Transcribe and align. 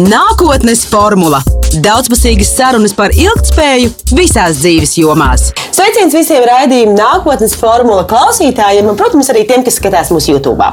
Nākotnes 0.00 0.86
formula- 0.88 1.42
daudzpusīgas 1.84 2.54
sarunas 2.56 2.94
par 2.96 3.12
ilgspēju 3.12 3.90
visās 4.16 4.62
dzīves 4.62 4.96
jomās. 4.96 5.50
Sveiciens 5.72 6.12
visiem 6.12 6.44
raidījuma 6.44 6.92
nākotnes 6.98 7.54
formula 7.56 8.04
klausītājiem 8.08 8.90
un, 8.92 8.98
protams, 9.00 9.30
arī 9.32 9.46
tiem, 9.48 9.64
kas 9.64 9.78
skatās 9.80 10.12
mūsu 10.12 10.34
YouTube. 10.34 10.68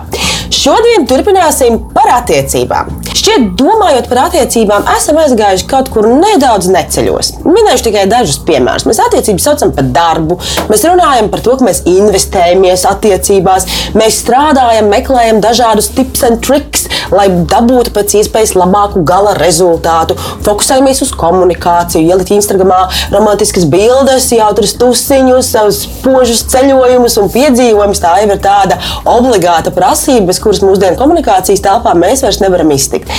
Šodien 0.51 1.05
turpināsim 1.07 1.77
par 1.93 2.09
attiecībām. 2.17 2.89
Šķiet, 3.19 3.45
domājot 3.59 4.09
par 4.09 4.19
attiecībām, 4.25 4.87
esam 4.97 5.19
aizgājuši 5.21 5.67
kaut 5.69 5.89
kur 5.93 6.07
nedaudz 6.09 6.67
neceļos. 6.73 7.29
Minēšu 7.45 7.85
tikai 7.85 8.05
dažus 8.11 8.41
piemērus. 8.47 8.85
Mēs 8.89 8.99
attiecības 9.03 9.47
saucam 9.47 9.71
par 9.75 9.87
darbu, 9.95 10.39
mēs 10.71 10.83
runājam 10.87 11.29
par 11.31 11.43
to, 11.45 11.55
ka 11.59 11.67
mēs 11.67 11.81
investējamies 11.87 12.85
attiecībās, 12.89 13.67
mēs 13.99 14.19
strādājam, 14.23 14.89
meklējam 14.91 15.39
dažādus 15.43 15.91
tips 15.95 16.25
un 16.27 16.39
triks, 16.43 16.87
lai 17.13 17.27
dabūtu 17.29 17.93
pēc 17.95 18.17
iespējas 18.21 18.55
labāku 18.57 19.03
gala 19.07 19.35
rezultātu. 19.39 20.17
Fokusējamies 20.47 21.03
uz 21.05 21.13
komunikāciju, 21.19 22.07
ielikt 22.09 22.33
Instagramā 22.35 22.85
romantiskas 23.13 23.67
bildes, 23.69 24.31
jautrus 24.35 24.75
tusiņus, 24.89 25.51
savus 25.53 25.83
spožus 25.85 26.43
ceļojumus 26.49 27.17
un 27.21 27.29
piedzīvojumus. 27.33 28.01
Tā 28.01 28.15
jau 28.23 28.29
ir 28.33 28.41
tāda 28.43 28.79
obligāta 29.09 29.73
prasība, 29.75 30.29
bez 30.31 30.41
kuras 30.41 30.63
mūsdienu 30.65 30.97
komunikācijas 30.99 31.63
telpā 31.65 31.95
mēs 31.97 32.23
vairs 32.25 32.41
nevaram 32.43 32.73
iztikt. 32.73 33.11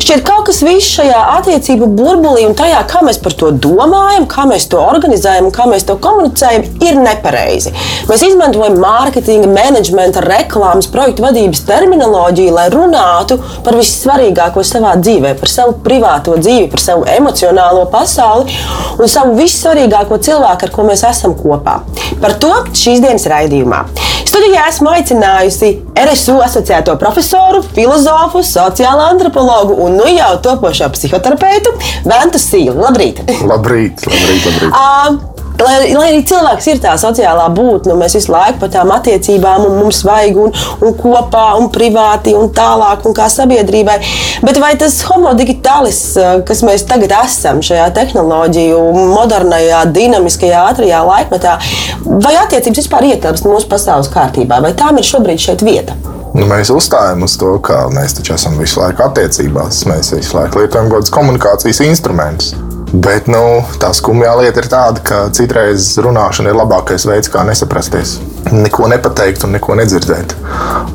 Šķiet, 0.00 0.22
kaut 0.24 0.46
kas 0.48 0.62
viss 0.64 0.94
šajā 0.96 1.18
attiecību 1.36 1.90
burbulī 1.98 2.46
un 2.48 2.54
tajā, 2.56 2.80
kā 2.88 3.02
mēs 3.04 3.18
par 3.20 3.34
to 3.36 3.50
domājam, 3.52 4.24
kā 4.30 4.46
mēs 4.48 4.68
to 4.70 4.80
organizējam 4.80 5.50
un 5.50 5.54
kā 5.54 5.66
mēs 5.68 5.84
to 5.88 5.96
komunicējam, 6.00 6.64
ir 6.86 7.00
nepareizi. 7.00 7.74
Mēs 8.08 8.24
izmantojam 8.30 8.78
mārketinga, 8.80 9.50
menedžmenta, 9.52 10.22
reklāmas, 10.24 10.88
projektu 10.90 11.26
vadības 11.26 11.64
terminoloģiju, 11.68 12.54
lai 12.56 12.68
runātu 12.72 13.40
par 13.66 13.76
vissvarīgāko 13.78 14.64
savā 14.66 14.94
dzīvē, 15.02 15.34
par 15.40 15.52
savu 15.52 15.76
privāto 15.84 16.38
dzīvi, 16.40 16.70
par 16.72 16.84
savu 16.84 17.06
emocionālo 17.10 17.84
pasauli 17.92 18.56
un 18.96 19.10
savu 19.10 19.36
vissvarīgāko 19.38 20.20
cilvēku, 20.24 20.68
ar 20.68 20.74
ko 20.74 20.86
mēs 20.88 21.04
esam 21.10 21.34
kopā. 21.38 21.80
Par 22.20 22.36
to 22.42 22.52
šīs 22.76 23.02
dienas 23.02 23.26
raidījumā. 23.30 23.84
Studijā 24.30 24.68
esmu 24.70 24.92
aicinājusi 24.94 25.70
RSU 25.98 26.36
asociēto 26.44 26.94
profesoru, 27.00 27.64
filozofu, 27.74 28.44
sociālo 28.46 29.08
antropologu 29.10 29.74
un 29.84 29.98
nu 29.98 30.06
jau 30.14 30.30
topošo 30.44 30.86
psihoterapeitu 30.94 31.74
Ventu 32.06 32.38
Sīlu. 32.38 32.78
Labrīt! 32.78 33.24
Labrīt, 33.42 34.06
labrīt, 34.06 34.46
labrīt. 34.46 34.70
Uh, 34.70 35.18
Lai, 35.60 35.92
lai 35.92 36.06
arī 36.08 36.20
cilvēks 36.24 36.68
ir 36.72 36.78
tā 36.80 36.94
sociālā 37.00 37.46
būtne, 37.52 37.96
mēs 37.98 38.14
visu 38.16 38.32
laiku 38.32 38.62
par 38.62 38.70
tām 38.72 38.92
attiecībām, 38.94 39.66
un 39.68 39.78
mums 39.82 40.00
vajag 40.06 40.38
un, 40.40 40.54
un 40.86 40.94
kopā, 40.96 41.46
un 41.60 41.68
privāti, 41.72 42.32
un 42.36 42.48
tālāk, 42.56 43.04
un 43.08 43.16
kā 43.16 43.28
sabiedrībai. 43.32 43.98
Bet 44.46 44.60
vai 44.62 44.72
tas 44.80 44.96
homo 45.10 45.34
digitālis, 45.36 46.00
kas 46.48 46.64
mēs 46.66 46.86
tagad 46.88 47.12
esam 47.20 47.60
šajā 47.64 47.90
tehnoloģiju, 47.98 48.78
modernajā, 49.16 49.82
dinamiskajā, 49.96 50.64
ātrajā 50.72 51.02
laikmetā, 51.06 51.58
vai 52.06 52.36
attiecības 52.40 52.84
vispār 52.84 53.10
ietilpst 53.12 53.48
mūsu 53.48 53.68
pasaules 53.70 54.08
kārtībā, 54.12 54.62
vai 54.64 54.72
tām 54.78 55.00
ir 55.00 55.08
šobrīd 55.12 55.44
šeit 55.44 55.66
vieta? 55.66 55.98
Nu, 56.30 56.46
mēs 56.46 56.70
uzstājam 56.70 57.24
uz 57.26 57.34
to, 57.40 57.56
ka 57.66 57.88
mēs 57.90 58.14
taču 58.14 58.36
esam 58.36 58.54
visu 58.60 58.78
laiku 58.78 59.02
attiecībās. 59.08 59.82
Mēs 59.90 60.12
visu 60.14 60.36
laiku 60.38 60.62
lietojam 60.62 60.86
kaut 60.86 61.00
kādus 61.00 61.14
komunikācijas 61.16 61.82
instrumentus. 61.88 62.54
Bet 62.90 63.28
nu, 63.30 63.62
tā 63.78 63.92
skumjā 63.94 64.32
lieta 64.40 64.64
ir 64.64 64.66
tāda, 64.70 65.02
ka 65.06 65.18
citreiz 65.34 65.92
runāšana 66.02 66.50
ir 66.50 66.58
labākais 66.58 67.06
veids, 67.06 67.30
kā 67.30 67.44
nesaprasties. 67.46 68.16
Neko 68.50 68.88
nepateikt 68.90 69.46
un 69.46 69.54
neko 69.54 69.76
nedzirdēt. 69.78 70.34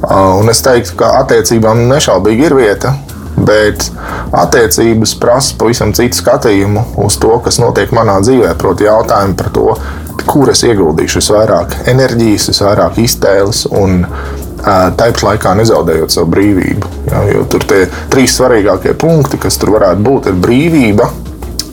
Uh, 0.04 0.36
un 0.42 0.52
es 0.52 0.60
teiktu, 0.66 0.98
ka 1.00 1.14
attiecībām 1.22 1.86
nešaubīgi 1.88 2.50
ir 2.50 2.58
vieta. 2.60 2.96
Bet 3.36 3.88
attiecības 4.36 5.16
prasa 5.20 5.56
pavisam 5.60 5.92
citu 5.96 6.20
skatījumu 6.20 6.86
uz 7.04 7.18
to, 7.20 7.34
kas 7.44 7.60
notiek 7.64 7.92
manā 7.96 8.18
dzīvē. 8.24 8.54
Proti, 8.60 8.88
jautājumu 8.88 9.40
par 9.40 9.52
to, 9.56 9.76
kur 10.28 10.52
es 10.52 10.64
ieguldīšu 10.68 11.22
visvairāk 11.22 11.80
enerģijas, 11.92 12.50
visvairāk 12.52 13.00
iztēles 13.04 13.66
un 13.72 14.02
tāpat 14.66 15.22
laikā 15.24 15.52
nezaudējot 15.60 16.16
savu 16.16 16.32
brīvību. 16.34 16.92
Ja, 17.12 17.22
jo 17.30 17.44
tur 17.52 17.68
tie 17.70 17.86
trīs 18.12 18.36
svarīgākie 18.40 18.96
punkti, 19.00 19.40
kas 19.40 19.60
tur 19.62 19.76
varētu 19.76 20.04
būt, 20.08 20.32
ir 20.32 20.40
brīvība, 20.42 21.12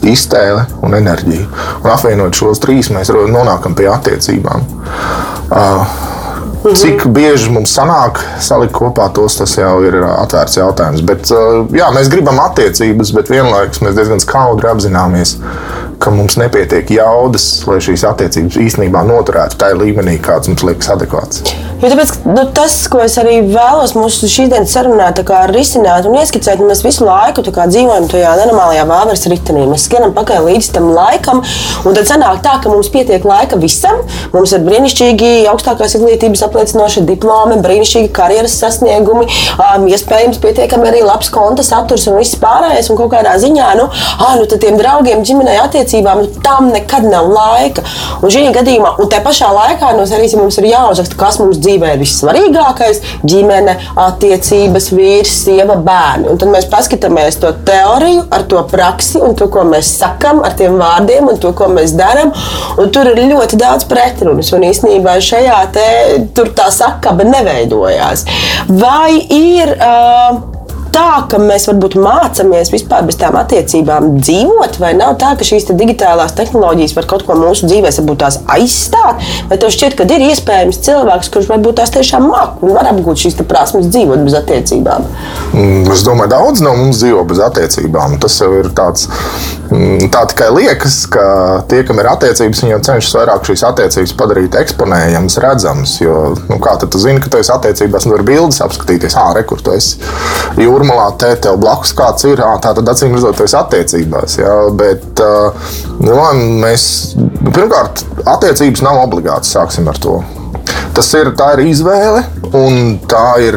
iztēle 0.09 0.67
un 0.83 0.97
enerģija. 0.99 1.49
Un 1.83 1.91
apvienot 1.93 2.37
šos 2.39 2.63
trīs, 2.63 2.91
mēs 2.95 3.13
nonākam 3.13 3.77
pie 3.79 3.91
attiecībām. 3.93 4.67
Uh, 5.53 6.01
Cik 6.63 7.09
bieži 7.11 7.51
mums 7.51 7.73
sanāk 7.75 8.21
salikt 8.43 8.71
kopā 8.77 9.09
tos, 9.15 9.35
tas 9.41 9.51
jau 9.59 9.81
ir 9.83 9.97
atvērts 10.07 10.61
jautājums. 10.61 11.03
Bet, 11.07 11.27
jā, 11.75 11.89
mēs 11.95 12.11
gribam 12.13 12.39
attiecības, 12.39 13.11
bet 13.17 13.33
vienlaikus 13.33 13.83
mēs 13.83 13.97
diezgan 13.99 14.23
skaudri 14.23 14.71
apzināmies, 14.71 15.35
ka 16.03 16.11
mums 16.11 16.37
nepietiek 16.41 16.91
jaudas, 16.97 17.47
lai 17.69 17.79
šīs 17.83 18.03
attiecības 18.09 18.59
īstenībā 18.67 19.05
noturētu 19.07 19.61
tajā 19.63 19.79
līmenī, 19.79 20.19
kāds 20.23 20.51
mums 20.51 20.65
liekas 20.67 20.91
adekvāts. 20.97 21.45
Jo 21.83 21.89
tāpēc, 21.91 22.13
nu, 22.31 22.45
tas, 22.55 22.77
ko 22.87 23.01
es 23.03 23.17
arī 23.19 23.41
vēlos 23.43 23.97
mūsu 23.97 24.29
šīsdienas 24.31 24.71
sarunā 24.71 25.09
risināt 25.51 26.07
un 26.07 26.15
ieskicēt, 26.21 26.61
mēs 26.63 26.85
visu 26.87 27.03
laiku 27.03 27.43
dzīvojam 27.43 28.07
tajā 28.11 28.35
nenormālajā 28.39 28.85
vāveres 28.87 29.27
ritenī. 29.27 29.65
Mēs 29.67 29.89
skrienam 29.89 30.13
pakaļ 30.15 30.47
līdz 30.47 30.69
tam 30.77 30.91
laikam, 30.95 31.43
un 31.83 31.97
tad 31.97 32.07
sanāk 32.07 32.39
tā, 32.45 32.53
ka 32.63 32.71
mums 32.71 32.91
pietiek 32.95 33.27
laika 33.27 33.59
visam. 33.59 33.99
Mums 34.31 34.55
ir 34.55 34.63
brīnišķīgi 34.63 35.33
augstākās 35.51 35.97
izglītības 35.99 36.45
apliecinoši 36.47 37.03
diplomi, 37.09 37.59
brīnišķīgi 37.65 38.13
karjeras 38.15 38.55
sasniegumi, 38.63 39.27
um, 39.59 39.89
iespējams, 39.91 40.39
pietiekami 40.43 40.87
arī 40.93 41.03
labs 41.07 41.33
konta 41.35 41.67
saturs 41.67 42.07
un 42.07 42.21
viss 42.21 42.39
pārējais. 42.43 42.93
Un 42.95 43.01
kaut 43.03 43.11
kādā 43.17 43.35
ziņā, 43.43 43.73
nu, 43.81 43.89
ah, 43.91 44.39
nu 44.39 44.47
tiem 44.55 44.79
draugiem, 44.79 45.27
ģimenei, 45.27 45.59
attiecībām, 45.93 46.23
nu, 46.23 46.43
tam 46.43 46.71
nekad 46.73 47.05
nav 47.05 47.29
laika. 47.31 47.83
Un 48.23 48.31
šī 48.33 48.47
gadījumā, 48.55 48.95
un 49.03 49.09
te 49.11 49.21
pašā 49.23 49.51
laikā, 49.53 49.93
nu, 49.97 50.05
arī 50.07 50.29
mums 50.39 50.59
ir 50.59 50.69
jāuzraksta, 50.71 51.19
kas 51.19 51.39
mums 51.41 51.61
dzīvē 51.63 51.95
ir 51.95 52.01
vissvarīgākais- 52.03 53.03
ģimene, 53.31 53.77
attiecības, 53.97 54.91
vīrs, 54.93 55.35
sieva, 55.45 55.77
bērni. 55.77 56.31
Un 56.31 56.39
tad 56.39 56.49
mēs 56.49 56.69
paskatāmies 56.71 57.41
to 57.41 57.53
teoriju, 57.65 58.25
ar 58.31 58.43
to 58.43 58.63
praksi 58.71 59.21
un 59.21 59.35
to, 59.35 59.49
ko 59.49 59.65
mēs 59.65 59.93
sakām, 59.99 60.45
ar 60.45 60.53
tiem 60.53 60.79
vārdiem 60.79 61.29
un 61.29 61.39
to, 61.39 61.53
ko 61.53 61.67
mēs 61.67 61.93
darām. 61.93 62.33
Tur 62.93 63.07
ir 63.07 63.17
ļoti 63.17 63.57
daudz 63.57 63.85
pretrunas. 63.85 64.53
Un 64.53 64.63
īstenībā 64.63 65.19
šajā 65.21 65.73
te, 65.73 66.29
tā 66.35 66.71
sakaba 66.71 67.25
neveidojās. 67.25 68.25
Vai 68.69 69.27
ir. 69.29 69.77
Uh, 69.79 70.62
tā, 70.95 71.09
ka 71.31 71.41
mēs 71.43 71.69
varbūt 71.71 71.97
mācāmies 72.01 72.73
vispār 72.73 73.07
bez 73.09 73.19
tām 73.21 73.37
attiecībām 73.41 74.19
dzīvot, 74.21 74.79
vai 74.83 74.93
nav 74.99 75.17
tā, 75.23 75.35
ka 75.39 75.47
šīs 75.47 75.69
te 75.69 75.77
digitālās 75.79 76.37
tehnoloģijas 76.39 76.97
var 76.99 77.09
kaut 77.11 77.27
ko 77.27 77.37
mūsu 77.39 77.69
dzīvēm 77.71 77.91
varbūt 77.93 78.21
tās 78.23 78.39
aizstāt, 78.53 79.23
vai 79.51 79.59
tev 79.61 79.73
šķiet, 79.75 79.97
ka 79.99 80.07
ir 80.07 80.27
iespējams 80.29 80.81
cilvēks, 80.87 81.31
kurš 81.33 81.51
varbūt 81.51 81.81
tās 81.81 81.93
tiešām 81.95 82.29
māca 82.31 82.63
un 82.63 82.75
var 82.77 82.89
apgūt 82.93 83.25
šīs 83.25 83.39
prasmes 83.49 83.89
dzīvot 83.93 84.25
bez 84.27 84.37
attiecībām? 84.39 85.07
Mm, 85.53 85.91
es 85.93 86.05
domāju, 86.07 86.33
daudz 86.33 86.63
no 86.65 86.75
mums 86.79 87.03
dzīvo 87.03 87.25
bez 87.29 87.41
attiecībām. 87.45 88.19
Tas 88.23 88.39
jau 88.41 88.51
ir 88.59 88.71
tāds, 88.77 89.09
mm, 89.71 90.09
tā 90.13 90.25
tikai 90.33 90.49
liekas, 90.55 91.03
ka 91.13 91.25
tie, 91.71 91.83
kam 91.89 92.01
ir 92.03 92.11
attiecības, 92.13 92.63
viņi 92.65 92.75
jau 92.77 92.81
cenšas 92.91 93.17
vairāk 93.19 93.49
šīs 93.49 93.65
attiecības 93.69 94.15
padarīt 94.19 94.59
eksponējamas, 94.63 95.39
redzamas. 95.45 95.97
Jo, 96.03 96.19
nu, 96.49 96.59
kā 96.63 96.77
tu 96.83 97.01
zini, 97.03 97.23
ka 97.23 97.33
tu 97.33 97.41
esi 97.43 97.53
attiecībās, 97.55 98.07
nu, 98.07 98.17
var 98.17 98.27
bildes 98.27 98.63
apskatīties, 98.65 99.17
ah, 99.21 99.33
re, 99.37 99.45
kur 99.49 99.63
tu 99.63 99.75
esi. 99.77 100.01
Jūra 100.61 100.82
jūrmalā 100.83 101.13
te 101.19 101.31
tev 101.43 101.59
blakus 101.63 101.95
kāds 101.95 102.27
ir. 102.27 102.43
Tā 102.63 102.75
tad 102.75 102.89
acīm 102.89 103.15
redzot, 103.15 103.39
tas 103.39 103.55
ir 103.55 103.61
attiecībās. 103.63 104.39
Jā, 104.41 104.55
bet 104.75 105.23
nu, 106.03 106.19
mēs 106.63 106.85
pirmkārt, 107.47 108.05
attiecības 108.27 108.83
nav 108.83 109.03
obligātas. 109.07 109.55
Sāksim 109.55 109.89
ar 109.89 109.99
to. 110.03 110.21
Tas 110.93 111.09
ir, 111.17 111.33
ir 111.33 111.65
izvēle, 111.71 112.25
un 112.53 112.99
tā 113.09 113.27
ir, 113.41 113.57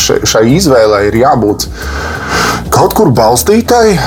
šai 0.00 0.46
izvēlei 0.54 1.08
ir 1.10 1.20
jābūt 1.20 1.68
kaut 2.72 2.94
kur 2.96 3.10
balstītai 3.12 3.98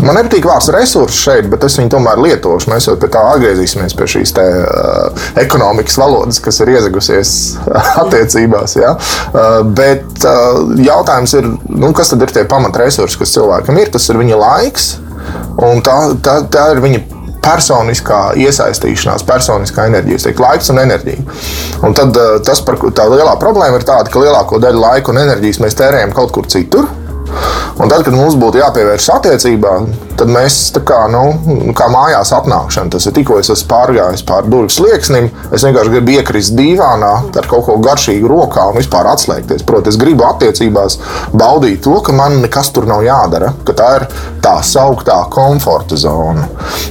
Man 0.00 0.16
nepatīk 0.16 0.46
vārds 0.48 0.70
resursi 0.72 1.18
šeit, 1.26 1.48
bet 1.52 1.64
es 1.66 1.76
viņu 1.78 1.92
tomēr 1.92 2.20
lietošu. 2.22 2.70
Mēs 2.72 2.88
jau 2.88 2.96
pie 3.00 3.10
tā 3.12 3.20
atgriezīsimies 3.34 3.96
pie 3.98 4.08
šīs 4.14 4.32
te, 4.36 4.46
uh, 4.64 5.28
ekonomikas 5.40 5.98
valodas, 6.00 6.40
kas 6.42 6.60
ir 6.64 6.72
iezagusies 6.76 7.34
attiecībās. 8.04 8.76
Ja? 8.80 8.94
Uh, 8.96 9.60
bet 9.76 10.24
uh, 10.24 10.62
jautājums 10.80 11.36
ir, 11.36 11.48
nu, 11.68 11.92
kas 11.96 12.14
tad 12.14 12.24
ir 12.24 12.32
tie 12.34 12.46
pamatresursi, 12.48 13.20
kas 13.20 13.36
cilvēkam 13.36 13.80
ir? 13.82 13.92
Tas 13.92 14.08
ir 14.08 14.20
viņa 14.20 14.40
laiks, 14.40 14.92
un 15.60 15.84
tā, 15.84 15.96
tā, 16.24 16.40
tā 16.52 16.70
ir 16.74 16.84
viņa 16.84 17.02
personiskā 17.40 18.20
iesaistīšanās, 18.40 19.24
personiskā 19.28 19.86
enerģija, 19.88 20.20
teiktu, 20.26 20.44
laiks 20.44 20.72
un 20.72 20.80
enerģija. 20.82 21.24
Un 21.86 21.96
tad 21.96 22.16
tas, 22.46 22.60
par, 22.64 22.76
tā 22.96 23.06
lielā 23.08 23.36
problēma 23.40 23.80
ir 23.80 23.86
tāda, 23.88 24.12
ka 24.12 24.22
lielāko 24.22 24.60
daļu 24.62 24.82
laika 24.82 25.12
un 25.12 25.22
enerģijas 25.22 25.62
mēs 25.64 25.78
tērējam 25.80 26.12
kaut 26.16 26.34
kur 26.36 26.48
citur. 26.52 26.88
Un 27.80 27.88
tad, 27.88 28.02
kad 28.04 28.12
mums 28.12 28.34
būtu 28.36 28.60
jāpievērš 28.60 29.06
attiecībām, 29.14 29.86
tad 30.20 30.28
mēs 30.28 30.56
kā, 30.84 30.98
nu, 31.08 31.72
kā 31.76 31.86
mājās 31.88 32.32
atnākšana. 32.36 32.92
Tas 32.92 33.06
ir 33.08 33.14
tikko 33.16 33.38
es 33.40 33.48
esmu 33.54 33.70
pārgājis 33.70 34.24
pāri 34.28 34.52
durvju 34.52 34.74
slieksnim, 34.74 35.30
es 35.48 35.64
vienkārši 35.64 35.94
gribu 35.94 36.12
iekrist 36.18 36.52
dīvānā 36.58 37.12
ar 37.40 37.48
kaut 37.48 37.64
ko 37.70 37.78
garšīgu 37.80 38.28
rokā 38.28 38.66
un 38.68 38.76
vispār 38.76 39.08
atslēgties. 39.14 39.64
Protams, 39.64 39.94
es 39.94 40.00
gribu 40.02 40.28
attiecībās 40.28 40.98
baudīt 41.32 41.80
to, 41.86 41.96
ka 42.04 42.12
man 42.16 42.42
nekas 42.44 42.68
tur 42.76 42.84
nav 42.90 43.00
jādara, 43.06 43.54
ka 43.64 43.76
tā 43.80 43.88
ir 44.02 44.06
tā 44.44 44.58
sauktā 44.66 45.22
komforta 45.32 45.96
zona. 46.00 46.50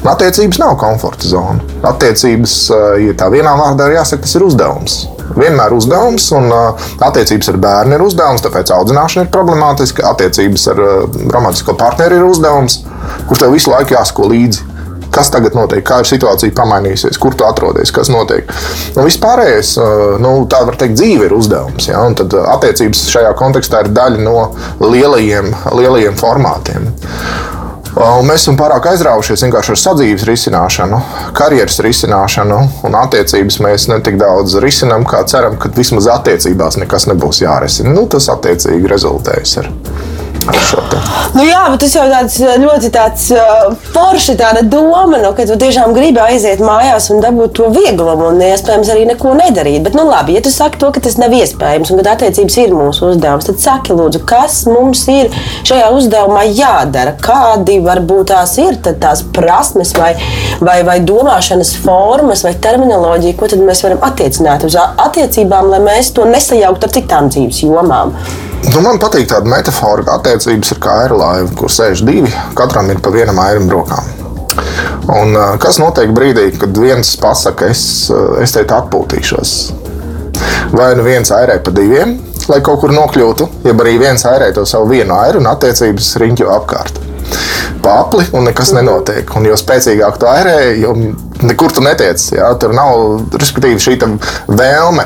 Attiecības 0.09 0.63
nav 0.63 0.73
komforta 0.81 1.29
zona. 1.29 1.61
Attiecības, 1.93 2.59
ja 3.05 3.13
tā 3.19 3.29
vienā 3.29 3.53
vārdā 3.61 3.91
ir 3.91 3.99
jāsaka, 3.99 4.25
tas 4.25 4.37
ir 4.39 4.49
uzdevums 4.49 5.03
vienmēr 5.37 5.75
uzdevums, 5.75 6.29
un 6.37 6.49
attiecības 6.53 7.51
ar 7.53 7.59
bērnu 7.61 7.97
ir 7.97 8.05
uzdevums, 8.05 8.43
tāpēc 8.45 8.73
audzināšana 8.75 9.27
ir 9.27 9.33
problemātiska. 9.33 10.07
Attiecības 10.13 10.67
ar 10.73 10.81
romantisko 11.33 11.75
partneri 11.79 12.19
ir 12.19 12.27
uzdevums, 12.27 12.81
kurš 13.29 13.45
tev 13.45 13.55
visu 13.55 13.73
laiku 13.73 13.97
jāsako 13.97 14.29
līdzi. 14.33 14.67
Kas 15.09 15.31
tagad 15.33 15.55
notiek, 15.57 15.81
kā 15.85 16.03
ir 16.03 16.07
situācija 16.07 16.53
pamainījusies, 16.53 17.17
kur 17.21 17.33
tu 17.33 17.45
atrodies, 17.47 17.89
kas 17.93 18.11
notiek. 18.13 18.51
Nu, 18.93 19.01
Vispārējais, 19.07 19.71
nu, 20.21 20.33
tā 20.51 20.61
var 20.67 20.77
teikt, 20.77 20.99
dzīve 20.99 21.25
ir 21.25 21.33
uzdevums. 21.33 21.89
Ja? 21.89 22.03
Un 22.05 22.17
tad 22.19 22.35
attiecības 22.37 23.07
šajā 23.09 23.33
kontekstā 23.39 23.81
ir 23.85 23.93
daļa 23.95 24.21
no 24.21 24.51
lielajiem, 24.85 25.49
lielajiem 25.79 26.19
formātiem. 26.19 26.91
Un 27.97 28.27
mēs 28.27 28.43
esam 28.43 28.57
pārāk 28.59 28.85
aizraujušies 28.91 29.43
vienkārši 29.47 29.73
ar 29.73 29.79
sadzīves 29.81 30.25
risināšanu, 30.29 30.99
karjeras 31.37 31.79
risināšanu 31.81 32.59
un 32.85 32.97
attiecības. 32.99 33.57
Mēs 33.65 33.87
ne 33.89 33.97
tik 34.05 34.19
daudz 34.21 34.59
risinām, 34.61 35.07
kā 35.09 35.23
ceram, 35.29 35.57
ka 35.59 35.71
vismaz 35.75 36.09
attiecībās 36.13 36.77
nekas 36.83 37.09
nebūs 37.09 37.41
jārisina. 37.41 37.95
Nu, 37.95 38.05
tas 38.11 38.29
attiecīgi 38.35 38.93
rezultējas 38.93 39.57
ar 39.63 39.71
Nu, 41.35 41.43
jā, 41.45 41.59
bet 41.71 41.83
tas 41.83 41.93
jau 41.93 42.05
tāds 42.09 42.37
ļoti 42.41 42.89
tāds 42.93 43.25
uh, 43.35 43.75
forši 43.93 44.35
tāda 44.39 44.63
doma, 44.65 45.19
nu, 45.21 45.31
ka 45.37 45.45
tu 45.47 45.57
tiešām 45.61 45.93
gribi 45.95 46.21
aiziet 46.23 46.61
mājās 46.63 47.09
un 47.13 47.21
dabūt 47.23 47.53
to 47.59 47.69
vieglumu 47.73 48.31
un 48.31 48.41
iespējams 48.43 48.89
arī 48.93 49.05
neko 49.11 49.35
nedarīt. 49.37 49.83
Bet, 49.85 49.97
nu, 49.97 50.07
labi, 50.09 50.35
ja 50.37 50.43
tu 50.45 50.51
saki 50.53 50.81
to, 50.81 50.89
ka 50.95 51.03
tas 51.05 51.19
nav 51.21 51.35
iespējams 51.37 51.93
un 51.93 52.01
ka 52.01 52.15
attiecības 52.15 52.57
ir 52.63 52.75
mūsu 52.75 53.11
uzdevums, 53.11 53.47
tad 53.49 53.61
saki, 53.61 53.95
lūdzu, 53.95 54.23
kas 54.29 54.63
mums 54.69 55.05
ir 55.11 55.29
šajā 55.69 55.91
uzdevumā 55.95 56.47
jādara? 56.49 57.15
Kādi 57.21 57.79
varbūt 57.85 58.33
tās 58.33 58.57
ir 58.61 58.81
tās 58.89 59.23
prasmes 59.35 59.93
vai, 59.97 60.15
vai, 60.65 60.81
vai 60.87 60.99
domāšanas 61.05 61.75
formas 61.85 62.43
vai 62.47 62.55
terminoloģija, 62.61 63.37
ko 63.39 63.53
tad 63.53 63.63
mēs 63.63 63.85
varam 63.85 64.03
attiecināt 64.09 64.65
uz 64.67 64.77
attiecībām, 64.79 65.69
lai 65.73 65.83
mēs 65.91 66.13
to 66.17 66.27
nesajauktu 66.29 66.89
ar 66.89 66.95
citām 66.99 67.33
dzīves 67.33 67.65
jomām? 67.67 68.17
Nu, 68.67 68.81
man 68.83 68.99
patīk 69.01 69.29
tāda 69.31 69.49
metāfora, 69.49 70.03
ka 70.05 70.17
attiecības 70.19 70.73
ir 70.75 70.79
kā 70.83 70.95
aerolaiva, 71.05 71.49
kur 71.57 71.71
sēž 71.71 72.03
divi, 72.07 72.31
katram 72.59 72.91
ir 72.91 72.99
pa 73.03 73.13
vienam 73.13 73.39
airim 73.41 73.69
brokām. 73.71 74.05
Un, 75.09 75.33
kas 75.63 75.79
notiek 75.81 76.11
brīdī, 76.13 76.49
kad 76.59 76.75
viens 76.77 77.15
pasakā, 77.21 77.71
es, 77.73 77.83
es 78.43 78.53
te 78.53 78.65
atpūtīšos? 78.67 79.53
Vai 80.75 80.91
nu 80.99 81.05
viens 81.07 81.31
airē 81.33 81.57
pa 81.63 81.73
diviem, 81.73 82.17
lai 82.49 82.59
kaut 82.65 82.83
kur 82.83 82.93
nokļūtu, 82.93 83.47
jeb 83.65 83.81
arī 83.83 83.97
viens 84.01 84.25
airē 84.27 84.51
to 84.55 84.65
savu 84.69 84.91
vienu 84.93 85.15
airu 85.17 85.41
un 85.41 85.49
attiecības 85.49 86.15
riņķo 86.21 86.51
apkārt. 86.59 86.99
Papli 87.83 88.25
un 88.35 88.47
nekas 88.49 88.73
nenotiek. 88.75 89.29
Un 89.37 89.45
jo 89.47 89.57
spēcīgāk 89.57 90.17
tu 90.19 90.27
airē, 90.29 90.55
jo 90.81 90.95
nekur 91.45 91.73
tu 91.73 91.83
netiec. 91.85 92.21
Jā, 92.35 92.49
tur 92.59 92.73
nav 92.75 93.23
šī 93.85 93.95
vēlme 94.49 95.05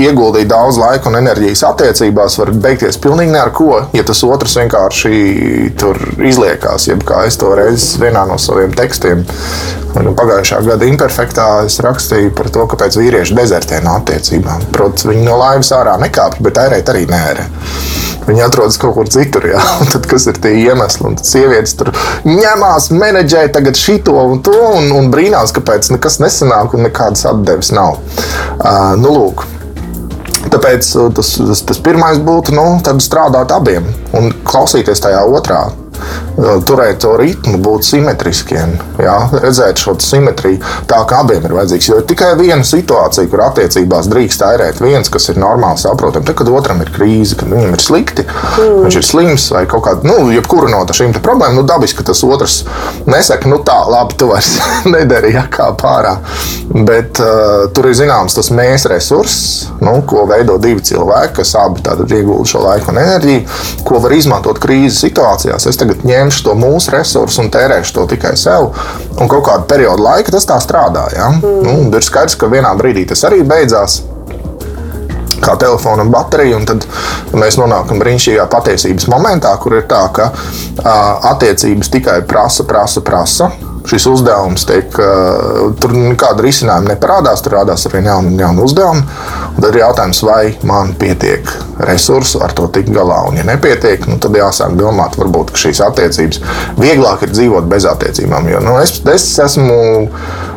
ieguldīt 0.00 0.48
daudz 0.50 0.78
laika 0.80 1.10
un 1.10 1.18
enerģijas 1.20 1.64
attiecībās, 1.70 2.38
var 2.40 2.52
beigties 2.66 2.98
pilnīgi 3.02 3.32
ne 3.34 3.40
ar 3.40 3.52
ko, 3.54 3.70
ja 3.96 4.04
tas 4.06 4.22
otrs 4.26 4.58
vienkārši 4.60 5.12
tur 5.78 6.00
izliekās. 6.18 6.88
Jeb 6.90 7.04
kā 7.08 7.24
es 7.28 7.38
to 7.40 7.54
reiz 7.58 7.90
vienā 8.00 8.26
no 8.28 8.38
saviem 8.42 8.74
tekstiem, 8.76 9.24
pagājušā 9.94 10.60
gada 10.66 10.88
imperfektā, 10.88 11.48
es 11.68 11.78
rakstīju 11.84 12.34
par 12.36 12.50
to, 12.54 12.66
kāpēc 12.70 12.98
vīrieši 13.00 13.38
dezertē 13.38 13.80
no 13.84 13.96
attiecībām. 13.98 14.68
Protams, 14.74 15.08
viņi 15.08 15.24
no 15.26 15.38
laivas 15.40 15.72
ārā 15.76 15.96
nekāpj, 16.02 16.42
bet 16.44 16.60
airēt 16.66 16.92
arī 16.92 17.06
nē. 17.10 17.24
Viņi 18.28 18.42
atrodas 18.44 18.76
kaut 18.80 18.94
kur 18.98 19.08
citur. 19.08 19.46
Un 19.80 19.88
tad, 19.88 20.06
kas 20.08 20.26
ir 20.28 20.38
tie 20.42 20.52
iemesli? 20.60 21.06
Un 21.08 21.16
tad 21.18 21.28
sievietes 21.28 21.74
tur 21.78 21.92
ņemās, 22.28 22.90
menedžē 22.92 23.46
tagad 23.54 23.78
šito 23.80 24.16
un 24.20 24.42
to 24.44 24.56
un, 24.74 24.90
un 24.98 25.08
brīnās, 25.12 25.54
kāpēc 25.56 25.92
nekas 25.94 26.20
nesanāk 26.20 26.76
un 26.76 26.84
nekādas 26.88 27.24
atdeves 27.30 27.72
nav. 27.76 27.98
Uh, 28.58 28.92
nu, 29.00 29.14
lūk. 29.14 29.37
Tāpēc 30.48 30.86
tas, 31.16 31.34
tas, 31.36 31.60
tas 31.68 31.80
pirmais 31.84 32.20
būtu 32.24 32.54
nu, 32.56 32.64
strādāt 33.04 33.52
abiem 33.52 33.84
un 34.16 34.30
klausīties 34.48 35.02
tajā 35.04 35.20
otrā 35.28 35.66
turēt 36.68 37.00
to 37.02 37.14
ritmu, 37.18 37.58
būt 37.62 37.86
simetriskiem, 37.88 38.74
jā, 39.02 39.16
redzēt 39.42 39.82
šo 39.82 39.96
simetriju, 40.02 40.60
tā 40.90 41.00
kā 41.08 41.22
abiem 41.24 41.44
ir 41.46 41.54
vajadzīgs. 41.56 41.90
Jo 41.90 42.00
ir 42.02 42.08
tikai 42.08 42.32
viena 42.38 42.66
situācija, 42.66 43.28
kur 43.30 43.44
attiecībās 43.48 44.10
drīkst 44.10 44.44
airēt 44.46 44.82
viens, 44.82 45.10
kas 45.12 45.30
ir 45.32 45.40
normāli 45.40 45.80
saprotams. 45.82 46.26
Tad, 46.28 46.36
kad 46.38 46.50
otram 46.52 46.82
ir 46.84 46.92
krīze, 46.94 47.36
kad 47.38 47.50
viņam 47.52 47.74
ir 47.74 47.82
slikti, 47.82 48.24
mm. 48.26 48.82
viņš 48.86 49.00
ir 49.00 49.06
slims 49.06 49.48
vai 49.54 49.64
kaut 49.70 49.84
kāda, 49.86 50.06
nu, 50.08 50.30
jebkura 50.34 50.70
no 50.72 50.84
šīm 50.88 51.14
problēmām, 51.16 51.58
nu, 51.58 51.66
dabiski, 51.68 52.00
ka 52.00 52.10
tas 52.10 52.22
otrs 52.26 52.60
nesaka, 53.08 53.50
nu, 53.50 53.60
tā, 53.66 53.76
labi, 53.90 54.16
tu 54.18 54.30
vairs 54.32 54.56
nedari, 54.94 55.34
ja 55.36 55.46
kā 55.52 55.70
pārā. 55.78 56.16
Bet 56.68 57.20
uh, 57.22 57.68
tur 57.74 57.88
ir 57.88 57.96
zināms 57.96 58.36
tas 58.36 58.50
mēs 58.54 58.84
resurss, 58.90 59.68
nu, 59.84 59.94
ko 60.08 60.26
veido 60.28 60.58
divi 60.62 60.84
cilvēki, 60.84 61.38
kas 61.40 61.54
abi 61.58 61.82
iegūst 62.18 62.54
šo 62.54 62.62
laiku 62.64 62.92
un 62.92 63.00
enerģiju, 63.02 63.44
ko 63.88 64.02
var 64.04 64.14
izmantot 64.16 64.60
krīzes 64.62 65.00
situācijās. 65.04 65.68
Es 65.70 65.78
tagad 65.88 66.04
ņemšu 66.08 66.44
to 66.44 66.54
mūsu 66.58 66.92
resursu 66.92 67.42
un 67.42 67.50
tērēšu 67.52 67.94
to 67.96 68.06
tikai 68.12 68.34
sev. 68.36 68.70
Un 69.18 69.30
kaut 69.30 69.46
kādu 69.48 69.66
periodu 69.70 70.04
laika 70.04 70.34
tas 70.34 70.46
tā 70.48 70.58
strādā. 70.62 71.08
Ja? 71.16 71.30
Mm. 71.32 71.64
Nu, 71.64 71.96
ir 71.96 72.04
skaidrs, 72.04 72.36
ka 72.38 72.50
vienā 72.52 72.74
brīdī 72.78 73.06
tas 73.08 73.24
arī 73.28 73.42
beidzās 73.46 74.02
kā 75.38 75.54
telefona 75.54 76.02
baterija, 76.10 76.58
tad 76.66 76.84
mēs 77.38 77.56
nonākam 77.60 78.00
brīnišķīgā 78.02 78.48
patiesības 78.50 79.06
momentā, 79.12 79.52
kur 79.62 79.78
ir 79.78 79.86
tā, 79.88 80.00
ka 80.12 80.32
uh, 80.32 81.28
attiecības 81.30 81.92
tikai 81.94 82.16
prasa, 82.26 82.66
prasa, 82.66 83.04
prasa 83.06 83.52
šis 83.88 84.06
uzdevums 84.10 84.66
tiek, 84.68 84.98
tur 85.80 85.94
nekāda 85.96 86.44
risinājuma 86.44 86.92
neparādās, 86.92 87.42
tur 87.44 87.56
rādās 87.58 87.86
ar 87.88 87.96
vien 87.96 88.08
jaunu, 88.10 88.34
jaunu 88.40 88.66
uzdevumu. 88.68 89.04
Un 89.56 89.64
tad 89.64 89.72
ir 89.72 89.80
jautājums, 89.82 90.20
vai 90.26 90.42
man 90.68 90.92
pietiek 90.98 91.48
resursu 91.88 92.42
ar 92.44 92.52
to 92.56 92.68
tikt 92.74 92.92
galā. 92.94 93.22
Un, 93.30 93.38
ja 93.40 93.46
nepietiek, 93.48 94.04
nu, 94.10 94.18
tad 94.22 94.36
jāsāk 94.38 94.76
domāt, 94.78 95.16
varbūt 95.18 95.54
šīs 95.58 95.80
attiecības 95.88 96.42
vieglāk 96.78 97.24
ir 97.26 97.34
dzīvot 97.34 97.66
bez 97.70 97.88
attiecībām. 97.88 98.48
Jo, 98.52 98.62
nu, 98.64 98.76
es, 98.82 98.98
es 99.14 99.26
esmu 99.42 99.78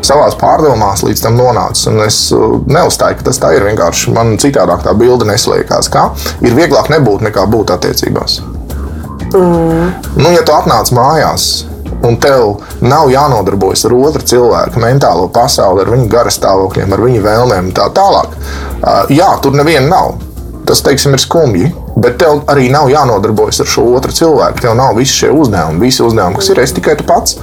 savā 0.06 0.30
pārdomās 0.42 1.06
līdz 1.06 1.26
tam 1.26 1.38
nonācis, 1.40 1.88
un 1.92 2.04
es 2.06 2.22
neuzstāju, 2.34 3.20
ka 3.20 3.30
tas 3.30 3.42
tā 3.42 3.56
ir. 3.56 3.68
Vienkārši 3.72 4.12
man 4.16 4.34
citādāk 4.42 4.82
tā 4.86 4.96
bilde 4.98 5.28
neslēdzas. 5.30 5.90
Kā 5.94 6.08
ir 6.42 6.56
vieglāk 6.58 6.90
nebūt 6.92 7.26
nekā 7.28 7.46
būt 7.52 7.76
attiecībās. 7.78 8.42
Mm. 9.32 9.92
Nu, 10.18 10.32
ja 10.34 10.42
tu 10.44 10.52
atnāc 10.56 10.90
mājās, 10.96 11.52
un 12.08 12.18
tev 12.22 12.58
nav 12.82 13.12
jānodarbojas 13.12 13.86
ar 13.88 13.96
otru 13.98 14.26
cilvēku 14.34 14.82
mentālo 14.82 15.28
pasauli, 15.34 15.84
ar 15.84 15.94
viņu 15.94 16.10
garastāvokļiem, 16.12 16.94
ar 16.94 17.06
viņu 17.06 17.22
vēlmēm 17.26 17.70
un 17.70 17.78
tā 17.78 17.88
tālāk. 17.96 18.36
Jā, 19.14 19.32
tur 19.44 19.58
neviena 19.58 19.88
nav. 19.90 20.20
Tas, 20.66 20.84
teiksim, 20.86 21.16
ir 21.18 21.22
skumji. 21.22 21.72
Bet 22.02 22.16
tev 22.22 22.46
arī 22.50 22.70
nav 22.72 22.88
jānodarbojas 22.90 23.60
ar 23.64 23.70
šo 23.70 23.84
otru 23.98 24.14
cilvēku. 24.16 24.62
Tev 24.64 24.76
nav 24.78 24.96
visi 24.96 25.18
šie 25.24 25.32
uzdevumi, 25.36 25.82
visi 25.84 26.04
uzdevumi, 26.06 26.38
kas 26.40 26.50
ir 26.54 26.62
es 26.64 26.74
tikai 26.78 26.96
tu 27.00 27.06
pats. 27.08 27.36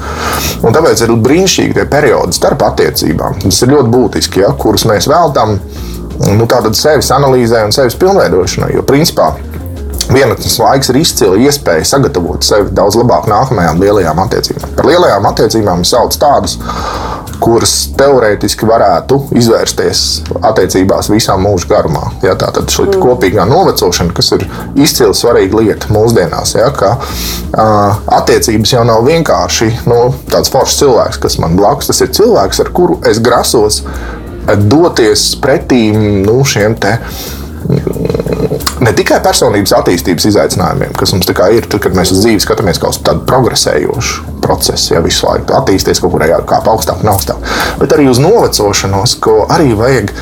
Un 0.62 0.74
tāpēc 0.74 1.02
ir 1.04 1.12
brīnišķīgi 1.26 1.76
tie 1.76 1.84
periodi 1.90 2.38
starp 2.38 2.64
attiecībām. 2.70 3.42
Tas 3.44 3.60
ir 3.62 3.74
ļoti 3.74 3.92
būtiski, 3.92 4.42
ja, 4.46 4.54
kurus 4.56 4.86
mēs 4.88 5.10
veltam 5.10 5.58
nu, 6.24 6.48
sevis 6.72 7.12
analīzē 7.14 7.66
un 7.66 7.74
sevis 7.76 7.98
pilnveidošanai. 8.00 8.72
Jo 8.78 8.86
principā 8.86 9.34
vienatnes 10.12 10.58
laiks 10.60 10.90
ir 10.92 11.00
izcila 11.02 11.38
iespēja 11.40 11.86
sagatavot 11.92 12.46
sevi 12.46 12.72
daudz 12.74 12.98
labāk 12.98 13.28
nākamajām 13.30 13.80
lielajām 13.82 14.22
attiecībām. 14.24 14.74
Par 14.78 14.88
lielajām 14.88 15.28
attiecībām 15.30 15.84
sauc 15.88 16.16
tādas, 16.20 16.58
kuras 17.42 17.72
teorētiski 17.98 18.66
varētu 18.68 19.20
izvērsties 19.38 20.04
attiecībās 20.50 21.10
visā 21.12 21.36
mūža 21.38 21.70
garumā. 21.70 22.04
Ja, 22.24 22.34
tā 22.38 22.50
tad 22.54 22.72
šī 22.72 22.88
mm. 22.88 22.98
kopīgā 23.02 23.46
novecošana, 23.48 24.14
kas 24.16 24.32
ir 24.36 24.46
izcili 24.80 25.14
svarīga 25.16 25.62
lieta 25.62 25.92
mūsdienās, 25.94 26.56
ja, 26.58 26.70
ka 26.74 26.94
uh, 26.98 28.00
attiecības 28.18 28.74
jau 28.74 28.84
nav 28.88 29.06
vienkārši 29.06 29.70
nu, 29.88 30.00
tāds 30.32 30.52
foršs 30.52 30.80
cilvēks, 30.82 31.22
kas 31.22 31.38
man 31.42 31.56
blakus. 31.58 31.92
Tas 31.92 32.02
ir 32.04 32.14
cilvēks, 32.18 32.62
ar 32.64 32.72
kuru 32.74 32.98
es 33.08 33.22
grasos 33.22 33.84
doties 34.48 35.34
pretī 35.42 35.90
nu, 35.94 36.40
šiem 36.48 36.74
te 36.80 36.96
ne 38.84 38.92
tikai 38.96 39.20
personības 39.24 39.74
attīstības 39.78 40.28
izaicinājumiem, 40.30 40.94
kas 40.98 41.12
mums 41.14 41.28
ir, 41.28 41.66
tad, 41.66 41.80
kad 41.84 41.96
mēs 41.96 42.12
uz 42.14 42.22
dzīvi 42.22 42.42
skatāmies 42.44 42.80
kā 42.80 42.90
uz 42.92 43.00
tādu 43.04 43.24
progresējošu 43.28 44.36
procesu, 44.44 44.94
ja 44.94 45.02
visu 45.04 45.26
laiku 45.26 45.56
attīstīties 45.58 46.02
kaut 46.02 46.14
kur 46.14 46.24
jākāp 46.28 46.70
augstāk 46.72 47.02
un 47.04 47.12
augstāk, 47.12 47.42
bet 47.80 47.96
arī 47.96 48.08
uz 48.10 48.20
novecošanos, 48.22 49.18
ko 49.24 49.40
arī 49.52 49.74
vajag 49.78 50.14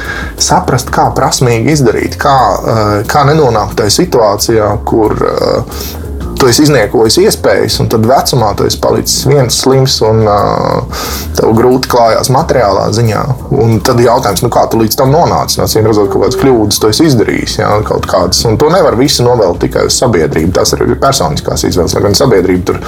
saprast, 0.49 0.91
kā 0.95 1.09
prasmīgi 1.17 1.77
izdarīt, 1.77 2.19
kā, 2.21 2.37
eh, 2.57 2.97
kā 3.11 3.27
nenonākt 3.29 3.79
tajā 3.81 3.97
situācijā, 4.01 4.73
kur 4.89 5.17
eh, 5.31 6.06
tu 6.41 6.49
esi 6.51 6.65
izniekojis 6.67 7.19
iespējas, 7.23 7.79
un 7.83 7.91
tad 7.93 8.07
vecumā 8.09 8.53
tu 8.57 8.67
esi 8.69 8.79
palicis 8.83 9.27
viens 9.29 9.59
slims 9.63 9.99
un 10.07 10.23
uh, 10.29 11.03
tev 11.37 11.53
grūti 11.57 11.91
klājās 11.93 12.31
materiālā 12.35 12.87
ziņā. 12.97 13.23
Un 13.57 13.79
tad 13.85 14.01
ir 14.01 14.11
jautājums, 14.11 14.45
nu, 14.45 14.51
kā 14.53 14.67
tu 14.71 14.81
līdz 14.81 14.99
tam 15.01 15.13
nonāci? 15.15 15.61
Nācīm 15.61 15.89
redzot, 15.89 16.11
kaut 16.13 16.27
kādas 16.27 16.41
kļūdas 16.41 16.81
tu 16.83 16.91
esi 16.93 17.09
izdarījis. 17.11 17.59
Jā, 17.61 17.71
kaut 17.89 18.09
kādas. 18.11 18.43
Un 18.49 18.59
to 18.61 18.71
nevar 18.73 18.99
visu 18.99 19.27
novelt 19.27 19.61
tikai 19.65 19.87
uz 19.89 19.99
sabiedrību. 20.01 20.53
Tas 20.57 20.75
ir 20.77 20.85
personiskās 21.03 21.67
izvēles. 21.69 21.97
Lai 21.97 22.05
gan 22.09 22.19
sabiedrība 22.19 22.73
tur 22.73 22.83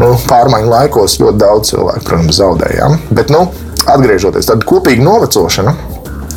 nu, 0.00 0.12
pārmaiņu 0.30 0.70
laikos 0.70 1.18
ļoti 1.22 1.40
daudz 1.40 1.74
cilvēku, 1.74 2.06
protams, 2.08 2.38
zaudēja. 2.40 2.90
Bet, 3.10 3.32
nu, 3.34 3.46
atgriežoties, 3.90 4.48
tad 4.50 4.66
kopīga 4.68 5.04
novecošana 5.06 5.74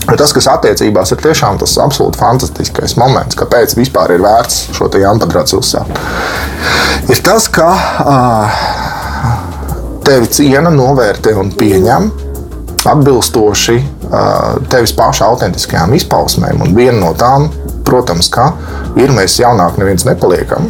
Bet 0.03 0.19
tas, 0.19 0.33
kas 0.35 0.49
attiecībās 0.51 1.13
ir 1.15 1.21
tiešām 1.23 1.57
tas 1.61 1.77
absolūti 1.79 2.19
fantastiskais 2.19 2.97
moments, 2.99 3.37
kāpēc 3.39 3.77
vispār 3.79 4.15
ir 4.17 4.23
vērts 4.23 4.67
šo 4.75 4.89
te 4.91 4.99
jāmpadrats 5.03 5.55
uzsākt, 5.55 5.99
ir 7.07 7.23
tas, 7.23 7.47
ka 7.53 7.69
uh, 8.03 8.59
tevi 10.03 10.27
ciena, 10.35 10.71
novērtē 10.73 11.35
un 11.39 11.53
pieņem 11.55 12.11
atbilstoši 12.83 13.77
uh, 13.79 14.61
tevis 14.71 14.91
paša 14.97 15.31
autentiskajām 15.31 15.95
izpausmēm. 15.95 16.65
Un 16.67 16.75
viena 16.75 16.99
no 16.99 17.13
tām, 17.15 17.47
protams, 17.87 18.31
ir 18.99 19.15
mēs 19.15 19.39
jaunāk 19.39 19.79
neviens 19.79 20.03
nepaliekam. 20.09 20.67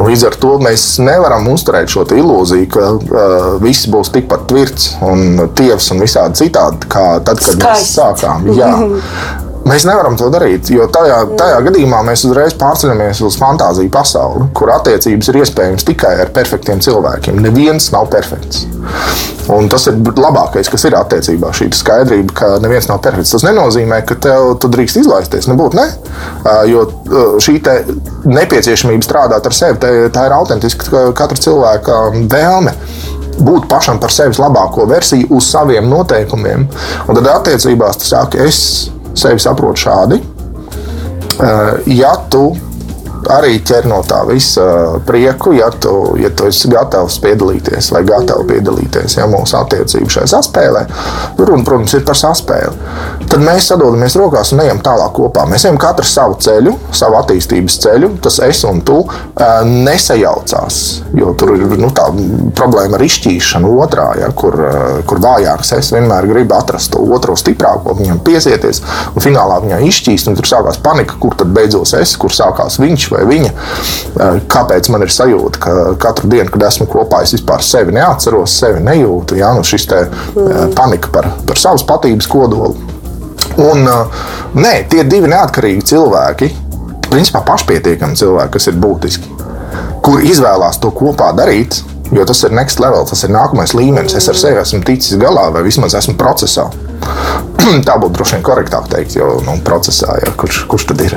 Līdz 0.00 0.24
ar 0.30 0.36
to 0.40 0.54
mēs 0.62 0.84
nevaram 1.02 1.48
uzturēt 1.52 1.92
šo 1.92 2.06
ilūziju, 2.16 2.68
ka 2.72 2.86
uh, 2.94 3.36
viss 3.60 3.88
būs 3.90 4.12
tikpat 4.14 4.46
tvirts 4.48 4.94
un 5.04 5.44
tievs 5.58 5.90
un 5.92 6.00
visādi 6.00 6.46
citādi, 6.46 6.88
kā 6.88 7.04
tad, 7.20 7.36
kad 7.36 7.58
Skaists. 7.58 7.66
mēs 7.66 7.94
sākām. 7.98 8.50
Jā. 8.56 8.72
Mēs 9.68 9.84
nevaram 9.84 10.16
to 10.16 10.30
darīt, 10.32 10.70
jo 10.72 10.86
tajā, 10.90 11.18
tajā 11.38 11.58
gadījumā 11.66 12.00
mēs 12.06 12.24
uzreiz 12.26 12.54
pārceļamies 12.58 13.20
uz 13.26 13.36
fantāziju 13.38 13.92
pasauli, 13.92 14.46
kur 14.56 14.72
attiecības 14.72 15.28
ir 15.30 15.38
iespējams 15.42 15.86
tikai 15.86 16.14
ar 16.24 16.32
perfektiem 16.34 16.80
cilvēkiem. 16.82 17.38
Neviens 17.44 17.90
nav 17.94 18.08
perfekts. 18.12 18.64
Un 19.50 19.68
tas 19.70 19.84
ir 19.90 19.98
labākais, 20.16 20.68
kas 20.70 20.86
ir 20.88 20.96
attiecībā. 20.96 21.50
Šī 21.56 21.68
skaidrība, 21.76 22.34
ka 22.40 22.50
neviens 22.62 22.88
nav 22.88 23.02
perfekts. 23.04 23.34
Tas 23.34 23.44
nenozīmē, 23.46 24.00
ka 24.08 24.16
tev 24.22 24.54
tu 24.62 24.70
drīkst 24.72 25.00
izlaisties. 25.02 25.48
Nebūtu 25.50 25.78
ne. 25.78 25.86
Jo 26.70 26.86
šī 27.42 27.58
nepieciešamība 28.30 29.06
strādāt 29.06 29.46
ar 29.46 29.56
sevi, 29.56 29.80
tā 30.14 30.26
ir 30.28 30.36
autentiska 30.36 31.10
katra 31.18 31.40
cilvēka 31.48 32.00
vēlme 32.30 32.74
būt 33.40 33.68
pašam 33.70 34.00
par 34.00 34.12
sevis 34.12 34.40
labāko 34.40 34.86
versiju 34.88 35.30
uz 35.36 35.50
saviem 35.50 35.88
noteikumiem. 35.90 36.66
Un 37.08 37.18
tad 37.18 37.28
attiecībās 37.34 38.00
tas 38.02 38.34
es 38.36 38.58
sevi 39.14 39.40
saprotu 39.40 39.86
šādi. 39.86 40.20
Ja 41.86 42.12
tu 42.30 42.52
arī 43.36 43.58
ķer 43.66 43.88
no 43.90 44.00
tā 44.06 44.20
visa 44.28 44.64
prieku, 45.06 45.54
ja 45.56 45.70
tu, 45.70 45.94
ja 46.20 46.30
tu 46.34 46.48
esi 46.50 46.70
gatavs 46.72 47.20
piedalīties 47.22 47.90
vai 47.94 48.02
gatavs 48.08 48.46
piedalīties 48.48 49.18
ja, 49.18 49.28
mūsu 49.30 49.58
attiecību 49.60 50.10
šajā 50.16 50.30
saspēlē. 50.34 50.84
Runa, 51.38 51.64
protams, 51.66 51.94
ir 51.96 52.04
par 52.06 52.18
saspēli. 52.18 52.74
Tad 53.30 53.44
mēs 53.44 53.70
sadalāmies 53.70 54.16
rokās 54.18 54.52
un 54.54 54.64
ejam 54.64 54.80
tālāk 54.84 55.12
kopā. 55.16 55.46
Mēs 55.50 55.66
ejam 55.68 55.78
katrs 55.80 56.14
savu 56.16 56.36
ceļu, 56.42 56.74
savu 56.96 57.18
attīstības 57.20 57.78
ceļu. 57.84 58.10
Tas 58.24 58.40
es 58.46 58.62
un 58.68 58.82
tu 58.86 59.00
nesajaucās. 59.66 60.80
Jo 61.16 61.34
tur 61.38 61.54
ir 61.56 61.76
nu, 61.80 61.90
tā 61.94 62.08
problēma 62.58 62.98
ar 62.98 63.04
izšķīšanu 63.06 63.70
otrā, 63.84 64.08
ja, 64.20 64.30
kur, 64.36 64.56
kur 65.08 65.22
vājāks 65.22 65.74
es 65.78 65.92
vienmēr 65.94 66.28
gribu 66.30 66.56
atrast 66.58 66.92
to 66.94 67.02
otru 67.14 67.36
stiprāko, 67.38 67.94
viņam 67.98 68.22
piesieties. 68.26 68.82
Un 69.14 69.24
finālā 69.24 69.60
viņai 69.64 69.80
izšķīst, 69.88 70.32
tur 70.38 70.50
sākās 70.50 70.80
panika, 70.82 71.18
kur 71.22 71.36
tad 71.38 71.52
beidzos 71.54 71.94
es, 71.98 72.16
kur 72.20 72.34
sākās 72.34 72.80
viņš 72.82 73.08
vai 73.14 73.19
viņa. 73.28 73.50
Kāpēc 74.50 74.90
man 74.92 75.04
ir 75.06 75.12
sajūta, 75.14 75.60
ka 75.62 75.74
katru 76.00 76.30
dienu, 76.32 76.50
kad 76.54 76.66
esmu 76.70 76.86
kopā, 76.90 77.22
es 77.26 77.34
vispār 77.36 77.64
sevi 77.64 77.94
neatceros, 77.96 78.56
sevi 78.62 78.82
nejūtu. 78.86 79.38
Ja? 79.40 79.52
Nu, 79.56 79.64
šis 79.66 79.86
te, 79.90 80.04
mm. 80.34 80.72
panika 80.78 81.12
par, 81.14 81.30
par 81.48 81.60
savas 81.60 81.84
patības 81.86 82.28
kodolu. 82.30 82.74
Un, 83.60 83.84
nē, 84.56 84.74
tie 84.90 85.04
divi 85.04 85.28
neatkarīgi 85.30 85.84
cilvēki, 85.90 86.50
principā 87.10 87.42
pašpietiekami 87.46 88.18
cilvēki, 88.18 88.54
kas 88.56 88.70
ir 88.70 88.78
būtiski, 88.80 89.32
kur 90.04 90.22
izvēlās 90.24 90.78
to 90.80 90.92
kopā 90.94 91.32
darīt. 91.36 91.82
Jo 92.10 92.24
tas 92.26 92.42
ir 92.42 92.54
next 92.54 92.80
level, 92.82 93.04
tas 93.06 93.22
ir 93.22 93.30
nākamais 93.30 93.74
līmenis. 93.76 94.16
Es 94.18 94.28
ar 94.30 94.38
sevi 94.38 94.58
esmu 94.60 94.82
ticis 94.86 95.18
galā, 95.20 95.48
vai 95.54 95.62
vismaz 95.66 95.94
esmu 95.98 96.16
procesā. 96.18 96.66
Tā 97.86 97.96
būtu 98.00 98.16
droši 98.16 98.36
vien 98.36 98.44
korektāk 98.44 98.88
teikt, 98.90 99.14
jo 99.18 99.36
nu, 99.46 99.54
procesā 99.66 100.16
jau 100.24 100.32
kurš, 100.42 100.62
kurš 100.70 100.88
tad 100.90 101.04
ir. 101.04 101.14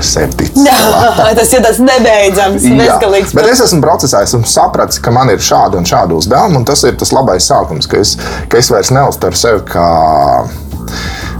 Jā, 0.60 0.78
tas 1.40 1.54
ir 1.56 1.64
tas 1.66 1.80
nebeidzams, 1.82 2.68
bezgalīgs. 2.78 3.34
Bet 3.38 3.50
es 3.52 3.64
esmu 3.66 3.82
procesā, 3.84 4.24
esmu 4.28 4.44
sapratis, 4.50 5.02
ka 5.04 5.14
man 5.16 5.34
ir 5.34 5.42
šādi 5.44 5.80
un 5.80 5.88
šādi 5.88 6.18
uzdevumi, 6.18 6.62
un 6.62 6.68
tas 6.68 6.86
ir 6.88 6.98
tas 7.00 7.14
labais 7.16 7.48
sākums, 7.50 7.90
ka 7.90 8.02
es, 8.04 8.16
ka 8.52 8.62
es 8.62 8.72
vairs 8.74 8.94
neuztveru 8.94 9.40
sevi 9.40 9.66
kā 9.72 9.88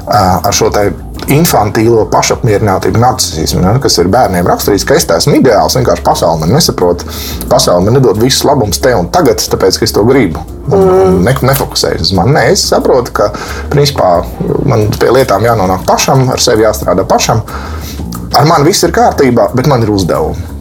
ar 0.08 0.56
šo 0.56 0.72
infantīlo 1.32 2.06
pašapmierinātību, 2.12 3.00
narcismu, 3.00 3.62
ne, 3.64 3.74
kas 3.84 4.00
ir 4.02 4.10
bērniem 4.14 4.48
raksturīgs, 4.50 4.86
ka 4.88 4.98
es 4.98 5.08
esmu 5.18 5.38
ideāls, 5.40 5.78
vienkārši 5.78 6.06
pasaule 6.06 6.42
man 6.42 6.56
nesaprot. 6.56 7.06
Pasaule 7.52 7.86
man 7.86 7.98
nedod 8.00 8.20
visus 8.22 8.46
labumus 8.48 8.82
te 8.84 8.94
un 8.98 9.10
tagad, 9.14 9.44
tāpēc, 9.54 9.80
ka 9.80 9.88
es 9.88 9.96
to 9.96 10.06
gribu. 10.08 10.44
Un, 10.72 10.80
mm. 10.80 11.22
ne, 11.28 11.36
nefokusējas 11.52 12.08
uz 12.08 12.16
mani. 12.18 12.36
Nē, 12.38 12.48
es 12.56 12.66
saprotu, 12.72 13.14
ka 13.16 13.30
principā 13.74 14.16
man 14.70 14.88
pie 15.00 15.12
lietām 15.12 15.46
jānonāk 15.46 15.86
pašam, 15.88 16.26
ar 16.34 16.44
sevi 16.44 16.66
jāstrādā 16.66 17.06
pašam. 17.08 17.44
Ar 18.34 18.50
mani 18.50 18.72
viss 18.72 18.88
ir 18.88 18.96
kārtībā, 18.96 19.52
bet 19.54 19.70
man 19.70 19.84
ir 19.86 19.94
uzdevumi. 19.94 20.52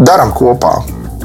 Daram 0.00 0.32
kopā 0.36 0.78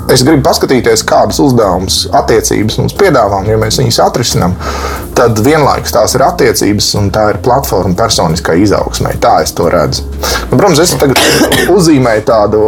es 0.09 0.23
gribu 0.25 0.43
paskatīties, 0.45 1.03
kādas 1.07 1.39
uzdevumus, 1.43 2.03
attiecības 2.21 2.79
mums 2.81 2.95
piedāvā, 2.97 3.41
un 3.43 3.51
ja 3.51 3.59
mēs 3.61 3.79
viņus 3.81 3.99
atrisinām, 4.05 4.55
tad 5.17 5.39
vienlaikus 5.45 5.93
tās 5.95 6.15
ir 6.17 6.25
attiecības 6.25 6.89
un 7.01 7.11
tā 7.13 7.27
ir 7.33 7.41
platforma 7.45 7.95
personiskai 7.99 8.59
izaugsmai. 8.63 9.17
Tā 9.21 9.37
es 9.45 9.53
to 9.57 9.69
redzu. 9.71 10.07
Nu, 10.49 10.57
protams, 10.57 10.81
es 10.83 10.95
tagad 10.99 11.21
uzzīmēju 11.77 12.27
tādu 12.27 12.65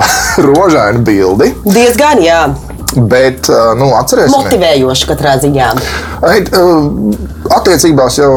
rožainu 0.50 1.04
bildi. 1.06 1.52
Diezgan, 1.64 2.22
jā. 2.24 2.44
Bet, 2.94 3.48
nu, 3.78 3.88
atcerēsimies, 3.98 4.46
motivējoši 4.46 5.08
katrā 5.08 5.34
ziņā. 5.42 5.70
Attiecībās 7.54 8.18
jau 8.20 8.34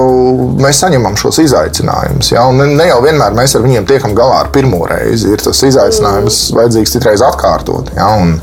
mēs 0.57 0.81
saņemam 0.81 1.17
šos 1.19 1.41
izaicinājumus. 1.45 2.31
Ja? 2.33 2.47
Ne, 2.55 2.69
ne 2.77 2.87
jau 2.89 2.97
vienmēr 3.05 3.37
mēs 3.37 3.53
ar 3.57 3.65
viņiem 3.65 3.85
tiekam 3.89 4.15
galā 4.17 4.41
ar 4.43 4.51
pirmo 4.53 4.81
reizi. 4.89 5.29
Ir 5.35 5.43
tas 5.45 5.61
izaicinājums 5.67 6.39
mm. 6.47 6.57
vajadzīgs 6.57 6.95
citreiz 6.97 7.25
atkārtot. 7.25 7.93
Ja? 7.97 8.09
Un, 8.17 8.39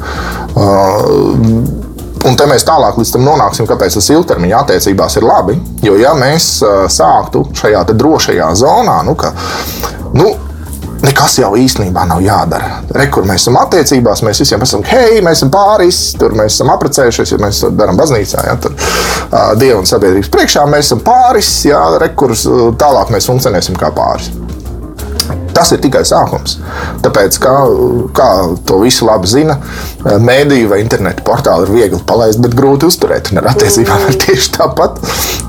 uh, 0.54 1.82
Un 2.24 2.38
te 2.40 2.46
mēs 2.48 2.64
tālāk 2.64 2.96
līdz 2.96 3.10
tam 3.12 3.26
nonāksim, 3.26 3.66
kāpēc 3.68 3.98
tas 3.98 4.06
ilgtermiņa 4.14 4.62
attiecībās 4.62 5.18
ir 5.20 5.26
labi. 5.28 5.58
Jo, 5.84 5.98
ja 6.00 6.14
mēs 6.16 6.46
sāktu 6.94 7.42
šajā 7.60 7.82
drošajā 7.90 8.46
zonā, 8.56 8.94
nu, 9.04 9.12
ka, 9.20 9.34
nu, 10.16 10.30
nekas 11.04 11.38
jau 11.40 11.52
īstenībā 11.58 12.04
nav 12.08 12.22
jādara. 12.24 12.80
Re, 12.94 13.08
kur 13.12 13.26
mēs 13.28 13.44
esam 13.44 13.58
attiecībās, 13.60 14.24
mēs 14.26 14.42
visiem 14.44 14.64
esam, 14.66 14.84
hei, 14.88 15.20
mēs 15.24 15.42
esam 15.42 15.52
pāris, 15.54 16.00
tur 16.20 16.36
mēs 16.38 16.56
esam 16.56 16.72
apprecējušies, 16.74 17.34
ja 17.34 17.40
mēs 17.42 17.60
to 17.64 17.72
darām 17.76 17.98
baznīcā, 18.00 18.46
ja, 18.48 18.56
tur 18.60 18.74
uh, 18.76 19.52
Dieva 19.60 19.80
un 19.82 19.88
sabiedrības 19.88 20.32
priekšā 20.32 20.64
mēs 20.70 20.88
esam 20.88 21.04
pāris, 21.04 21.50
ja, 21.68 21.82
re, 22.00 22.12
kur 22.16 22.34
tālāk 22.80 23.14
mēs 23.14 23.30
funkcionēsim 23.30 23.78
kā 23.80 23.92
pāris. 23.94 24.32
Tas 25.54 25.70
ir 25.70 25.78
tikai 25.80 26.02
sākums. 26.04 26.56
Tāpēc, 27.04 27.36
kā, 27.40 27.52
kā 28.16 28.30
to 28.66 28.80
visu 28.82 29.06
labi 29.06 29.30
zina, 29.30 29.54
mēdīju 30.02 30.72
vai 30.72 30.80
internetu 30.82 31.22
portāli 31.26 31.68
ir 31.68 31.74
viegli 31.76 32.00
palaist, 32.08 32.42
bet 32.42 32.56
grūti 32.58 32.88
uzturēt. 32.90 33.30
Un 33.32 33.40
ar 33.40 33.52
attiecībām 33.52 34.08
ir 34.10 34.18
tieši 34.24 34.50
tāpat. 34.58 34.98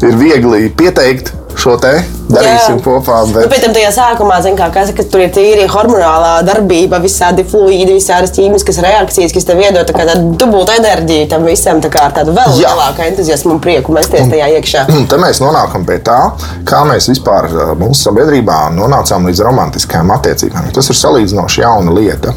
Ir 0.05 0.19
viegli 0.21 0.69
pieteikt, 0.77 1.33
šo 1.59 1.75
te 1.81 1.91
darīsim 2.29 2.79
Jā. 2.79 2.83
kopā. 2.83 3.19
Bet... 3.29 3.45
Nu, 3.45 3.49
pēc 3.51 3.65
tam 3.65 3.73
tajā 3.75 3.91
sākumā, 3.95 4.39
kā, 4.57 4.69
kas, 4.73 4.91
ka 4.95 5.05
tur 5.09 5.23
ir 5.25 5.31
tīri 5.35 5.67
hormonālā 5.71 6.39
darbība, 6.47 6.99
visādi 7.03 7.45
fluīdi, 7.47 7.97
visādas 7.97 8.33
ķīmiskas 8.35 8.81
reakcijas, 8.85 9.33
kas 9.35 9.47
tev 9.47 9.61
iedod 9.63 9.91
tādu 9.91 10.33
dubultu 10.39 10.75
enerģiju 10.75 11.29
tam 11.31 11.45
visam, 11.47 11.81
tā 11.83 11.91
kā 11.93 12.07
ar 12.09 12.15
tādu 12.17 12.33
vēl 12.35 12.57
Jā. 12.59 12.73
lielāku 12.73 13.05
entuziasmu 13.05 13.55
un 13.55 13.61
prieku 13.63 13.95
mesties 13.95 14.31
tajā 14.31 14.49
iekšā. 14.57 14.87
Te 15.11 15.21
mēs 15.21 15.41
nonākam 15.43 15.85
pie 15.87 15.99
tā, 16.05 16.19
kā 16.67 16.81
mēs 16.89 17.11
vispār 17.13 17.51
mūsu 17.79 18.09
sabiedrībā 18.09 18.65
nonācām 18.75 19.29
līdz 19.29 19.45
romantiskajām 19.49 20.17
attiecībām. 20.17 20.73
Tas 20.75 20.91
ir 20.91 21.01
salīdzinoši 21.03 21.65
jauna 21.65 21.95
lieta. 21.95 22.35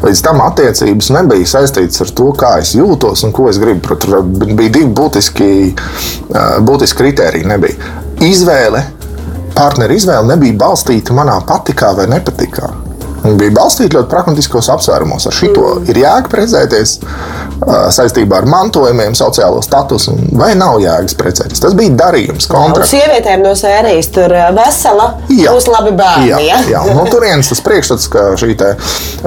Līdz 0.00 0.22
tam 0.24 0.40
attiecības 0.42 1.10
nebija 1.14 1.48
saistītas 1.48 2.00
ar 2.04 2.12
to, 2.16 2.30
kā 2.38 2.54
es 2.62 2.72
jūtos 2.78 3.24
un 3.26 3.34
ko 3.36 3.50
es 3.50 3.58
gribu. 3.60 3.96
Tur 4.00 4.22
bija 4.24 4.72
divi 4.78 4.88
būtiski, 4.96 5.50
būtiski 6.64 7.02
kriteriji. 7.02 7.48
Nebija 7.50 7.90
izvēle, 8.24 8.82
partneru 9.56 9.96
izvēle 9.96 10.34
nebija 10.34 10.58
balstīta 10.60 11.16
manā 11.16 11.38
patikā 11.48 11.94
vai 11.96 12.08
nepatikā. 12.12 12.89
Viņi 13.24 13.36
bija 13.40 13.54
balstīti 13.56 13.96
ļoti 13.98 14.10
pragmatiskos 14.10 14.70
apsvērumos. 14.74 15.26
Ar 15.28 15.36
šo 15.36 15.50
mm. 15.50 15.88
ir 15.92 16.00
jēga 16.02 16.30
precēties 16.32 16.96
saistībā 17.92 18.40
ar 18.40 18.46
mantojumiem, 18.48 19.14
sociālo 19.18 19.60
statusu, 19.64 20.14
vai 20.38 20.52
nav 20.58 20.78
jēgas 20.80 21.16
precēties. 21.18 21.60
Tas 21.60 21.76
bija 21.76 21.92
darījums, 21.98 22.48
kontrakts. 22.50 22.94
Sievietēm 22.94 23.44
no 23.44 23.52
sērijas 23.58 24.08
tur 24.14 24.32
vesela, 24.56 25.10
jā. 25.28 25.52
būs 25.52 25.68
labi 25.68 25.92
bērni. 25.98 26.30
Jā, 26.30 26.40
jā. 26.46 26.60
jā. 26.72 26.84
No 26.96 27.04
turienes 27.10 27.50
tas 27.52 27.60
priekšstats, 27.66 28.08
ka 28.12 28.24
šī 28.40 28.56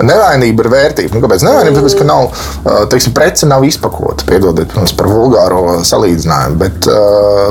nevainība 0.02 0.66
ir 0.66 0.72
vērtība. 0.74 1.14
Nu, 1.14 1.22
kāpēc 1.24 1.46
nevainība? 1.46 1.78
Mm. 1.78 1.84
Tāpēc, 1.84 1.98
ka 2.00 2.08
nav, 2.10 2.90
teiksim, 2.90 3.14
prece 3.18 3.50
nav 3.50 3.66
izpakota. 3.68 4.26
Piedodiet, 4.30 4.72
protams, 4.74 4.96
par 4.98 5.12
vulgāro 5.12 5.78
salīdzinājumu. 5.86 6.60
Bet, 6.64 6.90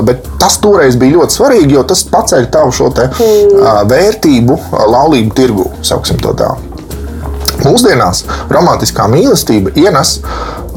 bet 0.07 0.27
tas 0.41 0.59
toreiz 0.63 0.97
bija 0.99 1.19
ļoti 1.19 1.37
svarīgi, 1.37 1.77
jo 1.77 1.85
tas 1.87 2.03
paceļ 2.11 2.49
tavu 2.53 2.75
šo 2.75 2.89
te, 2.95 3.07
uh, 3.07 3.81
vērtību 3.89 4.59
laulību 4.93 5.35
tirgu, 5.37 5.69
sauksim 5.85 6.19
to 6.23 6.32
tā. 6.39 6.51
Mūsdienās 7.63 8.23
romantiskā 8.51 9.05
mīlestība 9.11 9.71
ienes 9.79 10.17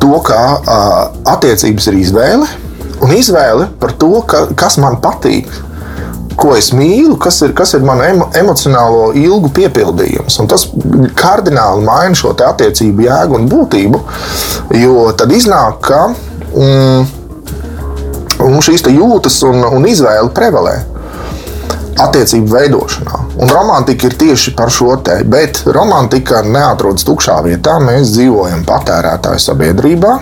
to, 0.01 0.13
ka 0.27 0.41
uh, 0.57 0.97
attiecības 1.33 1.89
ir 1.91 2.01
izvēle, 2.03 2.49
un 3.03 3.15
izvēle 3.17 3.71
par 3.81 3.95
to, 3.99 4.13
ka, 4.29 4.47
kas 4.59 4.79
man 4.83 5.01
patīk, 5.03 5.51
ko 6.37 6.53
es 6.57 6.71
mīlu, 6.77 7.17
kas 7.21 7.41
ir, 7.47 7.55
kas 7.57 7.73
ir 7.77 7.85
mana 7.87 8.11
emo, 8.13 8.29
emocionālo 8.37 9.11
ilgu 9.17 9.51
piepildījums. 9.57 10.37
Un 10.43 10.51
tas 10.53 10.67
kardināli 11.19 11.85
maina 11.87 12.19
šo 12.19 12.35
attiecību 12.37 13.07
jēgu 13.07 13.39
un 13.39 13.49
būtību, 13.51 14.03
jo 14.83 15.07
tad 15.17 15.33
iznāk, 15.33 15.81
ka 15.89 16.03
mm, 16.53 17.09
šīs 18.69 18.85
jūtas 18.93 19.41
un, 19.49 19.65
un 19.79 19.89
izvēle 19.89 20.31
prevalē 20.37 20.77
attiecību 22.07 22.53
veidošanā. 22.53 23.21
Un 23.41 23.53
romantika 23.53 24.11
ir 24.11 24.17
tieši 24.21 24.55
par 24.57 24.73
šo 24.73 24.99
te, 25.05 25.21
bet 25.25 25.63
romantika 25.67 26.43
neatrodas 26.45 27.07
tukšā 27.09 27.41
vietā. 27.47 27.79
Mēs 27.83 28.15
dzīvojam 28.17 28.67
patērētāju 28.69 29.47
sabiedrībā. 29.49 30.17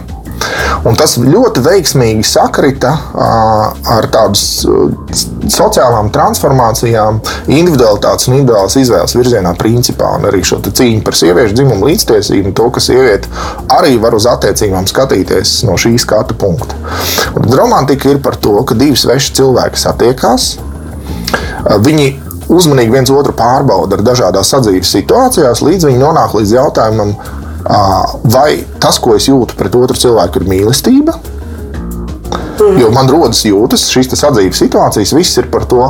Un 0.85 0.97
tas 0.99 1.15
ļoti 1.17 1.63
veiksmīgi 1.65 2.25
sakrita 2.29 2.91
ar 3.95 4.09
tādu 4.13 4.37
sociālām 5.49 6.11
transformācijām, 6.13 7.21
individualitātes 7.49 8.29
un 8.29 8.37
individuālas 8.41 8.77
izvēles 8.83 9.17
virzienā, 9.17 9.55
principā. 9.61 10.11
Un 10.19 10.29
arī 10.29 10.43
šo 10.45 10.61
cīņu 10.67 11.01
par 11.07 11.17
sieviešu 11.17 11.57
dzimumu 11.57 11.89
līdztiesību, 11.89 12.53
to, 12.59 12.69
ka 12.75 12.83
sieviete 12.85 13.31
arī 13.79 13.97
var 14.03 14.19
uz 14.19 14.29
attiecībām 14.29 14.91
skatīties 14.91 15.57
no 15.69 15.79
šī 15.81 15.95
skatu 16.03 16.37
punkta. 16.37 16.77
Un 17.39 17.49
romantika 17.57 18.13
ir 18.13 18.21
par 18.25 18.37
to, 18.37 18.59
ka 18.69 18.77
divi 18.77 18.99
sveši 19.01 19.39
cilvēki 19.41 19.81
satiekās, 19.87 20.55
Viņi 21.85 22.09
uzmanīgi 22.53 22.93
viens 22.93 23.13
otru 23.13 23.33
pārbauda 23.37 23.99
ar 23.99 24.05
dažādās 24.05 24.51
sadzīves 24.53 24.91
situācijās, 24.97 25.63
līdz 25.65 25.89
viņi 25.89 26.03
nonāk 26.03 26.35
līdz 26.37 26.57
jautājumam, 26.59 27.15
vai 28.35 28.49
tas, 28.83 28.99
ko 29.01 29.17
es 29.17 29.29
jūtu 29.31 29.57
pret 29.59 29.77
otru 29.79 29.97
cilvēku, 29.97 30.43
ir 30.43 30.51
mīlestība. 30.53 31.17
Mm. 32.55 32.77
Jo 32.79 32.91
man 32.95 33.09
rodas 33.11 33.43
jūtas, 33.47 33.89
šīs 33.91 34.13
sadzīves 34.15 34.61
situācijas, 34.63 35.15
viss 35.17 35.41
ir 35.41 35.49
par 35.53 35.67
to, 35.71 35.89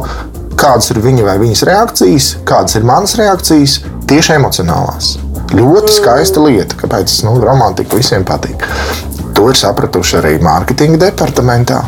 kādas 0.58 0.90
ir 0.94 1.02
viņa 1.04 1.26
vai 1.26 1.36
viņas 1.42 1.64
reakcijas, 1.68 2.30
kādas 2.48 2.78
ir 2.78 2.86
manas 2.88 3.16
reakcijas, 3.20 3.80
tieši 4.08 4.38
emocionālās. 4.38 5.16
Ļoti 5.54 5.92
skaista 5.98 6.42
lieta, 6.42 6.78
kāpēc 6.80 7.18
nu, 7.26 7.36
romantika 7.42 7.98
visiem 7.98 8.24
patīk. 8.26 8.64
To 9.36 9.50
ir 9.50 9.58
sapratuši 9.58 10.18
arī 10.22 10.38
mārketinga 10.42 11.02
departamentā. 11.08 11.82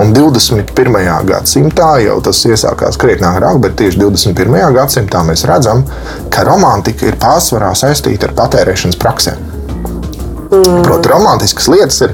Un 0.00 0.12
21. 0.16 0.98
gadsimtā 1.28 1.88
jau 2.04 2.18
tas 2.24 2.42
iesākās 2.48 2.98
krietni 3.00 3.28
agrāk, 3.28 3.58
bet 3.64 3.76
tieši 3.80 4.00
21. 4.00 4.60
gadsimtā 4.76 5.24
mēs 5.28 5.44
redzam, 5.48 5.84
ka 6.32 6.46
romantika 6.48 7.10
ir 7.10 7.18
pārsvarā 7.20 7.74
saistīta 7.76 8.30
ar 8.30 8.36
patērēšanas 8.38 9.00
praksēm. 9.02 9.48
Mm. 10.52 10.82
Proti, 10.84 11.08
romantiskas 11.08 11.66
lietas 11.72 11.96
ir, 12.04 12.10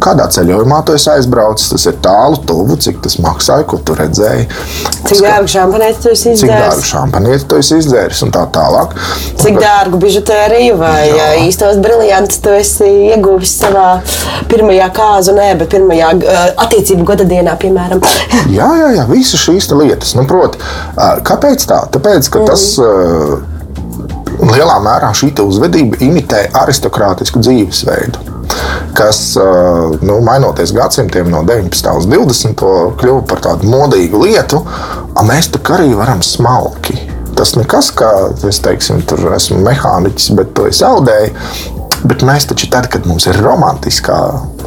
kādā 0.00 0.24
ceļojumā 0.32 0.78
tu 0.88 0.94
aizbraucis, 0.96 1.68
tas 1.74 1.84
ir 1.90 1.98
tālu, 2.04 2.38
tuvu, 2.48 2.78
cik 2.80 3.02
tas 3.04 3.18
maksāja, 3.20 3.66
ko 3.68 3.76
tu 3.84 3.96
redzēji. 3.98 4.46
Cik 5.10 5.20
dārgu 5.20 5.52
šampanieti 5.52 6.00
tu 6.00 6.12
esi 6.14 6.32
izdzēris? 6.32 6.40
Cik 6.40 6.54
dārgu 6.54 6.86
šampanieti 6.88 7.48
tu 7.50 7.60
esi 7.60 7.78
izdzēris 7.82 8.24
un 8.24 8.32
tā 8.32 8.46
tālāk. 8.56 8.96
Cik 9.42 9.58
bet, 9.58 9.60
dārgu 9.60 10.00
bižutēriju 10.00 10.80
vai 10.80 10.96
jā. 11.10 11.28
īstos 11.44 11.76
briljantus 11.84 12.40
tu 12.40 12.56
esi 12.56 12.88
ieguvis 13.12 13.54
savā 13.60 13.86
pirmajā 14.48 14.88
kāzu, 14.96 15.36
nē, 15.36 15.52
bet 15.60 15.76
pirmajā 15.76 16.14
attiecību 16.64 17.06
gada 17.12 17.28
dienā, 17.28 17.60
piemēram. 17.60 18.00
jā, 18.58 18.72
jā, 18.80 18.90
jā, 18.96 19.08
visas 19.12 19.44
šīs 19.44 19.68
lietas. 19.76 20.16
Nu, 20.16 20.24
proti, 20.30 20.64
kāpēc 20.96 21.68
tā? 21.68 21.84
Tāpēc, 21.92 22.32
ka 22.32 22.40
mm. 22.40 22.48
tas. 22.48 23.50
Un 24.40 24.52
lielā 24.52 24.78
mērā 24.82 25.12
šī 25.16 25.32
uzvedība 25.44 26.00
imitē 26.04 26.46
aristokrātisku 26.62 27.42
dzīvesveidu 27.42 28.32
kas, 28.94 29.36
nu, 30.02 30.18
mainoties 30.20 30.72
gadsimtiem 30.76 31.30
no 31.32 31.42
19. 31.48 31.88
līdz 31.96 32.08
20. 32.10 32.64
kļuva 33.00 33.22
par 33.28 33.40
tādu 33.46 33.70
modīgu 33.72 34.20
lietu, 34.26 34.62
mēs 35.26 35.50
tā 35.54 35.62
arī 35.76 35.92
varam 35.96 36.22
smalki. 36.24 36.98
Tas 37.36 37.54
nekas, 37.56 37.88
kā 37.96 38.10
es 38.48 38.60
teiksim, 38.62 39.00
tur 39.08 39.32
esmu 39.32 39.62
mehāniķis, 39.64 40.32
bet 40.36 40.52
to 40.56 40.68
es 40.68 40.82
audēju. 40.84 41.32
Bet 42.02 42.24
mēs 42.26 42.48
taču 42.50 42.70
tad, 42.72 42.88
kad 42.92 43.06
mums 43.06 43.28
ir 43.30 43.38
romantiskā 43.42 44.18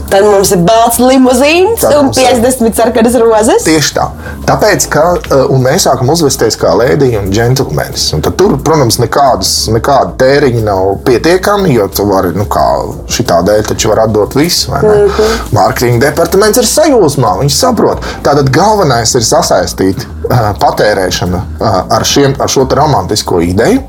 Tad 0.09 0.25
mums 0.29 0.51
ir 0.53 0.61
balts 0.65 0.99
limuzīns 1.01 1.83
un 1.97 2.11
50 2.13 2.77
sarkanas 2.77 3.15
rozes. 3.19 3.65
Tieši 3.65 3.93
tā. 3.97 4.05
Tāpēc, 4.45 4.85
ka 4.93 5.03
uh, 5.17 5.53
mēs 5.61 5.87
sākam 5.87 6.11
uzvesties 6.13 6.57
kā 6.61 6.75
lēdija 6.77 7.23
un 7.23 7.31
džentlmenis. 7.33 8.11
Tur, 8.37 8.55
protams, 8.65 8.99
nekādas, 9.01 9.53
nekāda 9.73 10.13
tēriņa 10.21 10.61
nav 10.67 10.91
pietiekami, 11.07 11.73
jo 11.73 11.87
tu 11.89 12.05
vari, 12.09 12.35
nu, 12.37 12.45
kā 12.51 12.65
šitā 13.11 13.41
dēļ, 13.47 13.63
taču 13.71 13.91
var 13.91 14.03
atdot 14.05 14.37
visu. 14.37 14.71
Mm 14.71 14.85
-hmm. 14.85 15.39
Mārketinga 15.57 16.05
departaments 16.05 16.61
ir 16.61 16.69
sajūsmā, 16.69 17.33
viņš 17.41 17.57
saprot. 17.57 18.05
Tātad 18.23 18.51
galvenais 18.53 19.15
ir 19.15 19.25
sasaistīt 19.25 20.05
uh, 20.05 20.53
patērēšanu 20.61 21.41
uh, 21.41 21.81
ar, 21.97 22.05
šiem, 22.05 22.37
ar 22.39 22.49
šo 22.49 22.67
romantisko 22.69 23.41
ideju, 23.41 23.81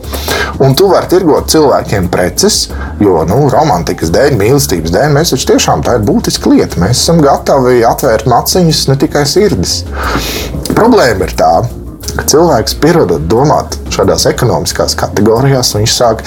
un 0.58 0.74
tu 0.74 0.88
vari 0.88 1.08
tirgot 1.12 1.50
cilvēkiem 1.52 2.08
preces, 2.08 2.68
jo, 3.00 3.24
nu, 3.28 3.35
romantikas 3.52 4.12
dēļ, 4.14 4.36
mīlestības 4.40 4.94
dēļ 4.94 5.16
mēs 5.16 5.32
taču 5.34 5.50
tiešām 5.52 5.82
tā 5.86 5.96
ir 5.98 6.06
būtiska 6.08 6.52
lieta. 6.52 6.80
Mēs 6.82 7.02
esam 7.02 7.22
gatavi 7.24 7.82
atvērt 7.86 8.28
maciņus, 8.30 8.86
ne 8.90 8.96
tikai 9.00 9.24
sirdis. 9.28 9.80
Problēma 10.72 11.28
ir 11.28 11.34
tā, 11.38 11.50
ka 12.16 12.24
cilvēks 12.32 12.78
pierodot 12.82 13.26
domāt 13.30 13.76
šādās 13.94 14.26
ekonomiskās 14.30 14.96
kategorijās, 14.98 15.74
viņš 15.76 15.98
sāk 15.98 16.24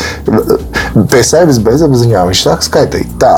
pie 1.10 1.24
sevis 1.26 1.62
bezapziņā, 1.66 2.28
viņš 2.30 2.46
sāk 2.46 2.66
skaitīt 2.68 3.18
tā. 3.22 3.38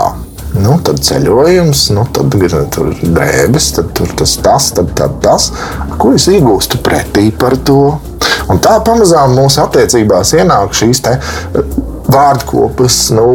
Nu, 0.52 0.76
tad 0.84 1.00
ceļojums, 1.00 1.86
nu, 1.96 2.04
tad 2.12 2.34
ir 2.36 2.56
drēbes, 2.74 3.70
tad 3.78 3.94
tur 3.96 4.12
tas, 4.20 4.34
tas, 4.44 4.72
tad, 4.76 4.92
tad 5.00 5.22
tas. 5.24 5.48
Ko 6.02 6.12
es 6.18 6.28
iegūstu 6.28 6.82
pretī 6.84 7.30
par 7.32 7.56
to? 7.68 7.96
Un 8.52 8.60
tā 8.60 8.76
pamazām 8.84 9.38
mūsu 9.38 9.62
attiecībās 9.64 10.34
ienāk 10.36 10.76
šīs 10.76 11.04
vārdkopas, 12.12 12.98
nu, 13.16 13.28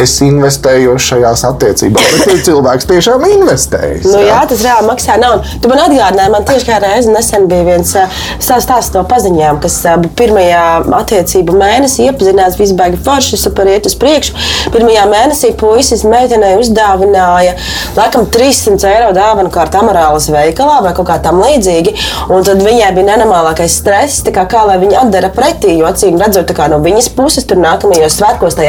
es 0.00 0.16
investēju 0.24 0.96
šajās 1.00 1.44
attiecībās. 1.48 2.10
Bet 2.26 2.44
cilvēks 2.46 2.88
tiešām 2.90 3.24
investējis. 3.28 4.06
Nu, 4.10 4.20
jā, 4.24 4.38
tas 4.50 4.62
reāli 4.64 4.88
maksā 4.90 5.16
naudu. 5.20 5.58
Tu 5.62 5.70
man 5.70 5.82
atgādināji, 5.84 6.32
man 6.34 6.46
tieši 6.48 6.68
kā 6.68 6.78
reizi 6.82 7.12
nesen 7.12 7.46
bija 7.50 7.66
viens 7.66 7.94
stāsts 8.40 8.94
no 8.94 9.04
paziņām, 9.10 9.60
kas 9.64 9.78
pirmajā 10.18 10.64
attiecību 11.00 11.56
mēnesī 11.60 12.08
iepazinās 12.08 12.58
visbaigi 12.60 13.00
forši, 13.04 13.40
super 13.40 13.70
iet 13.70 13.88
uz 13.90 13.96
priekšu. 14.00 14.36
Pirmajā 14.74 15.06
mēnesī 15.10 15.52
puisis 15.60 16.04
meitenei 16.08 16.56
uzdāvināja 16.60 17.56
laikam 17.96 18.28
300 18.30 18.90
eiro 18.90 19.10
dāvanu 19.16 19.52
kārtu 19.52 19.80
amorālas 19.80 20.30
veikalā 20.32 20.80
vai 20.84 20.94
kaut 20.96 21.08
kā 21.10 21.18
tam 21.24 21.42
līdzīgi. 21.42 21.96
Un 22.30 22.46
tad 22.46 22.62
viņai 22.64 22.92
bija 22.96 23.08
nenormālākais 23.12 23.80
stress, 23.82 24.24
kā, 24.30 24.46
kā 24.50 24.64
lai 24.68 24.78
viņa 24.82 25.04
atdara 25.04 25.32
pretī, 25.34 25.76
jo 25.80 25.88
acīm 25.90 26.20
redzot, 26.20 26.52
no 26.70 26.80
viņas 26.84 27.10
puses 27.16 27.46
tur 27.48 27.60
nāk 27.60 27.79
nākamajos 27.80 28.16
svētkos 28.18 28.56
tai, 28.58 28.68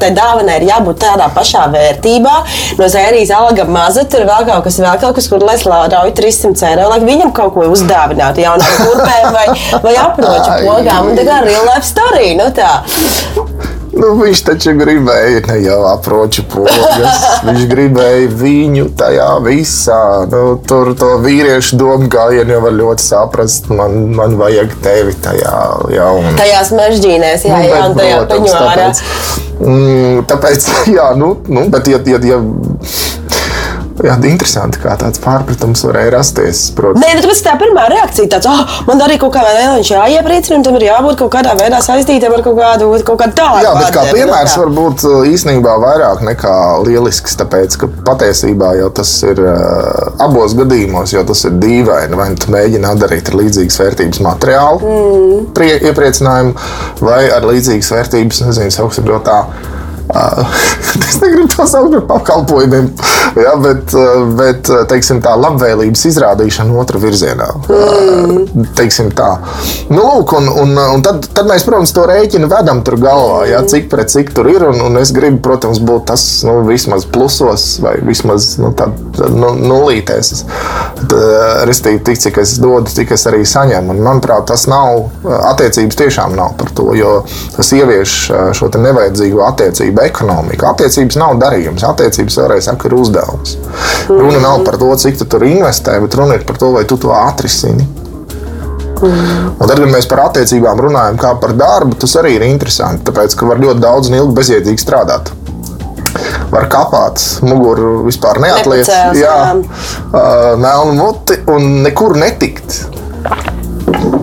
tai 0.00 0.10
dāvanai 0.16 0.58
ir 0.60 0.68
jābūt 0.68 1.00
tādā 1.00 1.28
pašā 1.34 1.66
vērtībā. 1.72 2.34
No 2.78 2.88
sērijas 2.92 3.32
alga 3.34 3.64
maza, 3.64 4.04
tur 4.04 4.26
vēl 4.28 4.46
kaut 4.48 4.64
kas, 4.64 4.78
vēl 4.80 5.00
kaut 5.00 5.16
kas, 5.16 5.28
kur 5.30 5.44
lai 5.44 5.56
rauj 5.60 6.14
300 6.18 6.70
eiro, 6.70 6.88
lai 6.92 7.00
viņam 7.04 7.32
kaut 7.32 7.54
ko 7.54 7.66
uzdāvinātu 7.72 8.44
jaunām 8.44 8.78
kurpēm 8.84 9.28
vai, 9.34 9.46
vai 9.84 9.96
aproču 10.04 10.62
pogām. 10.66 11.10
Un 11.10 11.18
tā 11.18 11.26
kā 11.28 11.42
real 11.46 11.68
life 11.72 11.86
story. 11.88 12.34
Nu 12.38 12.50
tā. 12.54 13.78
Nu, 13.90 14.12
viņš 14.20 14.40
taču 14.46 14.72
gribēja 14.78 15.40
ne 15.48 15.56
jau 15.64 15.78
aproču 15.90 16.44
pogas. 16.50 17.24
Viņš 17.46 17.64
gribēja 17.70 18.28
viņu 18.38 18.86
tajā 18.98 19.28
visā. 19.42 20.00
Nu, 20.30 20.42
tur 20.66 20.92
to 20.98 21.16
vīriešu 21.24 21.78
domu 21.80 22.06
gājienu 22.12 22.54
jau 22.54 22.60
var 22.66 22.76
ļoti 22.78 23.06
saprast. 23.06 23.70
Man, 23.74 24.12
man 24.16 24.36
vajag 24.40 24.76
tevi 24.84 25.16
tajā 25.24 25.56
jau. 25.96 26.12
Un... 26.22 26.38
Tajās 26.38 26.70
mežģīnēs, 26.76 27.46
jā, 27.48 27.58
nu, 27.58 27.70
jā, 27.72 27.80
un 27.88 27.98
tajā 27.98 28.20
peņorā. 28.30 28.60
Tāpēc, 28.70 29.02
mm, 29.58 30.20
tāpēc, 30.30 30.70
jā, 30.98 31.08
nu, 31.18 31.34
nu 31.50 31.66
bet 31.74 31.90
ja, 31.90 32.02
ja, 32.14 32.22
ja 32.30 32.40
Jā, 34.06 34.16
interesanti, 34.30 34.80
kā 34.80 34.94
tāds 35.00 35.20
pārpratums 35.22 35.82
varēja 35.84 36.14
rasties. 36.16 36.62
Protams. 36.76 37.02
Nē, 37.02 37.12
nu, 37.16 37.24
tāpēc 37.24 37.40
tā 37.44 37.54
pirmā 37.60 37.86
reakcija 37.92 38.30
tāds, 38.34 38.48
oh, 38.50 38.76
man 38.88 39.02
arī 39.04 39.18
kaut 39.20 39.34
kādā 39.34 39.52
veidā 39.56 39.74
viņš 39.76 39.90
jāiepriecina, 39.94 40.58
un 40.58 40.66
tam 40.66 40.78
ir 40.78 40.86
jābūt 40.86 41.18
kaut 41.20 41.32
kādā 41.34 41.54
veidā 41.58 41.80
saistītam 41.84 42.36
ar 42.36 42.44
kaut 42.46 42.58
kādu, 42.58 42.90
kaut 43.06 43.20
kādu 43.22 43.36
tādu. 43.40 43.64
Jā, 43.66 43.72
bet 43.76 43.92
kā 43.94 44.04
vārdiem, 44.06 44.20
piemērs 44.20 44.54
nu, 44.56 44.62
var 44.62 44.72
būt 44.78 45.04
uh, 45.08 45.16
īstenībā 45.30 45.74
vairāk 45.84 46.22
nekā 46.30 46.54
lielisks, 46.86 47.36
tāpēc 47.40 47.76
ka 47.82 47.90
patiesībā 48.08 48.72
jau 48.80 48.92
tas 49.00 49.12
ir 49.26 49.42
uh, 49.44 50.14
abos 50.24 50.56
gadījumos, 50.58 51.16
jo 51.16 51.24
tas 51.28 51.44
ir 51.48 51.58
dīvaini. 51.60 52.20
Vai 52.20 52.30
nu 52.32 52.40
tu 52.40 52.54
mēģini 52.54 52.88
atdarīt 52.90 53.32
ar 53.32 53.40
līdzīgas 53.40 53.82
vērtības 53.82 54.22
materiālu, 54.24 54.94
mm. 54.94 55.50
prie, 55.56 55.74
iepriecinājumu, 55.90 56.56
vai 57.04 57.22
ar 57.34 57.46
līdzīgas 57.48 57.92
vērtības, 57.96 58.46
nezinu, 58.48 58.78
sauksim 58.80 59.08
to 59.08 59.20
tā. 59.26 59.42
Uh, 59.44 59.76
es 61.08 61.20
negribu 61.20 61.48
to 61.54 61.66
saukt 61.70 61.92
par 61.92 62.06
pakalpojumiem, 62.14 62.90
ja, 63.38 63.54
bet, 63.62 63.94
uh, 63.94 64.24
bet 64.38 64.70
uh, 64.72 64.82
teiksim, 64.90 65.22
tā 65.24 65.34
labvēlības 65.38 66.04
izrādīšana 66.10 66.76
otrā 66.80 67.00
virzienā. 67.02 67.48
Mm. 67.70 68.66
Teiksim, 68.78 69.10
tā. 69.16 69.30
nu, 69.92 70.02
lūk, 70.02 70.34
un, 70.38 70.48
un, 70.62 70.74
un 70.96 71.04
tad, 71.04 71.24
tad 71.34 71.48
mēs, 71.50 71.64
protams, 71.66 71.92
to 71.94 72.06
rēķinu 72.10 72.50
vedam 72.50 72.82
tur 72.86 72.98
galvā, 73.00 73.44
ja, 73.50 73.62
cik 73.66 73.90
pret 73.92 74.10
cik 74.12 74.34
tur 74.36 74.50
ir. 74.50 74.66
Un, 74.70 74.80
un 74.88 75.00
es 75.00 75.12
gribu, 75.16 75.40
protams, 75.44 75.80
būt 75.84 76.08
tas 76.10 76.24
nu, 76.46 76.60
vismaz 76.66 77.06
plusos 77.10 77.66
vai 77.82 77.96
vismaz 78.06 78.52
nu, 78.60 78.72
tā, 78.76 78.90
nu, 79.30 79.52
nulītēs. 79.56 80.44
Restīvi, 81.68 82.02
tik 82.06 82.20
cik 82.22 82.40
es 82.42 82.56
dodu, 82.62 82.90
tik 82.94 83.14
es 83.16 83.26
arī 83.30 83.42
saņemu. 83.48 83.94
Un, 83.94 84.02
manuprāt, 84.06 84.46
tas 84.50 84.66
nav 84.70 85.06
attiecības 85.52 85.98
tiešām 86.00 86.36
nav 86.38 86.54
par 86.60 86.72
to, 86.76 86.90
jo 86.98 87.20
tas 87.56 87.72
ievieš 87.76 88.16
šo 88.56 88.70
nevajadzīgo 88.80 89.42
attiecību 89.48 89.99
ekonomiku. 90.06 90.66
Attiecības 90.70 91.18
nav 91.20 91.38
darījums, 91.40 91.84
attiecības 91.86 92.38
vēlreiz 92.40 92.68
saka, 92.68 92.88
ir 92.88 92.98
uzdevums. 92.98 93.56
Runa 94.10 94.42
nav 94.42 94.64
par 94.66 94.78
to, 94.80 94.90
cik 95.00 95.20
tu 95.20 95.28
tur 95.30 95.46
investē, 95.48 95.98
bet 96.02 96.16
runa 96.18 96.38
ir 96.38 96.46
par 96.48 96.60
to, 96.60 96.72
vai 96.76 96.84
tu 96.88 96.98
to 97.00 97.12
atrisini. 97.16 97.88
Un 99.00 99.64
tad, 99.64 99.78
kad 99.78 99.88
mēs 99.88 100.08
par 100.10 100.26
attiecībām 100.26 100.80
runājam, 100.84 101.18
kā 101.20 101.32
par 101.40 101.54
darbu, 101.56 101.96
tas 102.02 102.18
arī 102.20 102.34
ir 102.36 102.44
interesanti. 102.50 103.06
Tāpēc, 103.08 103.36
ka 103.38 103.48
var 103.48 103.62
ļoti 103.62 103.80
daudz 103.80 104.10
un 104.10 104.18
ilgi 104.18 104.36
bezjēdzīgi 104.36 104.82
strādāt. 104.82 105.32
Var 106.50 106.66
kāpāt, 106.68 107.22
muguru 107.46 108.00
vispār 108.04 108.40
Jā, 109.16 109.30
jā. 109.30 109.36
uh, 110.10 110.58
melnu 110.60 110.96
muti 110.98 111.38
un 111.48 111.80
nekur 111.86 112.18
netikt. 112.20 112.80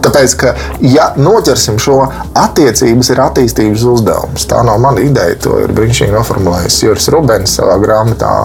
Tāpēc, 0.07 0.35
ka, 0.39 0.53
ja 0.87 1.09
noķersim 1.19 1.79
šo 1.81 1.97
attiecības, 2.37 3.11
ir 3.11 3.23
attīstības 3.25 3.83
uzdevums. 3.91 4.45
Tā 4.49 4.61
nav 4.67 4.79
mana 4.83 5.03
ideja. 5.03 5.35
To 5.43 5.57
ir 5.63 5.73
brīnišķīgi 5.75 6.15
noformulējis 6.15 6.79
Juris 6.85 7.09
Rubens 7.13 7.57
savā 7.59 7.75
grāmatā. 7.83 8.35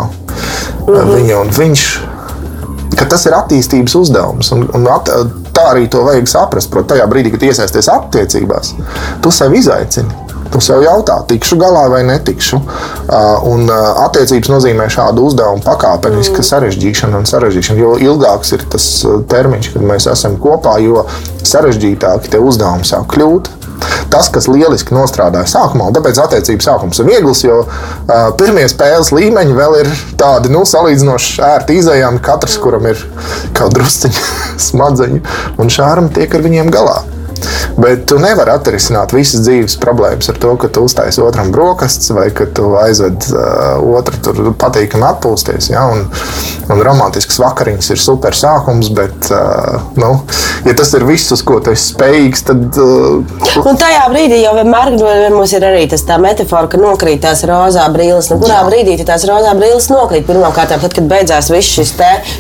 Mhm. 0.88 1.14
Viņa 1.14 1.38
un 1.44 1.55
viņš. 1.59 1.85
ka 2.98 3.07
Tas 3.09 3.25
ir 3.27 3.35
attīstības 3.35 3.94
uzdevums. 3.98 4.53
Un, 4.55 4.66
un 4.75 4.88
at, 4.90 5.09
tā 5.55 5.68
arī 5.72 5.88
to 5.90 6.03
vajag 6.07 6.29
saprast. 6.29 6.70
Protams, 6.70 6.92
tajā 6.94 7.07
brīdī, 7.11 7.33
kad 7.35 7.46
iesaisties 7.48 7.88
attiecībās, 7.92 8.75
tu 9.22 9.31
sev 9.31 9.55
izaicini. 9.57 10.21
Tu 10.52 10.60
sev 10.60 10.82
jautā, 10.84 11.16
tikšu 11.28 11.56
galā 11.60 11.86
vai 11.92 12.02
netikšu. 12.04 12.58
Uh, 12.60 13.44
Un 13.52 13.64
uh, 13.70 14.04
attiecības 14.04 14.50
nozīmē 14.52 14.86
šādu 14.92 15.24
uzdevumu 15.26 15.64
pakāpenisku 15.64 16.44
sarežģīšanu 16.46 17.22
un 17.22 17.28
sarežģīšanu. 17.28 17.80
Jo 17.80 17.94
ilgāks 18.10 18.52
ir 18.56 18.64
tas 18.72 18.86
uh, 19.06 19.22
termiņš, 19.28 19.72
kad 19.74 19.86
mēs 19.88 20.06
esam 20.12 20.36
kopā, 20.42 20.76
jo 20.84 21.06
sarežģītāki 21.48 22.32
tie 22.32 22.40
uzdevumi 22.42 22.86
sāk 22.88 23.08
kļūt. 23.14 23.50
Tas, 24.12 24.28
kas 24.32 24.46
lieliski 24.50 24.94
nostrādāja 24.94 25.48
sākumā, 25.50 25.88
un 25.88 25.96
tāpēc 25.96 26.20
attiecības 26.22 26.68
sākums 26.68 27.00
ir 27.02 27.08
viegls, 27.08 27.42
jo 27.46 27.62
uh, 27.64 28.28
pirmie 28.38 28.68
spēles 28.70 29.12
līmeņi 29.16 29.56
vēl 29.56 29.78
ir 29.80 29.90
tādi 30.20 30.52
nu, 30.52 30.66
salīdzinoši 30.68 31.40
ērti 31.48 31.80
izējami. 31.80 32.22
Katrs, 32.22 32.60
kuram 32.62 32.86
ir 32.92 33.00
kaut 33.56 33.74
drusciņi 33.78 34.28
smadzeņu 34.68 35.24
un 35.58 35.72
šāram, 35.72 36.12
tiek 36.14 36.36
ar 36.36 36.46
viņiem 36.46 36.70
galā. 36.72 37.00
Bet 37.81 38.07
tu 38.11 38.18
nevari 38.22 38.52
atrisināt 38.55 39.14
visas 39.16 39.44
dzīves 39.46 39.78
problēmas 39.83 40.31
ar 40.33 40.38
to, 40.42 40.55
ka 40.61 40.70
tu 40.72 40.85
uztaisīsi 40.87 41.24
otram 41.24 41.52
brokastis 41.55 42.12
vai 42.14 42.28
ka 42.35 42.46
tu 42.55 42.72
aizved 42.81 43.28
uh, 43.33 43.81
otru 43.96 44.20
tur 44.24 44.40
patīkami 44.61 45.07
atpūsties. 45.09 45.70
Ja? 45.72 45.87
Un, 45.92 46.07
un 46.72 46.83
romantisks 46.85 47.40
vakariņas 47.42 47.92
ir 47.94 48.02
super 48.02 48.37
sākums, 48.37 48.92
bet, 48.94 49.31
uh, 49.33 49.81
nu, 50.00 50.12
ja 50.66 50.76
tas 50.78 50.92
ir 50.96 51.07
viss, 51.09 51.33
uz 51.35 51.44
ko 51.46 51.61
tu 51.64 51.72
esi 51.74 51.92
spējīgs, 51.94 52.44
tad. 52.50 52.64
Uh, 52.81 53.62
Un 53.62 53.78
tajā 53.81 54.05
brīdī 54.12 54.42
jau 54.42 54.55
vienmēr 54.57 54.92
mums 55.33 55.52
ir 55.57 55.64
arī 55.66 55.85
tas 55.90 56.05
tā 56.07 56.18
metāfora, 56.22 56.70
ka 56.70 56.81
nokrīt 56.81 57.22
tās 57.24 57.44
rozā 57.48 57.87
brīnums. 57.94 58.31
Nu, 58.33 58.38
kurā 58.42 58.61
Jā. 58.61 58.66
brīdī 58.68 58.96
tās 59.07 59.26
rozā 59.28 59.52
brīnums 59.59 59.88
nokrīt? 59.92 60.26
Pirmkārt, 60.28 60.72
tad, 60.72 60.87
kad 60.94 61.09
beidzās 61.11 61.50
viss 61.52 61.76
šis 61.76 61.94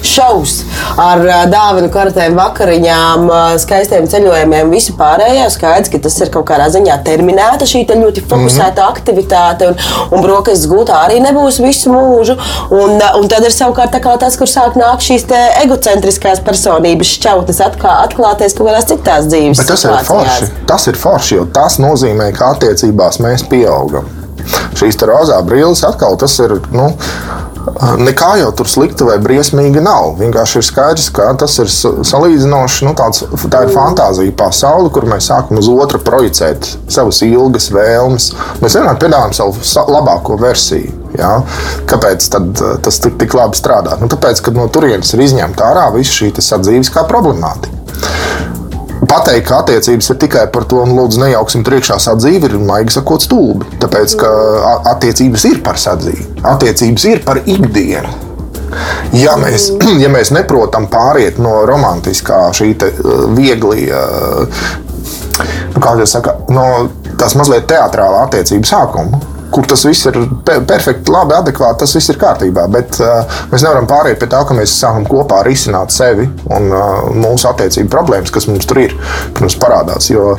šovs 0.06 0.62
ar 1.00 1.22
ā, 1.22 1.40
dāvanu 1.50 1.90
kartēm, 1.92 2.36
vakariņām, 2.38 3.26
ā, 3.28 3.42
skaistiem 3.62 4.08
ceļojumiem, 4.10 4.72
visu 4.72 4.91
pārējo, 4.98 5.48
skaidrs, 5.54 5.90
ka 5.92 6.00
tas 6.06 6.18
ir 6.20 6.30
kaut 6.34 6.46
kādā 6.50 6.68
ziņā 6.72 6.98
terminēta 7.06 7.68
šī 7.68 7.84
te 7.88 7.96
ļoti 7.98 8.24
fokusēta 8.28 8.70
mm 8.70 8.78
-hmm. 8.78 8.92
aktivitāte, 8.92 9.68
un, 9.70 9.76
un 10.10 10.24
brokastis 10.24 10.68
gūtā 10.70 11.02
arī 11.06 11.20
nebūs 11.24 11.60
visu 11.64 11.92
mūžu. 11.92 12.38
Un, 12.70 12.98
un 13.20 13.28
tad 13.28 13.44
ir 13.44 13.54
savukārt 13.54 13.98
tas, 14.20 14.36
kur 14.36 14.48
sāk 14.50 14.76
nākt 14.78 15.06
šīs 15.08 15.26
egocentriskās 15.62 16.40
personības 16.44 17.14
šķautnes 17.16 17.60
atklāties 17.66 18.56
kaut 18.56 18.68
kādās 18.68 18.88
citās 18.90 19.28
dzīves 19.28 19.62
Bet 19.62 19.72
tas 19.72 19.84
ir 19.84 19.96
forši. 20.08 20.50
Tas 20.66 20.86
ir 20.86 20.98
forši, 20.98 21.36
jo 21.36 21.46
tas 21.54 21.78
nozīmē, 21.82 22.32
ka 22.36 22.52
attiecībās 22.56 23.20
mēs 23.22 23.46
pieaugam. 23.48 24.08
Šīs 24.78 24.98
te 24.98 25.06
rozā 25.06 25.38
brilles 25.46 25.84
atkal 25.86 26.16
tas 26.20 26.38
ir. 26.42 26.58
Nu, 26.74 26.90
Nekā 28.02 28.32
jau 28.40 28.50
tur 28.58 28.68
slikta 28.70 29.06
vai 29.06 29.18
briesmīga 29.22 29.82
nav. 29.84 30.16
Vienkārši 30.18 30.58
ir 30.60 30.66
skaidrs, 30.66 31.08
ka 31.14 31.28
tas 31.38 31.58
ir 31.62 31.70
sa- 31.70 31.92
salīdzinoši. 32.10 32.86
Nu, 32.88 32.94
tāds, 32.98 33.22
tā 33.52 33.62
ir 33.66 33.74
fantāzija 33.74 34.34
pasaule, 34.36 34.90
kur 34.90 35.06
mēs 35.10 35.28
sākam 35.30 35.58
uz 35.58 35.68
otru 35.68 35.98
projicēt 36.02 36.66
savas 36.88 37.22
ilgas 37.26 37.70
vēlmes. 37.74 38.32
Mēs 38.62 38.76
vienmēr 38.78 38.98
piedāvājam 38.98 39.34
savu 39.34 39.54
sa- 39.62 39.86
labāko 39.86 40.38
versiju. 40.40 40.92
Ja? 41.18 41.42
Kāpēc 41.86 42.28
eh, 42.34 42.78
tas 42.82 42.98
tik, 42.98 43.18
tik 43.18 43.34
labi 43.34 43.58
strādā? 43.58 43.98
Nu, 44.00 44.08
tāpēc, 44.08 44.40
ka 44.42 44.50
no 44.50 44.66
turienes 44.68 45.12
ir 45.14 45.20
izņemta 45.20 45.70
ārā 45.72 45.92
visa 45.94 46.12
šī 46.12 46.32
sadzīves 46.40 46.90
kā 46.90 47.06
problemātika. 47.08 47.78
Pateikt, 49.02 49.48
ka 49.48 49.62
attiecības 49.62 50.12
ir 50.12 50.18
tikai 50.22 50.44
par 50.54 50.66
to, 50.70 50.78
un 50.86 50.92
lūdzu, 50.94 51.18
nejauksim 51.24 51.64
tur 51.66 51.74
iekšā 51.78 51.96
sadzīvi, 52.02 52.46
ir 52.46 52.60
maigi 52.62 52.94
sakot, 52.94 53.24
stulbi. 53.24 53.66
Tāpēc, 53.82 54.14
ka 54.20 54.28
attiecības 54.92 55.46
ir 55.50 55.58
par 55.66 55.80
sadzīvi, 55.82 56.28
attiecības 56.52 57.08
ir 57.10 57.24
par 57.26 57.42
ikdienu. 57.42 58.12
Ja 59.18 59.34
mēs, 59.40 59.68
ja 60.04 60.10
mēs 60.12 60.32
neprotam 60.34 60.86
pāriet 60.92 61.40
no 61.42 61.62
romantiskā, 61.68 62.44
šī 62.56 62.72
uh, 62.78 63.26
viegli, 63.36 63.88
uh, 63.90 64.62
nu, 65.74 65.82
kā 65.82 65.96
jau 65.98 66.08
saka, 66.08 66.38
no 66.54 66.66
tās 67.18 67.36
mazliet 67.38 67.66
teātrālā 67.70 68.26
attiecību 68.28 68.70
sākuma. 68.70 69.20
Kur 69.52 69.66
tas 69.68 69.84
viss 69.84 70.06
ir 70.08 70.16
pe 70.46 70.56
perfekti, 70.68 71.12
labi, 71.12 71.34
adekvāti, 71.36 71.82
tas 71.82 71.92
viss 71.96 72.12
ir 72.12 72.18
kārtībā. 72.20 72.64
Bet 72.72 72.96
uh, 73.02 73.40
mēs 73.52 73.64
nevaram 73.64 73.88
pāriet 73.90 74.20
pie 74.20 74.28
tā, 74.32 74.40
ka 74.48 74.56
mēs 74.56 74.74
sākam 74.80 75.04
kopā 75.08 75.42
risināt 75.46 75.92
sevi 75.94 76.28
un 76.52 76.70
uh, 76.72 77.10
mūsu 77.12 77.50
attiecību 77.50 77.92
problēmas, 77.92 78.32
kas 78.32 78.48
mums 78.48 78.68
tur 78.68 78.80
ir. 78.84 78.96
Protams, 79.36 79.58
parādās. 79.60 80.08
Jo 80.12 80.32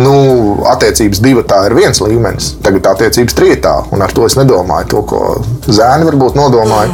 nu, 0.00 0.14
attiecības 0.70 1.22
divi 1.24 1.46
tā 1.48 1.62
ir 1.68 1.76
viens 1.78 2.02
līmenis, 2.04 2.54
tagad 2.64 2.92
attiecības 2.92 3.38
trijotā. 3.38 3.74
Un 3.94 4.04
ar 4.04 4.12
to 4.16 4.28
es 4.28 4.36
nedomāju 4.38 4.92
to, 4.92 5.02
ko 5.08 5.24
zēni 5.68 6.08
varbūt 6.10 6.38
nodomāja. 6.38 6.92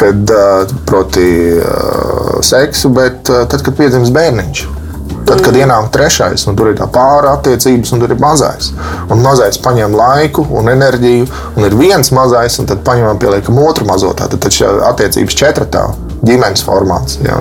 Kad, 0.00 0.34
uh, 0.34 0.74
proti, 0.88 1.30
uh, 1.60 2.36
seksu, 2.44 2.90
bet 2.96 3.30
uh, 3.32 3.46
tad, 3.50 3.62
kad 3.66 3.78
piedzimst 3.78 4.14
bērniņš. 4.16 4.79
Tad, 5.26 5.42
kad 5.44 5.56
ienāk 5.56 5.90
trešais, 5.94 6.46
un 6.50 6.56
tur 6.58 6.70
ir 6.70 6.78
tā 6.78 6.86
pāra 6.90 7.34
attiecības, 7.36 7.92
un 7.94 8.02
tur 8.02 8.14
ir 8.14 8.20
mazais. 8.22 8.72
Un 9.12 9.22
mazais 9.22 9.60
paņem 9.62 9.94
laiku 9.96 10.46
un 10.56 10.70
enerģiju, 10.72 11.28
un 11.56 11.66
ir 11.68 11.76
viens 11.78 12.12
mazais, 12.16 12.58
un 12.62 12.68
tad 12.70 12.82
paņemam 12.86 13.20
pieliekam 13.20 13.60
otru 13.62 13.86
mazo. 13.88 14.12
Tad 14.16 14.34
taču 14.42 14.68
attiecības 14.88 15.38
četratā, 15.42 15.86
ģimenes 16.26 16.64
formāts. 16.66 17.20
Jā, 17.24 17.38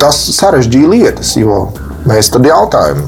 tas 0.00 0.18
sarežģīja 0.38 0.92
lietas, 0.92 1.36
jo 1.40 1.66
mēs 2.08 2.32
tad 2.34 2.46
jautājam. 2.48 3.06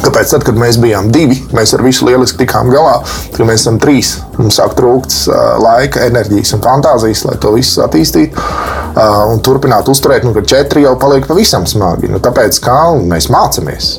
Kāpēc 0.00 0.30
tad, 0.32 0.44
kad 0.46 0.56
mēs 0.56 0.78
bijām 0.80 1.10
divi, 1.12 1.36
mēs 1.52 1.74
ar 1.76 1.82
visu 1.84 2.06
lieliski 2.08 2.40
tikām 2.40 2.70
galā, 2.72 2.94
kad 3.34 3.42
mēs 3.44 3.66
esam 3.66 3.76
trīs, 3.82 4.14
mums 4.38 4.56
sāk 4.56 4.72
trūkt 4.78 5.12
uh, 5.28 5.58
laika, 5.60 6.06
enerģijas 6.08 6.54
un 6.56 6.64
fantāzijas, 6.64 7.26
lai 7.28 7.36
to 7.42 7.52
visu 7.58 7.84
attīstītu 7.84 8.79
un 8.98 9.40
turpinātu 9.44 9.94
uzturēt. 9.94 10.24
Nu, 10.26 10.34
kad 10.36 10.48
četri 10.50 10.84
jau 10.84 10.96
paliek 11.00 11.26
pavisam 11.28 11.66
smagi. 11.66 12.10
Nu, 12.10 12.20
tāpēc 12.22 12.58
kā 12.64 12.78
mēs 13.00 13.30
mācāmies. 13.32 13.98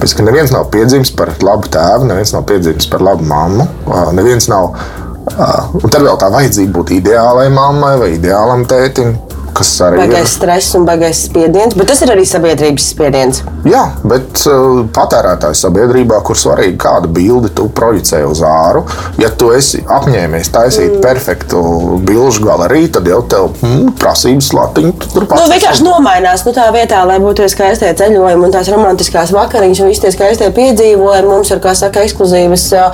Pēc 0.00 0.16
tam 0.16 0.26
neviens 0.26 0.50
nav 0.50 0.66
piedzimis 0.74 1.12
par 1.14 1.30
labu 1.44 1.70
tēvu, 1.70 2.08
neviens 2.08 2.32
nav 2.34 2.42
piedzimis 2.48 2.88
par 2.90 3.04
labu 3.06 3.26
mammu. 3.30 3.66
uh, 3.86 4.08
Neviens 4.16 4.48
nav. 4.50 4.72
uh, 4.74 5.68
Un 5.78 5.86
tad 5.86 6.02
vēl 6.02 6.18
tā 6.18 6.30
vajadzība 6.34 6.74
būt 6.80 6.96
ideālai 6.98 7.46
mammai 7.54 7.94
vai 8.00 8.10
ideālam 8.16 8.66
tētim. 8.66 9.14
Kas 9.54 9.70
arī 9.86 10.04
ir. 10.08 10.14
stress 10.28 10.74
un 10.78 10.84
baigais 10.88 11.24
spiediens, 11.28 11.74
bet 11.78 11.88
tas 11.90 12.02
ir 12.04 12.12
arī 12.14 12.24
sabiedrības 12.28 12.88
spiediens. 12.94 13.42
Jā, 13.68 13.84
bet 14.04 14.42
uh, 14.50 14.82
patērētāju 14.94 15.56
sabiedrībā, 15.58 16.20
kur 16.26 16.38
svarīgi 16.38 16.76
kādu 16.82 17.08
bildi 17.14 17.52
tu 17.56 17.68
projicē 17.74 18.24
uz 18.28 18.42
āru, 18.44 18.84
ja 19.20 19.30
tu 19.30 19.52
esi 19.56 19.80
apņēmies 19.84 20.50
taisīt 20.54 20.96
mm. 20.96 21.02
perfektu 21.04 21.62
bilžu 22.04 22.44
galeriju, 22.44 22.90
tad 22.98 23.08
jau 23.08 23.20
tev 23.30 23.48
mm, 23.62 23.94
prasības 24.00 24.50
latiņu 24.56 24.92
tu 25.00 25.12
tur 25.14 25.24
Nu, 25.24 25.30
pats. 25.30 25.48
vienkārši 25.54 25.86
nomainās 25.86 26.44
nu, 26.46 26.52
tā 26.56 26.66
vietā, 26.74 27.00
lai 27.08 27.16
būtu 27.22 27.42
tie 27.42 27.48
skaistie 27.52 27.92
ceļojumi 27.96 28.48
un 28.48 28.52
tās 28.54 28.68
romantiskās 28.72 29.32
vakariņas 29.34 29.80
un 29.84 29.90
visi 29.92 30.04
tie 30.04 30.12
skaistie 30.14 30.50
piedzīvojumi. 30.54 31.28
Mums 31.30 31.50
ir, 31.54 31.60
kā 31.64 31.72
saka, 31.78 32.02
ekskluzīvas, 32.04 32.66
ā, 32.76 32.84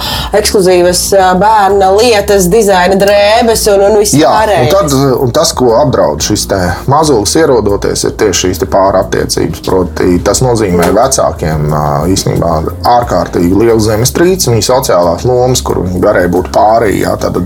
ekskluzīvas 0.40 1.02
ā, 1.18 1.30
bērna 1.40 1.90
lietas, 1.96 2.46
dizaina 2.52 2.98
drēbes 3.00 3.66
un, 3.74 3.84
un 3.88 3.98
viss 4.00 4.14
Jā, 4.18 4.30
un, 4.30 4.36
pārējais. 4.38 4.72
tad, 4.74 4.94
un 5.26 5.34
tas, 5.34 5.52
ko 5.56 5.72
apdraud 5.80 6.22
šis 6.24 6.46
mazulis 6.90 7.34
ierodoties, 7.40 8.04
ir 8.08 8.14
tieši 8.20 8.46
šīs 8.46 8.62
pārattiecības. 8.70 9.62
Proti, 9.66 10.18
tas 10.24 10.40
nozīmē 10.44 10.88
vecākiem 10.96 11.68
īstenībā 12.10 12.52
ārkārtīgi 12.96 13.58
lielu 13.60 13.80
zemestrīci, 13.84 14.50
viņa 14.52 14.66
sociālās 14.66 15.26
lomas, 15.28 15.62
kur 15.66 15.82
viņi 15.84 16.02
varēja 16.04 16.32
būt 16.32 16.50
pārējie. 16.54 17.02
Jā, 17.04 17.14
tad 17.20 17.38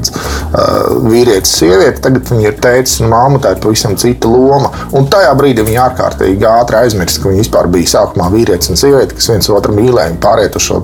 vīrietis, 1.05 1.53
sieviete, 1.61 2.01
tagad 2.05 2.31
viņi 2.33 2.49
ir 2.49 2.57
tēcis 2.63 3.03
un 3.05 3.11
māma, 3.13 3.41
tā 3.43 3.55
ir 3.55 3.61
pavisam 3.63 3.95
cita 4.01 4.31
loma. 4.31 4.71
Un 4.97 5.09
tajā 5.13 5.35
brīdī 5.39 5.67
viņi 5.67 5.81
ārkārtīgi 5.85 6.49
ātri 6.49 6.81
aizmirst, 6.81 7.21
ka 7.23 7.31
viņi 7.31 7.43
vispār 7.45 7.69
bija 7.73 7.93
sākumā 7.97 8.31
vīrietis 8.33 8.73
un 8.73 8.81
sieviete, 8.81 9.19
kas 9.19 9.31
viens 9.33 9.51
otru 9.53 9.75
mīlēja 9.77 10.15
un 10.15 10.21
pāriet 10.23 10.57
uz 10.59 10.65
šo 10.69 10.81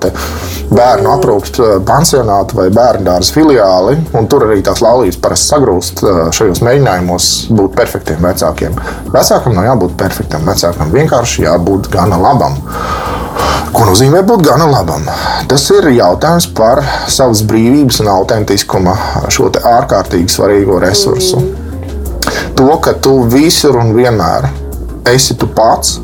bērnu 0.70 1.10
aprūpas 1.14 1.52
ā, 1.62 1.70
pansionātu 1.86 2.56
vai 2.58 2.68
bērnu 2.74 3.06
dārza 3.06 3.34
filiāli. 3.34 3.94
Tur 4.30 4.46
arī 4.46 4.58
tās 4.66 4.82
laulības 4.84 5.18
parasti 5.22 5.46
sagrūst 5.54 6.02
šajos 6.36 6.60
mēģinājumos 6.66 7.24
būt 7.54 7.74
perfektiem 7.78 8.09
vecākiem. 8.18 8.74
Vecākam 9.14 9.54
nav 9.54 9.68
jābūt 9.68 9.96
perfektam, 10.00 10.44
vecākam 10.48 10.90
vienkārši 10.94 11.46
jābūt 11.46 11.90
gana 11.92 12.18
labam. 12.20 12.58
Ko 13.70 13.86
nozīmē 13.86 14.24
būt 14.26 14.42
gana 14.48 14.66
labam? 14.66 15.06
Tas 15.48 15.68
ir 15.70 15.86
jautājums 15.94 16.48
par 16.58 16.82
savas 17.08 17.44
brīvības 17.46 18.00
un 18.02 18.10
autentiskuma 18.10 18.96
šo 19.30 19.52
ārkārtīgi 19.54 20.32
svarīgo 20.34 20.80
resursu. 20.82 21.44
To, 22.58 22.68
ka 22.82 22.96
tu 22.98 23.20
visur 23.30 23.78
un 23.80 23.94
vienmēr 23.94 24.50
esi 25.08 25.38
tu 25.38 25.46
pats, 25.54 26.00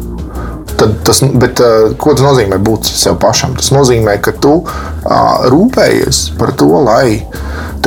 Tad 0.77 0.99
tas, 1.09 1.23
bet, 1.41 1.61
uh, 1.65 1.95
ko 2.01 2.13
tas 2.13 2.25
nozīmē 2.27 2.59
būt 2.61 2.89
sev 2.91 3.17
pašam? 3.23 3.55
Tas 3.57 3.73
nozīmē, 3.73 4.19
ka 4.21 4.35
tu 4.37 4.59
uh, 4.61 5.47
rūpējies 5.49 6.37
par 6.37 6.53
to, 6.59 6.69
lai 6.85 7.23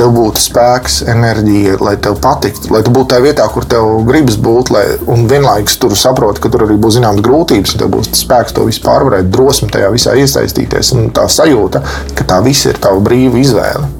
tev 0.00 0.14
būtu 0.16 0.40
spēks, 0.40 1.00
enerģija, 1.12 1.76
lai 1.84 1.94
tev 2.02 2.16
patiktu, 2.24 2.72
lai 2.72 2.80
tu 2.86 2.92
būtu 2.94 3.12
tajā 3.12 3.26
vietā, 3.26 3.46
kur 3.52 3.66
tev 3.68 4.00
gribas 4.08 4.38
būt, 4.40 4.72
lai, 4.72 4.84
un 5.12 5.28
vienlaikus 5.30 5.76
tur 5.82 5.94
saproti, 5.98 6.40
ka 6.42 6.52
tur 6.52 6.64
arī 6.66 6.78
būs 6.80 6.96
zināmas 6.96 7.24
grūtības, 7.26 7.76
un 7.76 7.84
tev 7.84 7.92
būs 7.94 8.12
spēks 8.22 8.56
to 8.56 8.66
visu 8.68 8.84
pārvarēt, 8.86 9.30
drosme 9.30 9.68
tajā 9.72 9.92
visā 9.92 10.16
iesaistīties, 10.16 10.94
un 10.96 11.10
tā 11.16 11.28
sajūta, 11.28 11.84
ka 12.16 12.30
tā 12.32 12.40
viss 12.46 12.70
ir 12.70 12.80
tava 12.80 13.02
brīva 13.04 13.42
izvēle. 13.44 13.99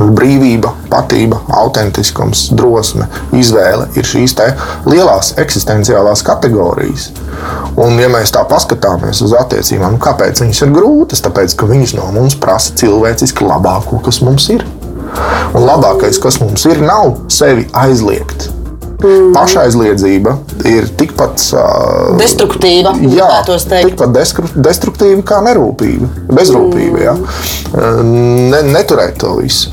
Brīvība, 0.00 0.72
patība, 0.90 1.40
autentiskums, 1.60 2.48
drosme, 2.56 3.08
izvēle 3.36 3.88
ir 3.98 4.06
šīs 4.06 4.36
lielās 4.88 5.34
eksistenciālās 5.40 6.22
kategorijas. 6.26 7.10
Un, 7.80 7.98
ja 8.00 8.10
mēs 8.12 8.32
tā 8.34 8.44
paskatāmies 8.48 9.22
uz 9.24 9.34
attiecībām, 9.36 9.96
nu, 9.96 10.02
kāpēc 10.02 10.42
viņas 10.42 10.62
ir 10.66 10.72
grūtas? 10.76 11.24
Tāpēc, 11.24 11.56
ka 11.56 11.68
viņas 11.70 11.96
no 11.98 12.10
mums 12.14 12.38
prasa 12.40 12.76
cilvēciski 12.80 13.46
labāko, 13.46 14.00
kas 14.04 14.22
mums 14.24 14.48
ir. 14.52 14.64
Un 15.54 15.66
labākais, 15.66 16.20
kas 16.22 16.40
mums 16.42 16.64
ir, 16.70 16.82
nav 16.84 17.16
sevi 17.32 17.66
aizliegt. 17.74 18.50
Pašaizliedzība 19.34 20.34
ir 20.68 20.88
tikpat 21.00 21.42
uh, 21.56 22.18
Destruktīva, 22.20 22.94
Jā, 23.14 23.28
tikpat 23.46 24.12
destruktīva 24.56 25.24
kā 25.26 25.40
nerūpība, 25.46 26.10
bezrūpība. 26.30 27.02
Jā. 27.04 27.16
Ne, 28.04 28.62
neturēt 28.70 29.20
to 29.22 29.36
visu. 29.40 29.72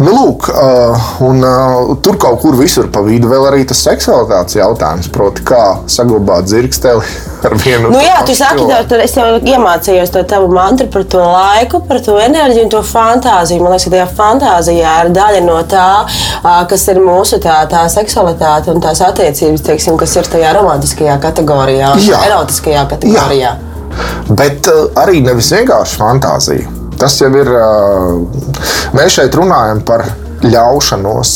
Nu, 0.00 0.12
lūk, 0.14 0.48
uh, 0.52 1.10
un, 1.26 1.42
uh, 1.44 1.90
tur 2.04 2.16
kaut 2.20 2.40
kur 2.40 2.56
visur 2.56 2.88
pa 2.92 3.02
vidu 3.04 3.28
vēl 3.28 3.50
arī 3.50 3.66
tas 3.68 3.82
seksualitātes 3.84 4.56
jautājums, 4.56 5.10
proti, 5.12 5.44
kā 5.50 5.64
saglabāt 5.90 6.48
dzirksteli 6.48 7.04
ar 7.48 7.56
vienu 7.60 7.90
Nu, 7.92 8.00
jā, 8.02 8.18
tu 8.26 8.34
saki, 8.36 8.64
tev, 8.68 8.86
tad 8.90 9.04
es 9.04 9.14
jau 9.16 9.26
iemācījos 9.38 10.12
to 10.14 10.22
tavu 10.28 10.50
mantru 10.54 10.88
par 10.92 11.06
to 11.14 11.22
laiku, 11.24 11.82
par 11.88 12.02
to 12.04 12.16
enerģiju 12.20 12.66
un 12.66 12.72
to 12.74 12.82
fantāziju. 12.86 13.62
Man 13.64 13.74
liekas, 13.74 13.88
ka 13.88 13.94
tajā 13.96 14.08
fantāzijā 14.18 14.96
ir 15.04 15.12
daļa 15.16 15.44
no 15.46 15.58
tā, 15.70 15.88
kas 16.70 16.88
ir 16.92 17.02
mūsu 17.04 17.40
tā, 17.42 17.60
tā 17.70 17.86
seksualitāte 17.92 18.72
un 18.74 18.82
tās 18.84 19.02
attiecības, 19.06 19.64
teiksim, 19.70 19.98
kas 20.00 20.16
ir 20.20 20.30
tajā 20.36 20.54
romantiskajā 20.58 21.16
kategorijā, 21.22 21.94
Jā. 22.06 22.24
erotiskajā 22.30 22.86
kategorijā. 22.94 23.56
Bet 24.30 24.68
uh, 24.70 24.84
arī 25.00 25.22
nevis 25.24 25.50
vienkārši 25.52 25.98
fantāzija. 25.98 26.76
Tas 27.00 27.16
jau 27.16 27.30
ir. 27.32 27.48
Mēs 28.92 29.14
šeit 29.16 29.36
runājam 29.38 29.80
par 29.88 30.04
ļaušanos, 30.44 31.30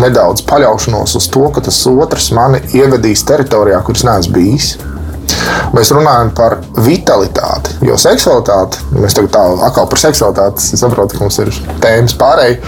nedaudz 0.00 0.44
paļaušanos 0.48 1.16
uz 1.20 1.26
to, 1.32 1.44
ka 1.52 1.60
tas 1.66 1.82
otrs 1.90 2.30
mani 2.36 2.62
ievedīs 2.72 3.24
teritorijā, 3.28 3.82
kuras 3.84 4.04
neesmu 4.08 4.34
bijis. 4.38 4.70
Mēs 5.74 5.90
runājam 5.94 6.30
par 6.36 6.58
vitalitāti, 6.86 7.78
jo 7.88 7.96
seksualitāte, 8.00 8.82
mēs 8.94 9.16
tagad 9.16 9.32
tā 9.34 9.42
atkal 9.68 9.88
par 9.90 10.00
seksualitāti, 10.00 10.62
es 10.62 10.84
saprotu, 10.84 11.18
ka 11.18 11.26
mums 11.26 11.40
ir 11.42 11.52
tēmas 11.82 12.16
pārējai. 12.20 12.58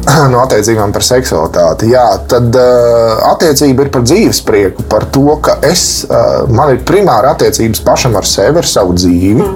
No 0.32 0.40
attiecībām 0.40 0.94
par 0.94 1.04
seksualitāti. 1.04 1.90
Jā, 1.92 2.06
tad 2.30 2.54
uh, 2.56 3.18
attiecība 3.34 3.84
ir 3.84 3.90
par 3.92 4.04
dzīves 4.06 4.40
prieku, 4.46 4.84
par 4.88 5.04
to, 5.12 5.26
ka 5.44 5.58
es, 5.66 6.06
uh, 6.08 6.48
man 6.48 6.72
ir 6.72 6.84
primāra 6.88 7.34
attiecības 7.34 7.82
pašam 7.84 8.16
ar 8.16 8.28
sevi, 8.28 8.62
ar 8.62 8.68
savu 8.68 8.96
dzīvi. 8.96 9.48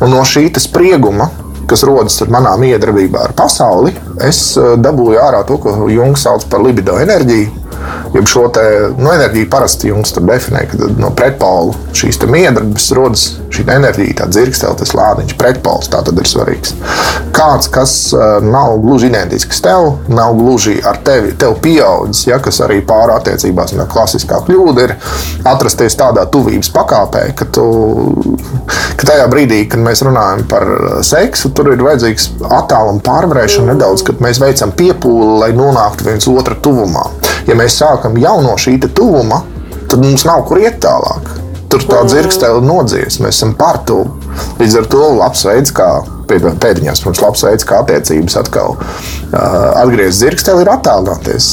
Un 0.00 0.14
no 0.14 0.24
šī 0.24 0.46
te 0.54 0.62
sprieguma, 0.64 1.28
kas 1.68 1.84
rodas 1.86 2.16
ar 2.24 2.32
manām 2.32 2.64
iedarbībā 2.66 3.26
ar 3.28 3.36
pasauli, 3.36 3.92
es 4.24 4.54
uh, 4.56 4.78
dabūju 4.80 5.20
ārā 5.20 5.44
to, 5.48 5.60
ko 5.60 5.76
Junkas 5.92 6.24
sauc 6.24 6.48
par 6.48 6.64
libido 6.64 6.96
enerģiju. 7.02 7.69
Jeb 8.14 8.26
šo 8.30 8.48
te, 8.54 8.64
nu, 8.98 9.10
enerģiju 9.12 9.48
parasti 9.50 9.90
jums 9.90 10.14
tur 10.14 10.24
definē, 10.26 10.64
ka 10.70 10.90
no 10.98 11.12
pretpolu 11.16 11.76
šīs 11.96 12.18
miedarbības 12.26 12.88
rodas 12.98 13.26
šī 13.50 13.64
enerģija, 13.70 14.16
tā 14.20 14.26
dzirkstele, 14.30 14.76
tas 14.78 14.92
lādiņš, 14.96 15.36
pretpols. 15.38 15.90
Tā 15.90 16.02
tad 16.06 16.18
ir 16.18 16.28
svarīgs. 16.28 16.74
Kāds, 17.34 17.70
kas 17.72 17.94
nav 18.44 18.78
gluži 18.82 19.10
identisks 19.10 19.62
tev, 19.64 19.92
nav 20.10 20.36
gluži 20.38 20.78
ar 20.86 21.00
tevi, 21.06 21.32
tev 21.38 21.56
pieaudzis, 21.62 22.26
ja, 22.28 22.40
kas 22.42 22.60
arī 22.64 22.80
pāri 22.86 23.14
attiecībās, 23.16 23.74
tā 23.76 23.86
klasiskā 23.90 24.42
kļūda 24.46 24.86
ir 24.86 24.94
atrasties 25.50 25.98
tādā 25.98 26.26
tuvības 26.30 26.70
pakāpē, 26.74 27.24
ka, 27.38 27.48
tu, 27.54 27.66
ka 29.00 29.10
tajā 29.12 29.26
brīdī, 29.32 29.64
kad 29.70 29.82
mēs 29.82 30.04
runājam 30.06 30.46
par 30.50 30.68
seksu, 31.06 31.52
tur 31.56 31.72
ir 31.74 31.84
vajadzīgs 31.86 32.30
attāluma 32.60 33.02
pārvarēšana 33.06 33.74
nedaudz, 33.74 34.04
kad 34.06 34.22
mēs 34.24 34.42
veicam 34.42 34.74
piepūli, 34.76 35.40
lai 35.44 35.52
nonāktu 35.56 36.10
viens 36.10 36.30
otra 36.30 36.58
tuvumā. 36.62 37.08
Ja 37.48 37.56
mēs 37.58 37.78
sākam 37.80 38.18
jau 38.20 38.38
no 38.44 38.56
šī 38.60 38.78
tuvuma, 38.88 39.42
tad 39.88 40.02
mums 40.02 40.26
nav 40.28 40.44
kur 40.48 40.60
iet 40.62 40.80
tālāk. 40.84 41.36
Tur 41.70 41.84
tā 41.86 42.00
dzirkstele 42.02 42.64
nodzies, 42.66 43.20
mēs 43.22 43.36
esam 43.38 43.52
par 43.58 43.84
to. 43.86 44.02
Līdz 44.58 44.80
ar 44.80 44.88
to 44.90 45.02
labs 45.20 45.44
veids, 45.46 45.70
kā 45.74 45.88
pēdiņās, 46.30 47.02
protams, 47.02 47.22
labs 47.22 47.44
veids, 47.46 47.66
kā 47.66 47.80
attiecības 47.84 48.36
atkal 48.40 48.74
uh, 48.74 49.38
atgriezties 49.78 50.18
dzirksteli, 50.18 50.64
ir 50.64 50.72
attālināties, 50.72 51.46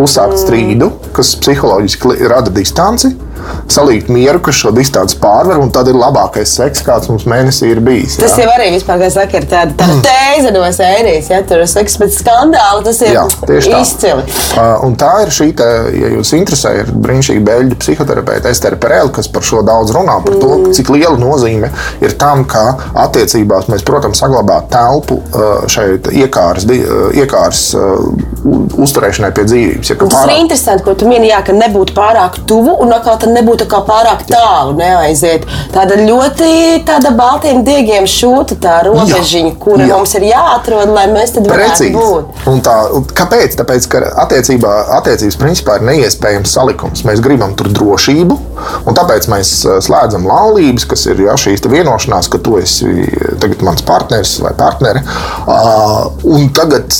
uzsākt 0.00 0.40
strīdu, 0.40 0.90
kas 1.16 1.34
psiholoģiski 1.42 2.16
rada 2.32 2.52
distanci, 2.54 3.12
salīgt 3.70 4.08
mieru, 4.12 4.40
kas 4.44 4.58
šo 4.62 4.72
distanci 4.76 5.18
pārvar, 5.22 5.58
un 5.62 5.70
tad 5.74 5.88
ir 5.90 5.98
labākais 5.98 6.52
seks, 6.58 6.82
kāds 6.86 7.08
mums 7.10 7.26
mēnesī 7.28 7.72
ir 7.74 7.80
bijis. 7.84 8.16
Tas 8.20 8.36
jā. 8.36 8.44
jau 8.46 8.52
arī 8.54 8.70
vispār, 8.74 9.00
kā 9.02 9.10
saka, 9.14 9.40
ir 9.42 9.48
tāda, 9.50 9.74
tāda 9.78 9.98
tēze 10.06 10.52
no 10.54 10.64
sērijas. 10.74 11.30
Ja 11.32 11.42
tur 11.46 11.62
ir 11.64 11.70
seks 11.70 11.98
pēc 12.00 12.18
skandāla, 12.22 12.82
tas 12.86 13.00
ir 13.04 13.14
Jā, 13.14 13.24
tieši 13.48 13.72
tā. 13.72 13.80
izcili. 13.84 14.26
Uh, 14.58 14.86
un 14.88 14.96
tā 15.00 15.12
ir 15.24 15.32
šī, 15.34 15.50
te, 15.58 15.68
ja 15.98 16.12
jūs 16.16 16.32
interesē, 16.38 16.74
ir 16.82 16.92
brīnišķīga 16.94 17.44
beļģu 17.48 17.78
psihoterapeite 17.82 18.52
Estere 18.52 18.78
Perēla, 18.80 19.12
kas 19.18 19.28
par 19.32 19.46
šo 19.46 19.62
daudz 19.66 19.92
runā, 19.96 20.18
par 20.24 20.38
to, 20.42 20.52
cik 20.76 20.90
liela 20.94 21.16
nozīme 21.20 21.70
ir 22.04 22.16
tam, 22.20 22.44
ka 22.48 22.64
attiecībās 23.06 23.68
mēs, 23.72 23.84
protams, 23.86 24.20
saglabāt 24.22 24.68
telpu 24.72 25.20
šeit 25.70 26.08
uh, 27.78 27.98
u- 28.44 28.64
uzturēšanai 28.84 29.30
pie 29.36 29.44
dzīvības. 29.48 29.90
Ja, 29.92 29.96
Un 29.98 30.08
Tas 30.08 30.22
ir 30.24 30.28
pārāk- 30.30 30.42
interesanti, 30.44 30.84
ko 30.86 30.94
tu 30.94 31.08
mini, 31.08 31.30
jā, 31.32 31.40
ka 31.44 31.52
nebūtu 31.56 31.94
pārāk 31.96 32.38
tuvu 32.48 32.76
un 32.82 32.92
atkal 32.94 33.18
tad 33.28 33.36
nebūtu 33.36 33.66
pārāk 33.88 34.24
tālu 34.28 34.74
neaiziet. 34.78 35.44
Tāda 35.74 35.98
ļoti 36.00 36.82
tāda 36.88 37.12
baltiem 37.16 37.62
diegiem 37.66 38.08
šūta 38.08 38.58
tā 38.62 38.78
robežiņa, 38.86 39.54
kura 39.60 39.86
Jā. 39.86 39.96
mums 39.96 40.14
ir 40.18 40.28
jāatrod, 40.30 40.92
lai 40.94 41.06
mēs 41.12 41.34
tad 41.36 41.48
varētu 41.50 41.90
būt. 41.94 42.42
Un 42.50 42.62
tā, 42.64 42.76
kāpēc? 43.18 43.58
Tāpēc, 43.58 43.88
ka 43.92 44.02
attiecībā, 44.24 44.74
attiecības 44.98 45.38
principā 45.40 45.78
ir 45.78 45.86
neiespējams 45.90 46.56
salikums. 46.58 47.04
Mēs 47.08 47.22
gribam 47.24 47.54
tur 47.58 47.70
drošību, 47.74 48.38
un 48.88 48.98
tāpēc 48.98 49.28
mēs 49.32 49.54
uh, 49.66 49.78
slēdzam 49.84 50.26
laulības, 50.28 50.88
kas 50.88 51.06
ir 51.10 51.24
ja, 51.26 51.36
šīs 51.38 51.64
vienošanās, 51.68 52.30
ka 52.32 52.40
tu 52.42 52.56
esi 52.60 53.08
tagad 53.42 53.62
mans 53.66 53.84
partneris 53.86 54.38
vai 54.44 54.54
partneri. 54.58 55.04
Uh, 55.44 56.08
un 56.28 56.48
tagad 56.56 56.94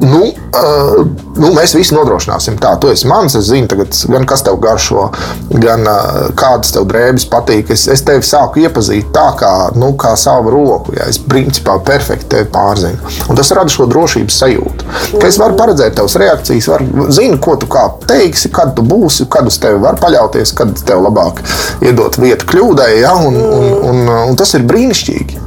nu, 0.00 0.20
uh, 0.24 1.06
nu, 1.36 1.50
mēs 1.54 1.74
visi 1.76 1.94
nodrošināsim 1.94 2.56
tā. 2.60 2.72
Tu 2.80 2.90
esi 2.92 3.08
mans, 3.08 3.34
es 3.36 3.48
zinu, 3.50 3.68
tagad, 3.70 3.94
gan 4.12 4.24
kas 4.28 4.44
tev 4.46 4.56
garšo, 4.62 5.06
gan 5.52 5.84
uh, 5.88 6.30
kādas 6.38 6.72
tev 6.74 6.86
drēbes 6.90 7.26
patīk. 7.32 7.72
Es, 7.74 7.86
es 7.92 8.04
tevi 8.06 8.24
sāku 8.26 8.62
iepazīt 8.64 9.10
tā, 9.14 9.26
kā, 9.40 9.52
nu, 9.80 9.92
kā 10.00 10.14
savu 10.20 10.54
roku. 10.54 10.96
Ja? 10.96 11.08
Es 11.10 11.20
principā 11.20 11.76
perfekti 11.84 12.30
tevi 12.34 12.48
pārzinu. 12.52 13.12
Un 13.28 13.40
tas 13.40 13.52
rada 13.56 13.72
šo 13.72 13.88
drošības 13.90 14.40
sajūtu. 14.44 14.88
Ka 15.18 15.28
es 15.28 15.40
varu 15.40 15.58
paredzēt 15.60 15.98
tavas 15.98 16.16
reakcijas, 16.20 16.70
varu, 16.72 17.08
zinu, 17.14 17.40
ko 17.42 17.56
tu 17.60 17.68
kā 17.70 17.86
teiksi, 18.08 18.52
kad 18.54 18.74
tu 18.76 18.86
būsi, 18.86 19.28
kad 19.32 19.48
uz 19.48 19.60
tevi 19.62 19.80
var 19.84 20.00
paļauties, 20.00 20.54
kad 20.56 20.74
tev 20.88 21.04
labāk 21.06 21.44
iedot 21.84 22.18
vietu 22.20 22.48
kļūdai. 22.52 22.90
Ja? 23.02 23.14
Un, 23.20 23.36
un, 23.36 23.70
un, 23.92 24.02
un 24.30 24.40
tas 24.40 24.56
ir 24.56 24.66
brīnišķīgi. 24.68 25.46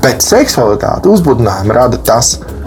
Bet 0.00 0.22
seksualitāte 0.24 1.10
uzbudinājumu 1.10 1.74
rada 1.74 1.98
tas, 2.06 2.36
kas 2.38 2.59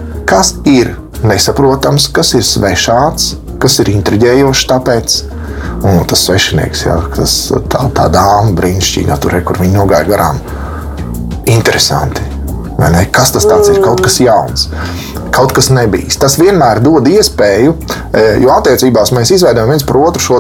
ir 0.70 0.94
nesaprotams, 1.24 2.10
kas 2.14 2.34
ir 2.38 2.44
svešāds, 2.48 3.34
kas 3.62 3.80
ir 3.84 3.94
intriģējošs. 3.94 4.68
Tāpēc 4.72 5.18
un 5.84 6.04
tas 6.08 6.26
svešinieks, 6.28 6.86
jā, 6.88 6.98
tas, 7.16 7.38
tā, 7.72 7.88
tā 7.96 8.08
dāma 8.14 8.54
brīnišķīgā 8.58 9.18
tur, 9.24 9.40
kur 9.48 9.60
viņi 9.64 9.76
nogāja 9.78 10.08
garām. 10.10 10.40
Interesanti. 11.52 12.24
Kas 13.12 13.34
tas 13.36 13.48
ir? 13.70 13.82
Kaut 13.84 14.04
kas 14.04 14.20
jauns 14.24 14.70
kaut 15.34 15.54
kas 15.56 15.70
nebijis. 15.74 16.18
Tas 16.22 16.38
vienmēr 16.38 16.82
dod 16.84 17.08
iespēju, 17.10 17.74
e, 18.14 18.24
jo 18.44 18.52
attiecībās 18.54 19.12
mēs 19.16 19.34
izveidojam 19.34 19.72
viens 19.74 19.86
par 19.88 20.00
otru 20.04 20.22
šo 20.22 20.40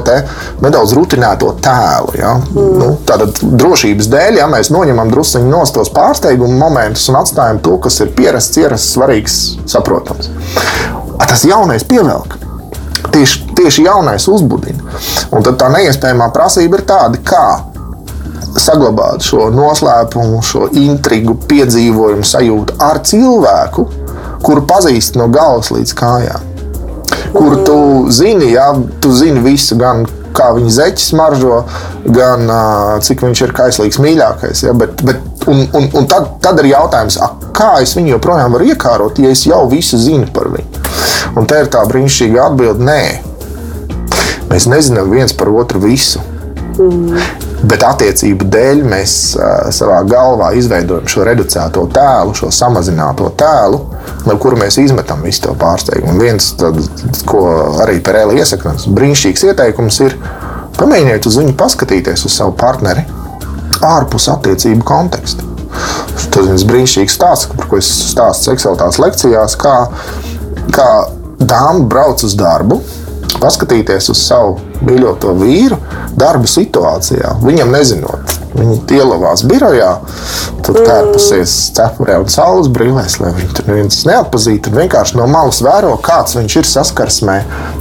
nedaudz 0.62 0.94
rutinēto 0.98 1.54
tēlu. 1.64 2.14
Ja? 2.20 2.36
Mm. 2.54 2.70
Nu, 2.80 2.90
Tātad 3.08 3.42
drošības 3.42 4.10
dēļ, 4.14 4.40
ja 4.42 4.48
mēs 4.52 4.72
noņemam 4.74 5.12
druskuļi 5.14 5.50
no 5.50 5.64
tos 5.74 5.92
pārsteigumu 5.96 6.58
momentus 6.60 7.08
un 7.10 7.20
atstājam 7.22 7.62
to, 7.64 7.78
kas 7.82 8.02
ir 8.04 8.14
pierasts, 8.18 8.60
ierasts, 8.62 8.94
svarīgs, 8.98 9.38
saprotams. 9.70 10.30
Tas 11.24 11.46
jaunais 11.50 11.86
pievelk. 11.88 12.38
Tieši, 13.14 13.54
tieši 13.58 13.86
jaunais 13.88 14.28
uzbudina. 14.30 14.84
Un 15.34 15.46
tad 15.46 15.58
tā 15.62 15.70
neiespējamā 15.74 16.30
prasība 16.34 16.80
ir 16.80 16.86
tāda, 16.90 17.22
kā 17.26 17.73
saglabāt 18.60 19.26
šo 19.26 19.50
noslēpumu, 19.54 20.42
šo 20.46 20.68
intrigu, 20.78 21.36
piedzīvojumu 21.50 22.26
sajūtu 22.28 22.78
ar 22.84 23.02
cilvēku, 23.06 23.86
kuru 24.44 24.66
pazīsti 24.70 25.22
no 25.22 25.30
galvas 25.34 25.72
līdz 25.74 25.94
kājām. 25.98 26.50
Kur 27.34 27.56
tu 27.66 27.78
zini, 28.13 28.52
jā, 28.54 28.68
tu 29.02 29.13
zini 29.16 29.42
visu, 29.42 29.78
gan 29.80 30.04
kā 30.34 30.50
viņa 30.56 30.74
zeķis 30.74 31.13
maržo, 31.18 31.62
gan 32.16 32.50
cik 33.06 33.24
viņš 33.26 33.44
ir 33.46 33.54
kaislīgs 33.58 34.00
mīļākais. 34.02 34.66
Ja? 34.68 34.74
Bet, 34.78 35.02
bet, 35.06 35.22
un, 35.50 35.63
un, 35.74 35.89
un 36.00 36.10
tad, 36.10 36.36
tad 36.44 36.62
ir 36.62 36.72
jautājums, 36.74 37.20
a, 37.22 37.32
kā 37.56 37.76
es 37.86 37.96
viņu 37.98 38.16
joprojām 38.16 38.58
varu 38.58 38.70
iekārot, 38.74 39.22
ja 39.22 39.34
es 39.34 39.46
jau 39.50 39.63
visu 39.72 40.00
zinu 40.02 40.30
par 40.34 40.50
viņu. 40.54 40.84
Un 41.39 41.50
te 41.50 41.63
ir 41.63 41.72
tā 41.74 41.82
brīnišķīga 41.89 42.50
atbilde, 42.50 42.86
nē, 42.86 43.02
mēs 44.52 44.70
nezinām 44.70 45.10
viens 45.13 45.34
par 45.38 45.50
otru 45.54 45.82
visu. 45.86 46.22
Mm. 46.78 47.53
Bet 47.63 47.84
attiecību 47.88 48.47
dēļ 48.52 48.82
mēs 48.91 49.13
savā 49.76 50.02
galvā 50.08 50.49
izveidojam 50.60 51.08
šo 51.08 51.23
reducēto 51.28 51.86
tēlu, 51.95 52.34
šo 52.36 52.49
samazināto 52.52 53.30
tēlu, 53.39 53.80
no 54.28 54.36
kura 54.41 54.60
mēs 54.60 54.78
izmetam 54.82 55.23
visu 55.23 55.45
to 55.45 55.54
pārsteigumu. 55.60 56.12
Un 56.12 56.19
viens, 56.19 56.49
tad, 56.60 56.80
ko 57.30 57.45
arī 57.86 58.02
Pērēlī 58.04 58.41
iesaka, 58.41 58.76
brīnišķīgs 58.97 59.47
ieteikums 59.47 60.02
ir 60.04 60.17
pamēģiniet 60.76 61.30
uz 61.30 61.39
viņu 61.39 61.56
paskatīties, 61.60 62.26
uz 62.28 62.36
savu 62.36 62.56
partneri 62.60 63.06
ārpus 63.84 64.28
attiecību 64.34 64.84
konteksta. 64.88 65.47
Tas 66.34 66.49
ir 66.49 66.67
brīnišķīgs 66.67 67.15
stāsts, 67.15 67.47
par 67.56 67.71
ko 67.71 67.80
es 67.80 67.88
stāstu 68.12 68.52
seksualitātes 68.52 68.99
lekcijās, 69.02 69.56
kā, 69.60 69.78
kā 70.76 70.89
dāma 71.39 71.88
brauc 71.88 72.28
uz 72.28 72.36
darbu 72.39 72.82
paskatīties 73.39 74.12
uz 74.13 74.21
savu 74.28 74.60
mīļoto 74.88 75.34
vīru 75.39 75.80
darba 76.19 76.50
situācijā, 76.50 77.38
viņam 77.43 77.74
nezinot. 77.74 78.33
Viņi 78.54 78.78
ielavās 78.94 79.44
birojā, 79.50 79.89
tad 80.62 80.78
mm. 80.78 80.86
kārpusies 80.88 81.56
cepurē 81.74 82.20
un 82.22 82.30
saules 82.32 82.70
brīvēs, 82.74 83.18
lai 83.22 83.34
viņi 83.34 83.50
tur 83.58 83.70
neviens 83.72 84.04
neatpazītu. 84.08 84.74
Vienkārši 84.78 85.18
no 85.20 85.28
malas 85.32 85.63
vēro, 85.66 85.96
kāds 86.04 86.38
viņš 86.38 86.58
ir 86.62 86.70
saskarsmē 86.70 87.39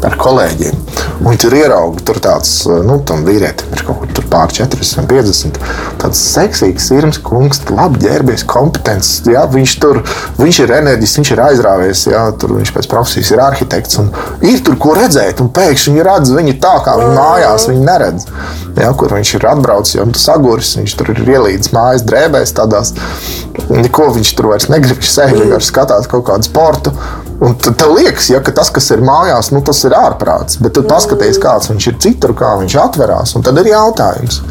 ar 0.08 0.18
kolēģiem. 0.20 0.78
Un 1.22 1.28
viņi 1.28 1.42
tur 1.44 1.56
ierauga, 1.58 2.02
tur 2.08 2.18
tāds, 2.24 2.54
nu, 2.66 2.98
tam 3.06 3.26
vīrietim 3.28 3.76
ir 3.76 3.85
kaut 3.87 4.02
kur 4.02 4.26
pār 4.32 4.52
40, 4.54 5.06
50. 5.11 5.61
Tāds 6.00 6.22
seksīgs, 6.32 6.88
sirds 6.88 7.20
kungs, 7.22 7.61
labi 7.70 8.00
ģērbies, 8.06 8.46
kompetents. 8.48 9.12
Jā, 9.28 9.44
viņš 9.52 9.76
tur, 9.82 10.00
viņš 10.40 10.62
ir 10.64 10.74
enerģisks, 10.80 11.20
viņš 11.20 11.32
ir 11.35 11.44
aizrāvies, 11.46 12.06
jā, 12.11 12.24
tur 12.40 12.56
viņš 12.56 12.72
pēc 12.74 12.88
profesijas 12.90 13.35
ir 13.35 13.44
arhitekts. 13.44 14.00
Ir 14.48 14.64
tur 14.66 14.78
ko 14.80 14.96
redzēt, 14.98 15.44
un 15.44 15.52
pēkšņi 15.54 15.92
viņi 15.92 16.06
redz 16.08 16.32
viņu 16.32 16.56
tā, 16.62 16.72
kā 16.87 16.96
viņi 16.98 17.14
mājās 17.18 17.68
viņi 17.70 17.87
neredz. 17.87 18.26
Jā, 18.80 18.88
kur 18.96 19.12
viņš 19.12 19.35
ir 19.37 19.48
atbraucis, 19.52 19.96
jau 19.98 20.08
saguris, 20.62 20.77
viņš 20.79 20.94
tur 20.96 21.11
ir 21.12 21.22
ielīdis 21.27 21.72
mājas 21.72 22.05
drēbēs, 22.07 22.55
tādās. 22.55 22.94
Neko 23.70 24.12
viņš 24.14 24.35
tur 24.37 24.53
vairs 24.53 24.68
negrib, 24.70 25.01
viņš 25.01 25.11
sēž 25.12 25.35
vienkārši 25.37 25.68
skatās 25.68 26.09
kaut 26.09 26.27
kādu 26.27 26.46
sportu. 26.46 26.92
Un 27.42 27.57
tev 27.59 27.96
liekas, 27.96 28.31
ja, 28.31 28.40
ka 28.40 28.53
tas, 28.53 28.70
kas 28.70 28.90
ir 28.94 29.03
mājās, 29.03 29.51
nu, 29.53 29.62
tas 29.62 29.83
ir 29.85 29.92
ārprāts. 29.96 30.61
Bet 30.62 30.77
tu 30.77 30.85
paskaties, 30.87 31.40
kāds 31.42 31.70
viņš 31.70 31.88
ir 31.90 31.98
citur, 31.98 32.35
kā 32.38 32.55
viņš 32.61 32.77
atverās. 32.79 33.35
Un 33.35 33.42
tad 33.42 33.59
ir 33.59 33.72
jautājums, 33.72 34.42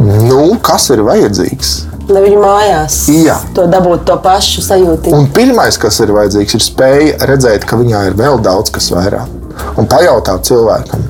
nu, 0.00 0.56
kas 0.62 0.88
ir 0.94 1.04
vajadzīgs? 1.04 1.74
Lai 2.08 2.22
viņu 2.24 2.38
mājās 2.40 2.94
Jā. 3.12 3.34
to 3.52 3.66
dabūt 3.68 4.06
to 4.08 4.14
pašu 4.24 4.62
sajūtu. 4.64 5.12
Pirmais, 5.36 5.76
kas 5.76 6.00
ir 6.00 6.14
vajadzīgs, 6.16 6.56
ir 6.56 6.64
spēja 6.64 7.28
redzēt, 7.28 7.68
ka 7.68 7.76
viņā 7.76 8.06
ir 8.08 8.16
vēl 8.16 8.40
daudz 8.40 8.72
kas 8.72 8.88
vairāk. 8.94 9.28
Un 9.76 9.84
pajautāt 9.90 10.48
cilvēkam, 10.48 11.02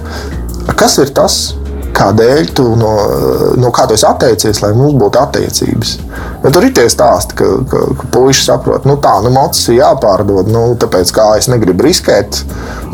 kas 0.75 0.97
ir 0.99 1.13
tas, 1.15 1.39
kādēļ 1.97 2.51
tu 2.57 2.65
no, 2.79 2.93
no 3.61 3.71
kā 3.75 3.87
tu 3.89 3.97
esi 3.97 4.07
atteicies, 4.09 4.61
lai 4.63 4.71
mums 4.77 4.97
būtu 5.01 5.21
attiecības. 5.21 5.95
Ja 6.45 6.53
tur 6.55 6.67
ir 6.67 6.75
tie 6.77 6.87
stāsti, 6.91 7.37
ka, 7.39 7.49
ka, 7.71 7.83
ka 7.99 8.09
puiši 8.15 8.45
saprot, 8.47 8.87
nu 8.89 8.99
tā, 9.03 9.17
nu 9.25 9.33
mocis 9.35 9.71
ir 9.73 9.81
jāpārdod, 9.81 10.51
nu, 10.53 10.65
tāpēc 10.81 11.13
kā 11.15 11.27
es 11.41 11.51
negribu 11.51 11.87
riskēt, 11.87 12.43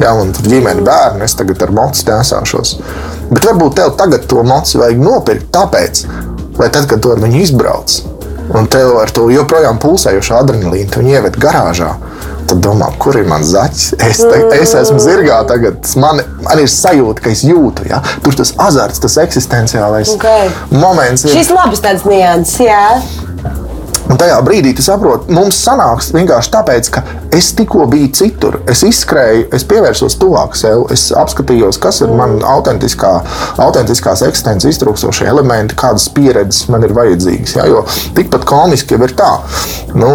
ja 0.01 0.15
man 0.17 0.33
tur 0.37 0.49
ģimene 0.53 0.85
bērni, 0.87 1.25
es 1.27 1.37
tagad 1.39 1.63
ar 1.67 1.75
mocis 1.77 2.09
nesāšos. 2.09 2.77
Bet 3.33 3.45
varbūt 3.45 3.79
tev 3.81 3.95
tagad 4.01 4.27
to 4.31 4.43
moci 4.47 4.81
vajag 4.81 5.01
nopirkt 5.03 5.53
tāpēc, 5.55 6.05
lai 6.61 6.71
tad, 6.71 6.89
kad 6.91 7.03
tu 7.05 7.13
ar 7.13 7.23
viņu 7.23 7.45
izbrauc, 7.45 8.01
un 8.55 8.69
tev 8.73 8.99
ar 9.01 9.13
to 9.15 9.29
joprojām 9.33 9.81
pulsējošu 9.83 10.39
adrenalīnu, 10.41 10.91
tu 10.93 11.03
viņu 11.03 11.17
ieved 11.19 11.41
garāžā 11.41 11.95
Tad 12.55 12.63
domā, 12.63 12.87
kur 13.03 13.17
ir 13.19 13.25
mans 13.27 13.49
zaķis? 13.51 13.87
Es, 13.99 14.21
te, 14.23 14.37
es 14.55 14.75
esmu 14.79 15.01
zirgā, 15.03 15.41
tagad 15.51 15.89
man, 15.99 16.21
man 16.45 16.61
ir 16.63 16.69
sajūta, 16.71 17.25
ka 17.25 17.33
es 17.35 17.43
jūtu, 17.43 17.89
ja? 17.91 17.99
tur 18.23 18.37
tas 18.39 18.53
azarts, 18.63 19.03
tas 19.03 19.17
eksistenciālais 19.25 20.13
okay. 20.15 20.53
moments. 20.71 21.27
Ir. 21.27 21.35
Šis 21.35 21.51
labs 21.51 21.83
tāds 21.83 22.07
nianses, 22.07 22.61
jā. 22.63 22.85
Un 24.05 24.19
tajā 24.21 24.37
brīdī 24.45 24.75
tu 24.77 24.85
saproti, 24.85 25.33
mums 25.33 25.57
sanāks 25.65 26.11
vienkārši 26.13 26.51
tāpēc, 26.53 26.89
ka 26.93 27.03
es 27.33 27.49
tikko 27.57 27.87
biju 27.89 28.11
citur. 28.19 28.59
Es 28.71 28.83
izskrēju, 28.85 29.47
es 29.57 29.65
pievērsos 29.69 30.19
tuvāk 30.21 30.59
sev, 30.61 30.85
es 30.93 31.07
apskatījos, 31.17 31.79
kas 31.81 32.03
ir 32.05 32.13
man 32.13 32.37
autentiskā, 32.45 33.15
autentiskās 33.65 34.25
eksistences 34.27 34.75
iztrūkstošie 34.75 35.29
elementi, 35.31 35.79
kādas 35.81 36.11
pieredzes 36.13 36.69
man 36.73 36.85
ir 36.85 36.93
vajadzīgas. 36.97 37.57
Ja? 37.57 37.67
Jo 37.71 37.85
tikpat 38.17 38.45
komiski 38.49 38.99
jau 38.99 39.07
ir 39.07 39.17
tā, 39.17 39.31
nu, 39.97 40.11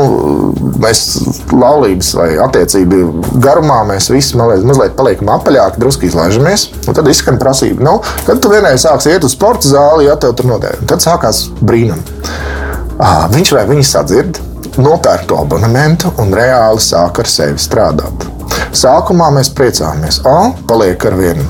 mēs 0.80 1.04
laulības 1.50 2.14
vai 2.20 2.30
attiecību 2.46 3.02
garumā 3.42 3.82
mēs 3.90 4.12
visi 4.14 4.38
mazliet, 4.38 4.70
mazliet 4.70 4.96
paliekam 5.00 5.34
apaļāki, 5.40 5.82
drusku 5.82 6.10
izlaižamies. 6.12 6.70
Tad 6.86 7.10
izskan 7.10 7.42
prasība, 7.42 7.82
nu, 7.90 7.98
kad 8.30 8.38
tu 8.44 8.54
vienreiz 8.54 8.86
sāksi 8.86 9.16
iet 9.16 9.26
uz 9.26 9.34
sporta 9.34 9.72
zāli, 9.72 10.06
ja 10.12 10.20
tev 10.22 10.38
tur 10.38 10.54
notiek. 10.54 10.78
Tad 10.90 11.02
sākās 11.02 11.48
brīnums. 11.60 12.59
Viņš 13.00 13.54
vai 13.56 13.64
viņa 13.70 13.86
sadzird, 13.88 14.42
nopērk 14.80 15.30
to 15.30 15.38
abonementu 15.40 16.12
un 16.20 16.34
reāli 16.36 16.84
sāk 16.84 17.22
ar 17.24 17.32
sevi 17.32 17.62
strādāt. 17.62 18.28
Sākumā 18.76 19.30
mēs 19.34 19.54
priecājamies, 19.56 20.20
o, 20.28 20.52
paliek 20.68 21.06
ar 21.08 21.16
vienu 21.18 21.48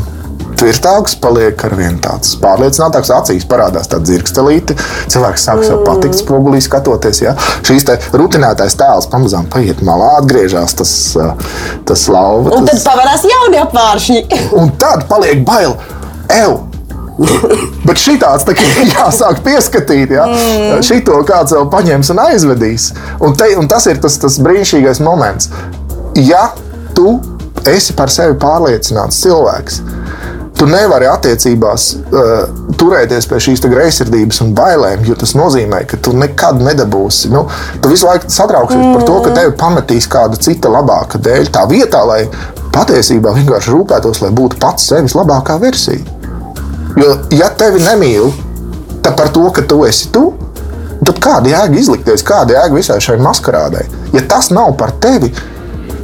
tvirtāks, 0.59 1.15
paliek 1.23 1.61
ar 1.65 1.73
vien 1.79 1.97
tāds 2.03 2.33
pārliecinātāks. 2.41 3.11
Acīs 3.15 3.47
parādās 3.49 3.89
tāda 3.89 4.05
dzirkstelīte. 4.09 4.75
Cilvēks 5.11 5.45
sāk 5.47 5.63
sev 5.65 5.83
patikt 5.87 6.19
spogulī 6.19 6.59
skatoties. 6.63 7.21
Ja? 7.23 7.35
Šīs 7.67 7.87
rutinētais 8.11 8.75
tēls 8.79 9.07
pamazām 9.11 9.47
paiet 9.51 9.81
malā, 9.85 10.17
atgriežas 10.19 10.75
tas, 10.79 10.93
tas 11.87 12.07
lauva. 12.11 12.57
Un 12.57 12.67
tas... 12.67 12.83
tad 12.83 12.91
pavarās 12.91 13.25
jauni 13.29 13.61
apvāršņi. 13.63 14.19
un 14.59 14.73
tad 14.81 15.07
paliek 15.11 15.45
bail. 15.47 15.77
Ew, 16.29 16.59
Bet 17.87 17.99
šī 18.01 18.17
tāds 18.21 18.45
tā 18.47 18.55
jāsāk 18.95 19.43
pieskatīt, 19.45 20.13
ja 20.15 20.27
mm. 20.29 20.83
šito 20.85 21.19
kāds 21.27 21.55
vēl 21.55 21.67
paņems 21.73 22.13
un 22.15 22.23
aizvedīs. 22.27 22.91
Un, 23.19 23.35
te, 23.39 23.51
un 23.59 23.69
tas 23.71 23.87
ir 23.91 24.01
tas, 24.03 24.17
tas 24.21 24.39
brīnišķīgais 24.43 25.03
moments. 25.05 25.51
Ja 26.19 26.49
tu 26.97 27.19
esi 27.67 27.95
par 27.97 28.11
sevi 28.13 28.37
pārliecināts 28.39 29.19
cilvēks, 29.23 29.81
Tu 30.59 30.65
nevari 30.67 31.07
attiecībās 31.07 31.83
uh, 31.95 32.41
turēties 32.75 33.29
pie 33.31 33.37
šīs 33.45 33.61
greizsirdības 33.63 34.41
un 34.43 34.49
bailēm, 34.57 35.05
jo 35.07 35.15
tas 35.15 35.31
nozīmē, 35.39 35.85
ka 35.87 35.95
tu 36.03 36.11
nekad 36.11 36.59
nedabūsi. 36.59 37.31
Nu, 37.31 37.45
tu 37.79 37.91
visu 37.93 38.09
laiku 38.09 38.27
satrauksies 38.27 38.81
mm. 38.81 38.97
par 38.97 39.05
to, 39.07 39.15
ka 39.23 39.37
tevi 39.37 39.53
pametīs 39.61 40.09
kāda 40.11 40.35
cita 40.35 40.71
labāka 40.73 41.21
dēļ. 41.23 41.47
Tā 41.55 41.63
vietā, 41.71 42.03
lai 42.03 42.25
patiesībā 42.75 43.31
vienkārši 43.39 43.71
rūpētos, 43.71 44.19
lai 44.25 44.33
būtu 44.35 44.59
pats 44.59 44.91
sevis 44.91 45.15
labākā 45.15 45.55
versija. 45.63 46.18
Jo, 46.97 47.15
ja 47.35 47.49
tevi 47.57 47.81
nemīl, 47.83 48.31
tad 49.03 49.17
par 49.17 49.29
to, 49.33 49.45
ka 49.53 49.61
tu 49.69 49.83
esi 49.85 50.09
tu, 50.13 50.31
tad 51.05 51.19
kāda 51.21 51.51
jēga 51.53 51.77
izlikties, 51.79 52.25
kāda 52.25 52.57
jēga 52.57 52.75
visai 52.75 52.97
šai 53.03 53.19
maskarādai? 53.21 53.85
Ja 54.15 54.23
tas 54.29 54.49
nav 54.53 54.73
par 54.79 54.95
tevi, 55.03 55.29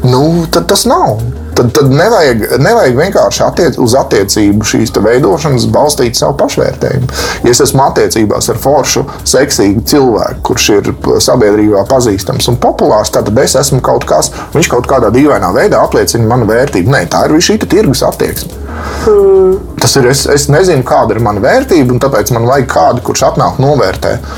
nu, 0.05 0.45
tad 0.53 0.69
tas 0.69 0.85
nav. 0.89 1.17
Tad, 1.55 1.71
tad 1.75 1.91
nevajag, 1.91 2.41
nevajag 2.59 2.97
vienkārši 2.99 3.43
attiec, 3.45 3.77
uz 3.81 3.95
attiecību 3.95 4.67
šīs 4.67 4.91
veidošanas 4.95 5.67
balstīt 5.71 6.17
savu 6.19 6.35
pašvērtējumu. 6.41 7.07
Ja 7.45 7.53
es 7.53 7.61
esmu 7.63 7.85
attiecībās 7.85 8.49
ar 8.51 8.59
foršu, 8.61 9.05
seksīgu 9.27 9.85
cilvēku, 9.87 10.41
kurš 10.49 10.67
ir 10.75 10.91
sabiedrībā 11.23 11.85
pazīstams 11.89 12.49
un 12.51 12.59
populārs, 12.61 13.13
tad 13.15 13.31
es 13.43 13.55
esmu 13.59 13.79
kaut 13.85 14.07
kas, 14.09 14.31
viņš 14.55 14.71
kaut 14.71 14.89
kādā 14.91 15.11
dīvainā 15.15 15.53
veidā 15.55 15.79
apliecina 15.85 16.27
manu 16.27 16.49
vērtību. 16.49 16.91
Nē, 16.91 17.05
tā 17.11 17.25
ir 17.29 17.39
šī 17.39 17.59
tirgus 17.65 18.03
attieksme. 18.05 18.61
Hmm. 19.05 19.55
Tas 19.79 19.95
ir, 19.99 20.09
es, 20.11 20.25
es 20.31 20.49
nezinu, 20.51 20.83
kāda 20.87 21.15
ir 21.15 21.23
mana 21.23 21.43
vērtība, 21.43 21.93
un 21.93 22.01
tāpēc 22.03 22.33
man 22.35 22.47
vajag 22.49 22.71
kādu, 22.71 23.05
kurš 23.05 23.29
atnāk 23.31 23.61
novērtēt 23.63 24.31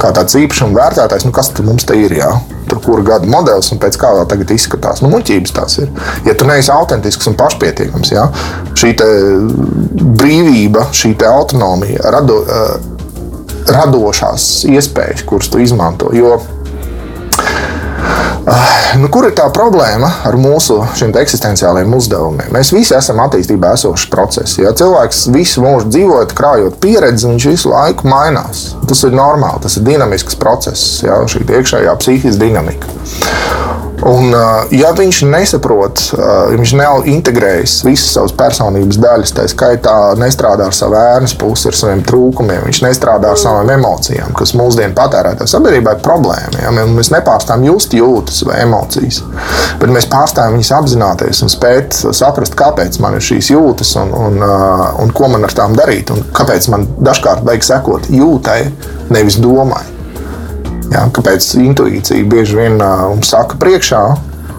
kā 0.00 0.10
tāds 0.16 0.36
īpašuma 0.38 0.76
vērtētājs, 0.78 1.26
nu 1.28 1.34
kas 1.34 1.52
tad 1.52 1.66
mums 1.68 1.86
te 1.88 1.96
ir? 1.98 2.16
Jā? 2.16 2.32
Tur 2.72 2.80
kura 2.80 3.02
gada 3.04 3.28
modelis 3.28 3.68
un 3.74 3.80
pēc 3.82 3.98
kā 4.00 4.14
tā 4.16 4.22
tagad 4.30 4.54
izskatās. 4.54 5.02
Nu, 5.04 5.10
muļķības 5.12 5.52
tās 5.52 5.76
ir. 5.82 5.90
Ja 6.24 6.32
tu 6.38 6.46
neesi 6.48 6.72
autentisks 6.72 7.28
un 7.28 7.36
pašpietiekams, 7.36 8.14
jā, 8.14 8.24
šī 8.80 8.94
brīvība, 10.22 10.86
šī 10.96 11.12
autonomija, 11.28 12.08
rado, 12.14 12.38
uh, 12.46 12.72
radošās 13.68 14.64
iespējas, 14.72 15.26
kuras 15.28 15.52
tu 15.52 15.60
izmanto. 15.60 16.08
Jo 16.16 16.38
nu, 19.00 19.08
kur 19.12 19.26
ir 19.28 19.34
tā 19.38 19.46
problēma 19.54 20.08
ar 20.28 20.36
mūsu 20.40 20.78
eksistenciālajiem 20.98 21.94
uzdevumiem? 21.96 22.50
Mēs 22.54 22.72
visi 22.74 22.96
esam 22.96 23.22
attīstībā 23.24 23.74
esošs 23.76 24.08
process. 24.12 24.58
Ja 24.60 24.74
cilvēks 24.76 25.24
visu 25.34 25.64
mūžu 25.64 25.90
dzīvojot, 25.92 26.36
krājot 26.38 26.78
pieredzi, 26.82 27.28
viņš 27.30 27.48
visu 27.52 27.72
laiku 27.72 28.10
mainās. 28.10 28.72
Tas 28.88 29.04
ir 29.06 29.16
normāli, 29.16 29.62
tas 29.66 29.78
ir 29.78 29.86
dinamisks 29.88 30.38
process, 30.38 31.02
ja, 31.06 31.22
šī 31.28 31.46
iekšējā 31.46 31.96
psihiskā 32.02 32.38
dinamika. 32.42 33.51
Un, 34.08 34.34
ja 34.74 34.90
viņš 34.98 35.20
nesaprot, 35.30 36.00
viņš 36.50 36.72
nav 36.78 37.04
integrējis 37.06 37.76
visas 37.86 38.16
savas 38.16 38.32
personības 38.34 38.98
daļas, 39.02 39.34
tā 39.36 39.44
skaitā 39.50 39.94
nestrādā 40.18 40.66
ar 40.66 40.74
savu 40.74 40.96
ērnas 40.98 41.36
pusi, 41.38 41.68
ar 41.70 41.78
saviem 41.78 42.02
trūkumiem, 42.06 42.64
viņš 42.66 42.82
nestrādā 42.82 43.30
ar 43.30 43.38
savām 43.38 43.70
emocijām, 43.76 44.34
kas 44.38 44.56
mūsdienu 44.58 44.96
patērētāju 44.98 45.52
sabiedrībā 45.54 45.94
ir 45.94 46.02
problēma. 46.02 46.64
Ja? 46.64 46.74
Mēs 46.74 47.12
nepārstāvam 47.14 47.68
just 47.68 47.94
jūtas 47.94 48.42
vai 48.48 48.64
emocijas, 48.64 49.22
bet 49.78 49.94
mēs 49.94 50.10
pārstāvam 50.10 50.58
viņas 50.58 50.74
apzināties 50.80 51.44
un 51.46 51.54
spēt 51.54 52.02
saprast, 52.02 52.58
kāpēc 52.58 52.98
man 53.04 53.18
ir 53.18 53.26
šīs 53.30 53.52
jūtas 53.54 53.94
un, 54.02 54.14
un, 54.18 54.42
un 54.42 55.14
ko 55.14 55.30
man 55.30 55.46
ar 55.46 55.54
tām 55.54 55.78
darīt, 55.78 56.10
un 56.10 56.26
kāpēc 56.34 56.70
man 56.74 56.90
dažkārt 56.98 57.46
vajag 57.46 57.70
sekot 57.70 58.10
jūtai, 58.10 58.60
nevis 59.14 59.38
domai. 59.42 59.84
Jā, 60.92 61.06
kāpēc 61.14 61.46
intuīcija 61.62 62.24
bieži 62.28 62.58
vien 62.58 62.76
mums 62.76 63.30
saka 63.32 63.56
priekšā, 63.60 64.00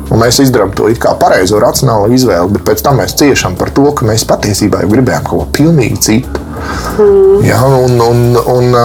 un 0.09 0.21
mēs 0.21 0.39
izdarām 0.41 0.71
to 0.75 0.89
kā 1.01 1.13
pareizo, 1.19 1.59
racionālu 1.61 2.13
izvēli, 2.15 2.55
bet 2.55 2.65
pēc 2.71 2.81
tam 2.85 2.97
mēs 3.01 3.13
ciešam 3.19 3.57
par 3.59 3.69
to, 3.75 3.85
ka 3.93 4.07
mēs 4.07 4.25
patiesībā 4.29 4.81
gribējām 4.89 5.27
kaut 5.27 5.43
ko 5.43 5.51
pilnīgi 5.59 5.99
citu. 6.07 6.41
Mm. 6.97 7.43
Jā, 7.45 7.59
un, 7.85 7.99
un, 8.01 8.23
un, 8.55 8.79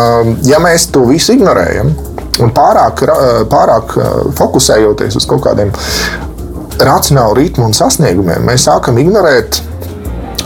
ja 0.48 0.60
mēs 0.60 0.88
to 0.92 1.06
visu 1.08 1.36
ignorējam 1.36 1.94
un 2.42 2.52
pārāk, 2.54 3.04
pārāk 3.50 3.94
fokusējoties 4.38 5.16
uz 5.18 5.26
kaut 5.28 5.44
kādiem 5.46 5.72
racionālu 6.78 7.38
ritmu 7.40 7.66
un 7.68 7.74
sasniegumiem, 7.74 8.44
mēs 8.46 8.68
sākam 8.68 9.00
ignorēt 9.00 9.62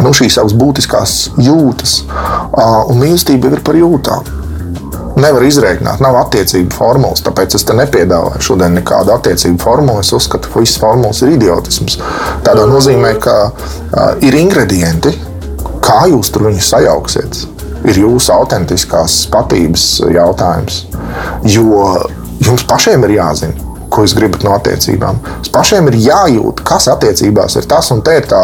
nu, 0.03 0.13
šīs 0.17 0.39
savas 0.39 0.55
būtiskās 0.57 1.17
jūtas. 1.41 1.99
Un 2.93 3.03
mīlestība 3.03 3.53
ir 3.53 3.65
par 3.67 3.77
jūtām 3.79 4.39
nevar 5.23 5.47
izrēķināt, 5.47 6.03
nav 6.05 6.19
attiecību 6.25 6.75
formulas. 6.77 7.23
Tāpēc 7.27 7.57
es 7.59 7.67
te 7.69 7.77
nepiedāvāju 7.79 8.43
šodien 8.51 8.77
nekādu 8.79 9.15
attiecību 9.17 9.63
formulu. 9.63 10.03
Es 10.03 10.13
uzskatu, 10.17 10.51
ka 10.53 10.63
visas 10.63 10.81
formulas 10.83 11.23
ir 11.25 11.35
idiotisms. 11.37 11.99
Tādā 12.47 12.67
nozīmē, 12.71 13.15
ka 13.23 13.37
uh, 13.49 14.13
ir 14.25 14.37
ingredienti, 14.39 15.15
kā 15.83 16.05
jūs 16.13 16.33
tur 16.35 16.49
viņus 16.51 16.73
sajauksiet. 16.75 17.43
Ir 17.91 17.99
jūsu 18.05 18.31
autentiskās 18.35 19.25
patības 19.33 19.87
jautājums. 20.15 20.85
Jo 21.51 21.97
jums 22.43 22.65
pašiem 22.69 23.03
ir 23.07 23.17
jāzina, 23.17 23.73
ko 23.93 24.05
jūs 24.07 24.15
gribat 24.17 24.45
no 24.47 24.55
attiecībām. 24.57 25.19
Mums 25.25 25.51
pašiem 25.53 25.91
ir 25.91 25.99
jājūt, 26.07 26.63
kas 26.67 26.89
attiecībās 26.93 27.59
ir 27.61 27.67
tas, 27.71 27.91
un 27.95 28.03
te 28.07 28.17
ir 28.21 28.29
tā 28.31 28.43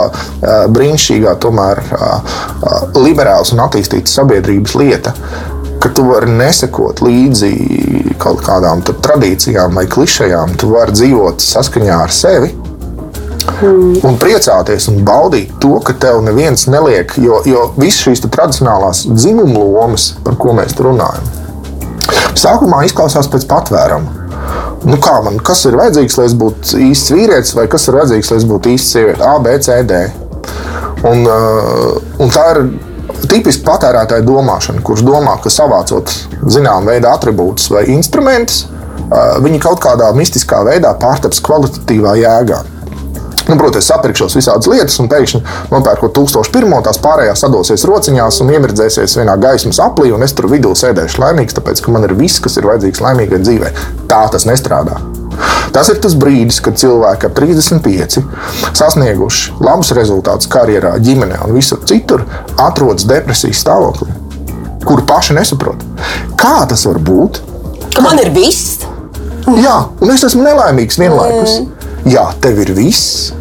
brīnišķīgā, 0.74 1.36
tomēr 1.42 1.82
liberāls 2.98 3.54
un 3.54 3.62
attīstīta 3.64 4.12
sabiedrības 4.12 4.76
lieta 4.78 5.14
ka 5.82 5.90
tu 5.94 6.04
vari 6.08 6.30
nesekot 6.30 7.02
līdzi 7.04 7.50
kaut 8.18 8.42
kādām 8.46 8.82
tradīcijām 8.86 9.76
vai 9.78 9.86
klišejām. 9.90 10.56
Tu 10.58 10.70
vari 10.72 10.96
dzīvot 10.96 11.44
saskaņā 11.44 12.00
ar 12.04 12.14
sevi. 12.14 12.52
Mm. 13.58 13.96
Un 14.06 14.18
priecāties 14.20 14.86
un 14.90 15.00
baudīt 15.06 15.54
to, 15.62 15.72
ka 15.84 15.94
tev 15.98 16.20
neviens 16.26 16.66
neliek, 16.70 17.14
jo, 17.18 17.40
jo 17.48 17.64
visas 17.78 18.04
šīs 18.04 18.22
tradicionālās 18.28 19.06
dzimuma 19.08 19.64
lomas, 19.64 20.12
par 20.24 20.36
ko 20.38 20.52
mēs 20.58 20.76
runājam, 20.78 21.24
sākumā 22.38 22.84
izklausās 22.86 23.30
pēc 23.32 23.48
patvēruma. 23.50 24.26
Nu 24.86 24.98
kā 25.02 25.16
man, 25.24 25.40
kas 25.42 25.64
ir 25.66 25.78
vajadzīgs, 25.78 26.18
lai 26.20 26.26
es 26.28 26.36
būtu 26.38 26.78
īsts 26.90 27.10
vīrietis, 27.10 27.56
vai 27.58 27.66
kas 27.70 27.88
ir 27.88 27.98
vajadzīgs, 27.98 28.30
lai 28.30 28.38
es 28.38 28.46
būtu 28.46 28.74
īsts 28.76 28.94
sieviete? 28.94 29.24
A, 29.26 29.38
B, 29.42 29.56
C, 29.64 29.80
D. 29.88 30.04
Un, 31.08 31.24
uh, 31.26 31.96
un 32.22 32.30
tā 32.34 32.44
ir 32.52 32.62
tipiski 33.26 33.64
patērētāja 33.66 34.24
domāšana, 34.26 34.82
kurš 34.86 35.02
domā, 35.06 35.36
ka 35.42 35.50
savācot 35.52 36.12
zināmu 36.46 36.92
veidu 36.92 37.10
attribūtus 37.10 37.70
vai 37.74 37.86
instrumentus, 37.94 38.66
viņi 39.42 39.60
kaut 39.64 39.80
kādā 39.82 40.10
mistiskā 40.16 40.62
veidā 40.68 40.92
pārtaps 41.00 41.42
kvalitatīvā 41.44 42.18
jēgā. 42.22 42.64
Nu, 43.48 43.56
protams, 43.56 43.80
es 43.80 43.88
sapirkšos 43.88 44.34
visādas 44.36 44.68
lietas, 44.68 44.98
un 45.00 45.08
pēkšņi 45.08 45.38
nopērkot 45.72 46.12
1001. 46.18 46.74
tās 46.84 47.00
pārējās 47.00 47.44
sadosies 47.46 47.86
rociņās 47.88 48.42
un 48.44 48.52
iemirdzēsies 48.52 49.16
vienā 49.22 49.38
gaismas 49.40 49.80
aplī, 49.80 50.12
un 50.12 50.26
es 50.26 50.36
tur 50.36 50.50
vidū 50.52 50.74
sēdēšu 50.76 51.22
laimīgs, 51.24 51.56
tāpēc 51.56 51.80
ka 51.80 51.94
man 51.94 52.04
ir 52.04 52.12
viss, 52.18 52.42
kas 52.44 52.60
ir 52.60 52.68
vajadzīgs 52.68 53.00
laimīgai 53.06 53.40
dzīvei. 53.40 53.72
Tā 54.10 54.26
tas 54.34 54.44
nestrādā. 54.48 55.00
Tas 55.74 55.90
ir 55.92 56.00
tas 56.02 56.14
brīdis, 56.18 56.60
kad 56.64 56.78
cilvēki 56.80 57.28
ap 57.28 57.36
35 57.38 58.22
sasnieguši 58.76 59.58
labus 59.62 59.92
rezultātus 59.96 60.50
karjerā, 60.50 60.96
ģimenē 61.04 61.42
un 61.46 61.54
visur 61.56 61.82
citur, 61.88 62.24
atrodas 62.58 63.06
depresijas 63.08 63.62
stāvoklī, 63.62 64.10
kuru 64.86 65.04
paši 65.08 65.36
nesaprot. 65.38 65.84
Kā 66.40 66.62
tas 66.70 66.86
var 66.88 67.00
būt? 67.04 67.42
Ka 67.94 68.04
man 68.04 68.20
ir 68.22 68.32
viss. 68.34 68.80
Jā, 69.58 69.78
un 70.02 70.12
es 70.12 70.24
esmu 70.26 70.44
nelaimīgs 70.44 70.98
vienlaikus. 71.00 71.60
Mm. 71.62 72.12
Jā, 72.12 72.26
tev 72.42 72.60
ir 72.64 72.74
viss. 72.76 73.32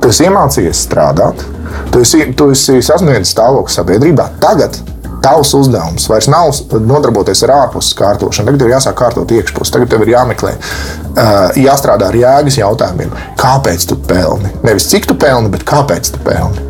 Tu 0.00 0.10
esi 0.10 0.26
iemācījies 0.28 0.80
strādāt, 0.86 1.40
tu 1.92 2.02
esi, 2.04 2.26
tu 2.36 2.50
esi 2.52 2.80
sasniedzis 2.84 3.32
stāvokli 3.32 3.72
sabiedrībā. 3.72 4.28
Tagad 4.42 4.76
Tavs 5.24 5.54
uzdevums 5.56 6.04
vairs 6.10 6.28
nav 6.28 6.50
nodarboties 6.84 7.40
ar 7.46 7.54
ārpuses 7.54 7.96
kārtošanu. 7.96 8.50
Tagad 8.50 8.66
ir 8.66 8.74
jāsāk 8.74 8.98
kārtot 8.98 9.32
iekšpusē, 9.32 9.78
tagad 9.78 9.94
tev 9.94 10.04
ir 10.04 10.12
jāmeklē, 10.12 10.52
jāstrādā 11.64 12.10
ar 12.10 12.18
jēgas 12.18 12.60
jautājumiem. 12.60 13.14
Kāpēc 13.40 13.88
tu 13.88 13.96
pelni? 14.10 14.52
Nevis 14.66 14.90
cik 14.92 15.08
tu 15.08 15.16
pelni, 15.16 15.48
bet 15.54 15.64
kāpēc 15.68 16.12
tu 16.12 16.20
pelni? 16.26 16.68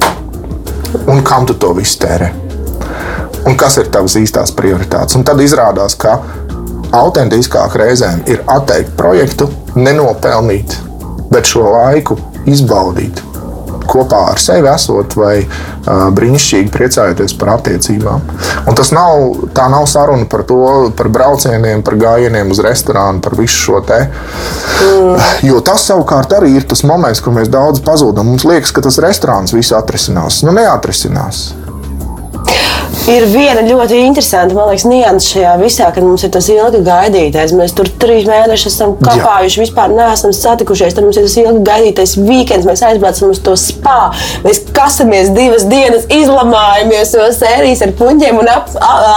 Un 1.10 1.24
kam 1.26 1.48
tu 1.50 1.58
to 1.58 1.72
visu 1.74 1.98
tērē? 2.04 2.30
Un 3.44 3.58
kas 3.60 3.80
ir 3.82 3.90
tavas 3.92 4.14
īstās 4.16 4.54
prioritātes? 4.56 5.18
Un 5.18 5.26
tad 5.26 5.42
izrādās, 5.42 5.98
ka 5.98 6.20
autentiskāk 6.94 7.74
reizēm 7.80 8.22
ir 8.30 8.46
atteikt 8.54 8.94
projektu, 8.96 9.50
nenopelnīt, 9.74 10.78
bet 11.34 11.50
šo 11.50 11.66
laiku 11.74 12.20
izbaudīt 12.46 13.33
kopā 13.94 14.20
ar 14.32 14.42
sevi 14.42 14.68
esot 14.70 15.16
vai 15.18 15.34
uh, 15.44 16.08
brīnišķīgi 16.14 16.72
priecājoties 16.74 17.36
par 17.40 17.54
attiecībām. 17.56 18.28
Un 18.68 18.78
tas 18.78 18.92
nav, 18.94 19.46
tā 19.56 19.68
nav 19.72 19.88
saruna 19.90 20.28
par 20.30 20.44
to, 20.48 20.60
par 20.98 21.10
braucieniem, 21.14 21.84
par 21.86 21.98
gājieniem 22.00 22.52
uz 22.54 22.62
restorānu, 22.64 23.22
par 23.24 23.38
visu 23.38 23.60
šo 23.68 23.82
te. 23.86 24.00
Mm. 24.84 25.18
Jo 25.48 25.60
tas 25.64 25.86
savukārt 25.88 26.34
arī 26.36 26.54
ir 26.58 26.68
tas 26.68 26.84
moments, 26.86 27.22
kur 27.24 27.36
mēs 27.36 27.52
daudz 27.52 27.82
pazūdam. 27.84 28.32
Mums 28.34 28.46
liekas, 28.48 28.74
ka 28.74 28.84
tas 28.84 29.00
restorāns 29.02 29.54
visu 29.56 29.76
atrisinās. 29.78 30.42
Nu, 30.46 30.54
neatrisinās. 30.56 31.46
Ir 33.04 33.26
viena 33.28 33.60
ļoti 33.60 33.98
interesanta, 34.00 34.56
liekas, 34.56 34.86
nianses 34.88 35.34
šajā 35.34 35.50
visā, 35.60 35.90
kad 35.92 36.04
mums 36.06 36.22
ir 36.24 36.30
tas 36.32 36.46
ilgi 36.48 36.78
gaidītais. 36.86 37.52
Mēs 37.52 37.74
tur 37.76 37.90
trīs 38.00 38.24
mēnešus 38.24 38.70
esam 38.70 38.94
kapājuši, 38.96 39.58
Jā. 39.58 39.64
vispār 39.66 39.92
neesam 39.92 40.32
satikušies. 40.32 40.94
Tad 40.96 41.04
mums 41.04 41.18
ir 41.20 41.26
tas 41.26 41.34
ilgi 41.42 41.60
gaidītais 41.66 42.14
weekends, 42.16 42.64
mēs 42.64 42.80
aizbraucam 42.88 43.34
uz 43.34 43.42
to 43.44 43.52
spā. 43.60 44.06
Mēs 44.46 44.62
kasamies 44.72 45.28
divas 45.36 45.66
dienas, 45.68 46.06
izlamājamies 46.08 47.12
no 47.18 47.26
sērijas 47.36 47.82
ar 47.84 47.92
puņiem 47.98 48.40
un 48.40 48.48
ap, 48.54 48.72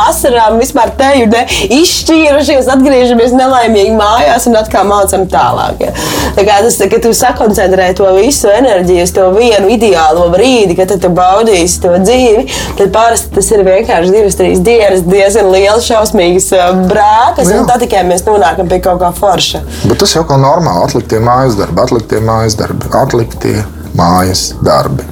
asarām 0.09 0.59
vispār 0.59 0.91
teju 0.99 1.31
ne, 1.31 1.45
izšķīrušies, 1.77 2.67
atgriežamies 2.75 3.37
nelaimīgi 3.39 3.95
mājās 3.95 4.49
un 4.51 4.59
atkal 4.59 4.83
mācām 4.91 5.23
tālāk. 5.31 5.85
Ja. 5.87 5.95
Tā 6.35 6.43
kā 6.43 6.59
tas, 6.67 6.81
ka 6.91 7.01
tu 7.07 7.13
sakoncentrē 7.15 7.87
to 7.95 8.11
visu 8.19 8.51
enerģiju 8.51 9.07
uz 9.07 9.15
to 9.15 9.31
vienu 9.39 9.71
ideālo 9.79 10.27
brīdi, 10.35 10.75
kad 10.75 10.91
tu 10.91 11.15
baudīsi 11.23 11.81
to 11.87 11.95
dzīvi, 12.03 12.45
tad 12.83 12.91
parasti 12.91 13.31
tas 13.39 13.55
ir 13.55 13.63
vienkārši 13.63 13.76
vienkārši 13.77 14.13
divas, 14.13 14.37
trīs 14.39 14.61
dienas, 14.65 15.05
diezgan 15.07 15.51
liels, 15.53 15.87
šausmīgs 15.87 16.49
brākas, 16.89 17.51
un 17.53 17.67
tad 17.69 17.83
tikai 17.85 18.03
mēs 18.07 18.25
nonākam 18.27 18.69
pie 18.69 18.81
kaut 18.83 19.01
kā 19.03 19.13
forša. 19.15 19.63
Bet 19.87 20.01
tas 20.03 20.15
jau 20.17 20.25
kā 20.27 20.39
normāli 20.41 20.87
atliktie 20.89 21.21
mājas 21.23 21.57
darbi, 21.59 21.81
atliktie 21.85 22.21
mājas 22.25 22.57
darbi, 22.59 22.91
atliktie 23.01 23.57
mājas 23.97 24.49
darbi. 24.65 25.07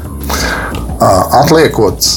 Atliekot 1.05 2.07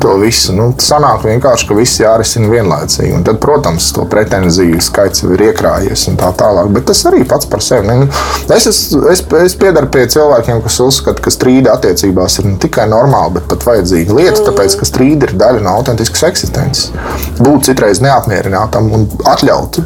to 0.00 0.14
visu. 0.20 0.54
Nu, 0.56 0.68
sanāk 0.80 1.24
vienkārši, 1.26 1.66
ka 1.68 1.76
viss 1.76 2.00
jārisina 2.00 2.50
vienlaicīgi. 2.52 3.12
Un 3.18 3.24
tad, 3.26 3.38
protams, 3.42 3.90
to 3.96 4.06
pretenziju 4.10 4.80
skaits 4.84 5.24
jau 5.24 5.32
ir 5.34 5.46
iekrājies 5.50 6.06
un 6.10 6.18
tā 6.20 6.30
tālāk. 6.38 6.70
Bet 6.74 6.88
tas 6.90 7.04
arī 7.10 7.24
pats 7.28 7.48
par 7.50 7.64
sevi. 7.64 7.88
Ne? 7.88 8.08
Es, 8.54 8.68
es, 8.70 8.80
es, 9.12 9.24
es 9.44 9.56
piedaru 9.60 9.90
pie 9.92 10.06
cilvēkiem, 10.14 10.62
kas 10.64 10.80
uzskata, 10.84 11.24
ka 11.24 11.32
strīdi 11.34 11.72
attiecībās 11.72 12.40
ir 12.40 12.50
ne 12.52 12.56
tikai 12.62 12.86
normāli, 12.90 13.38
bet 13.38 13.50
pat 13.52 13.68
vajadzīga 13.68 14.16
lieta, 14.20 14.38
mm. 14.40 14.46
tāpēc 14.50 14.78
ka 14.80 14.88
strīdi 14.88 15.30
ir 15.30 15.36
daļa 15.40 15.64
no 15.64 15.76
autentiskas 15.80 16.28
eksistences. 16.30 16.90
Būt 17.40 17.70
citreiz 17.70 18.02
neapmierinātam 18.04 18.90
un 18.94 19.08
atļaut 19.30 19.82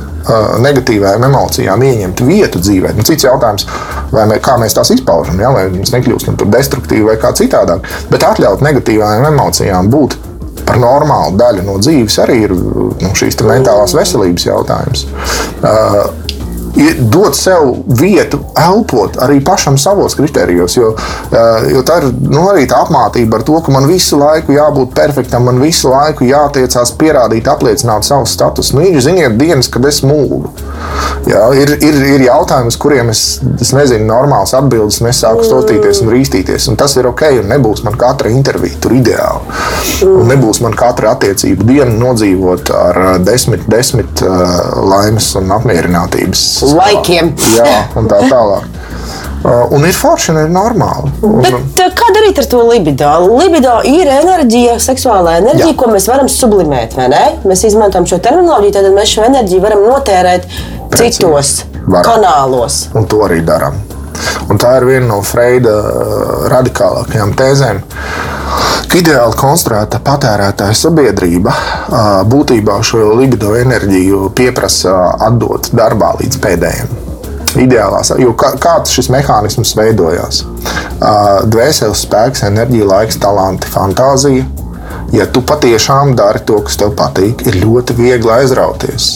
negatīvām 0.63 1.25
emocijām 1.29 1.83
ieņemt 1.89 2.23
vietu 2.27 2.63
dzīvē. 2.63 2.95
Nu, 2.97 3.05
cits 3.07 3.27
jautājums, 3.29 3.67
mē, 4.13 4.41
kā 4.45 4.59
mēs 4.61 4.77
tās 4.77 4.93
izpaužam, 4.95 5.41
ja? 5.41 5.53
vai 5.55 5.69
mēs 5.73 5.95
nekļūstam 5.95 6.39
par 6.41 6.51
destruktīvu 6.59 7.13
vai 7.13 7.19
kā 7.23 7.33
citādāk. 7.39 7.87
Bet 8.13 8.27
atļaut 8.27 8.65
negatīvām 8.65 9.29
emocijām 9.31 9.91
būt 9.93 10.19
par 10.69 10.81
normālu 10.83 11.39
daļu 11.41 11.65
no 11.65 11.79
dzīves 11.81 12.19
arī 12.25 12.43
ir 12.45 12.55
nu, 12.55 13.13
šīs 13.17 13.39
mentālās 13.47 13.95
veselības 13.97 14.49
jautājums. 14.51 15.07
Uh, 15.63 16.28
dot 16.99 17.37
sev 17.37 17.73
vietu, 18.01 18.41
elpot 18.59 19.19
arī 19.25 19.41
pašam 19.45 19.79
savos 19.79 20.15
kriterijos. 20.19 20.77
Jo, 20.77 20.95
eh, 21.33 21.69
jo 21.75 21.83
tā 21.83 21.99
ir 22.03 22.13
nu, 22.21 22.45
arī 22.53 22.67
tā 22.71 22.83
apmācība 22.85 23.41
ar 23.41 23.47
to, 23.47 23.61
ka 23.65 23.75
man 23.75 23.89
visu 23.91 24.19
laiku 24.21 24.55
jābūt 24.55 24.95
perfektam, 24.95 25.45
man 25.49 25.61
visu 25.63 25.91
laiku 25.91 26.29
jātiecās 26.29 26.95
pierādīt, 26.99 27.51
apliecināt 27.51 28.07
savu 28.07 28.27
statusu. 28.27 28.79
Nu, 28.79 28.87
ir 28.87 29.01
ziniet, 29.03 29.39
dienas, 29.39 29.69
kad 29.69 29.85
es 29.89 30.03
mūlu. 30.07 30.53
Jā, 31.29 31.43
ir, 31.61 31.75
ir, 31.85 31.97
ir 32.15 32.23
jautājumi, 32.25 32.71
uz 32.73 32.77
kuriem 32.81 33.11
es, 33.13 33.23
es 33.61 33.73
nezinu, 33.77 34.07
normāls 34.09 34.55
atbildes, 34.57 35.01
un 35.03 35.11
es 35.11 35.21
sāku 35.21 35.45
stotīties 35.45 36.01
un 36.05 36.13
rīstīties. 36.15 36.69
Un 36.71 36.79
tas 36.81 36.95
ir 36.97 37.09
ok, 37.11 37.25
un 37.43 37.51
nebūs 37.53 37.83
man 37.85 37.99
katra 38.01 38.33
intervija 38.33 38.79
tur 38.83 38.95
ideāli. 38.97 39.59
Un 40.09 40.31
nebūs 40.31 40.63
man 40.65 40.77
katra 40.79 41.13
attiecība 41.17 41.67
diena 41.69 41.93
nodzīvot 41.99 42.73
ar 42.79 43.03
desmit, 43.25 43.67
desmit 43.69 44.25
uh, 44.25 44.57
laimes 44.89 45.33
un 45.41 45.53
apmierinātības 45.59 46.45
laikiem. 46.73 47.35
Jā, 47.59 47.73
un 47.99 48.09
tā 48.11 48.23
tālāk. 48.31 48.78
Uh, 49.39 49.71
un 49.71 49.85
ir 49.87 49.95
forši, 49.95 50.33
un 50.33 50.41
ir 50.41 50.49
normāli. 50.51 51.13
Bet, 51.23 51.55
uh, 51.55 51.93
kā 51.95 52.09
darīt 52.17 52.41
ar 52.43 52.49
to 52.51 52.63
libido? 52.67 53.11
Libido 53.39 53.77
ir 53.87 54.11
enerģija, 54.11 54.79
seksuālā 54.83 55.37
enerģija, 55.39 55.71
jā. 55.71 55.77
ko 55.79 55.91
mēs 55.93 56.09
varam 56.11 56.31
sublimēt. 56.33 56.97
Mēs 57.47 57.63
izmantojam 57.69 58.09
šo 58.11 58.19
terminoloģiju, 58.25 58.75
tad 58.75 58.91
mēs 58.97 59.15
šo 59.15 59.29
enerģiju 59.29 59.63
varam 59.63 59.85
notērēt 59.87 60.49
Precīzi. 60.91 61.21
citos 61.21 61.53
varam. 61.87 62.09
kanālos. 62.09 62.81
Un 62.99 63.07
to 63.07 63.23
arī 63.29 63.39
darām. 63.47 63.79
Un 64.51 64.59
tā 64.59 64.75
ir 64.81 64.89
viena 64.89 65.07
no 65.13 65.23
Freida 65.23 65.77
uh, 65.87 66.47
radikālākajām 66.51 67.39
tēzēm. 67.39 67.83
Ideāli 68.99 69.37
konstruēta 69.39 70.01
patērētāja 70.03 70.75
sabiedrība 70.75 71.53
būtībā 72.33 72.79
šo 72.83 73.11
libido 73.21 73.53
enerģiju 73.61 74.31
pieprasa 74.35 74.95
atdot 75.29 75.69
darbā 75.77 76.15
līdz 76.23 76.41
pēdējiem. 76.43 77.08
Ideālās, 77.57 78.13
jo 78.21 78.35
kā, 78.39 78.53
kāds 78.61 78.93
šis 78.93 79.09
mehānisms 79.15 79.75
veidojās? 79.79 80.43
Dvēseles 81.49 82.05
spēks, 82.05 82.45
enerģija, 82.49 82.89
laiks, 82.89 83.21
talanti, 83.23 83.71
fantāzija. 83.73 84.45
Ja 85.15 85.25
tu 85.33 85.41
patiešām 85.47 86.13
dari 86.19 86.43
to, 86.45 86.61
kas 86.67 86.77
tev 86.81 86.93
patīk, 86.99 87.47
ir 87.49 87.61
ļoti 87.63 87.97
viegli 87.97 88.35
aizrauties 88.41 89.15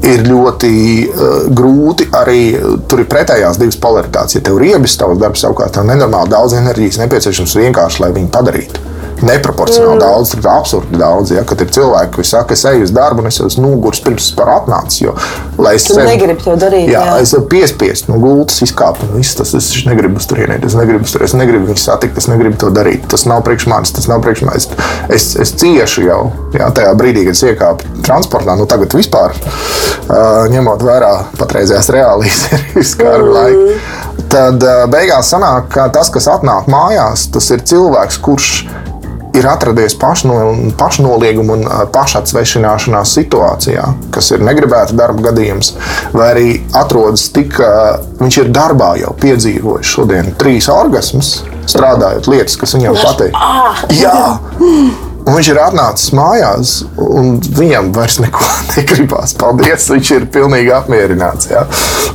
ir 0.00 0.22
ļoti 0.24 0.70
uh, 0.72 1.32
grūti 1.52 2.06
arī 2.16 2.44
tur 2.88 3.02
ir 3.02 3.08
pretējās 3.10 3.58
divas 3.60 3.76
polaritātes. 3.80 4.38
Ja 4.38 4.44
tev 4.46 4.56
ir 4.56 4.70
riebis 4.70 4.96
tavs 4.96 5.20
darbs, 5.20 5.44
savukārt 5.44 5.76
tev 5.76 5.84
nenormāli 5.90 6.32
daudz 6.32 6.56
enerģijas 6.56 7.02
nepieciešams 7.02 7.58
vienkārši, 7.60 8.00
lai 8.06 8.14
viņu 8.16 8.32
padarītu 8.32 8.89
neproporcionāli 9.26 9.96
mm. 9.96 10.02
daudz, 10.02 10.32
tur 10.32 10.42
ir 10.42 10.48
absurdi 10.50 11.00
daudz. 11.00 11.32
Ja, 11.34 11.44
kad 11.48 11.60
ir 11.62 11.70
cilvēki, 11.74 12.12
kas 12.18 12.32
saka, 12.34 12.56
es 12.56 12.64
eju 12.68 12.86
uz 12.86 12.92
darbu, 12.94 13.22
un 13.24 13.30
es 13.30 13.40
esmu 13.44 13.66
noguris 13.66 14.02
pirms 14.04 14.30
par 14.36 14.52
atnācis. 14.54 15.02
Jo, 15.04 15.14
lai 15.60 15.74
es 15.78 15.86
sevi, 15.88 16.06
negribu 16.08 16.44
to 16.44 16.56
darīt, 16.60 16.88
jā, 16.92 17.02
jā. 17.10 17.18
es 17.22 17.34
piespiestu 17.50 18.12
no 18.12 18.20
gultas, 18.22 18.60
izkāpu 18.66 19.06
un 19.06 19.16
viss 19.18 19.38
tas. 19.38 19.54
Es 19.60 19.70
negribu 19.88 20.20
uz 20.20 20.28
turieni, 20.30 20.58
es 20.66 20.76
negribu 20.78 21.06
turieni, 21.06 21.28
es 21.28 21.36
negribu 21.36 21.70
viņus 21.70 21.86
satikt, 21.90 22.20
es 22.20 22.28
negribu 22.30 22.60
to 22.60 22.72
darīt. 22.74 23.06
Tas 23.10 23.26
nav 23.28 23.44
priekš 23.46 23.68
manis, 23.70 23.94
tas 23.96 24.08
nav 24.10 24.24
priekš 24.24 24.44
manis. 24.48 24.68
Es, 25.12 25.32
es 25.40 25.54
ciešu 25.60 26.06
jau 26.06 26.20
jā, 26.56 26.70
tajā 26.76 26.92
brīdī, 26.98 27.26
kad 27.28 27.38
es 27.38 27.44
iekāpu 27.46 28.02
transportā. 28.06 28.56
Nu, 28.58 28.68
tagad 28.70 28.94
vispār 28.96 29.36
uh, 29.36 30.46
ņemot 30.52 30.84
vērā 30.86 31.14
patreizējās 31.40 31.90
reālijas 31.96 32.46
ir 32.78 32.86
skarbi 32.86 33.28
mm. 33.28 33.34
laiki. 33.36 33.80
Tad 34.30 34.62
uh, 34.62 34.84
beigās 34.90 35.32
sanāk, 35.32 35.72
ka 35.74 35.88
tas, 35.94 36.10
kas 36.14 36.28
atnāk 36.30 36.70
mājās, 36.70 37.26
tas 37.34 37.50
ir 37.50 37.64
cilvēks, 37.66 38.20
kurš 38.22 38.52
ir 38.62 38.79
atradies 39.46 39.94
pašno, 39.98 40.36
pašnolieguma 40.78 41.56
un 41.56 41.66
pašatsvešināšanās 41.94 43.14
situācijā, 43.18 43.84
kas 44.14 44.32
ir 44.34 44.44
negribēta 44.46 44.96
darba 44.98 45.30
gadījums, 45.30 45.74
vai 46.14 46.30
arī 46.34 46.48
atrodas 46.76 47.28
tik, 47.34 47.60
viņš 48.20 48.40
ir 48.44 48.50
darbā 48.54 48.94
jau 49.00 49.12
piedzīvojis 49.20 49.94
šodien 49.94 50.32
trīs 50.40 50.70
orgasmus, 50.72 51.40
strādājot 51.70 52.30
lietas, 52.30 52.58
kas 52.60 52.74
viņam 52.78 52.98
patīk. 53.04 53.38
Jā! 54.00 54.18
Un 55.20 55.36
viņš 55.36 55.48
ir 55.52 55.58
atnācis 55.60 56.14
mājās, 56.16 56.70
un 56.98 57.34
viņam 57.54 57.92
vairs 57.94 58.16
neko 58.22 58.46
negribās. 58.72 59.36
Paldies, 59.38 59.86
viņš 59.92 60.12
ir 60.16 60.26
pilnīgi 60.32 60.72
apmierināts. 60.74 61.50
Ja? 61.52 61.66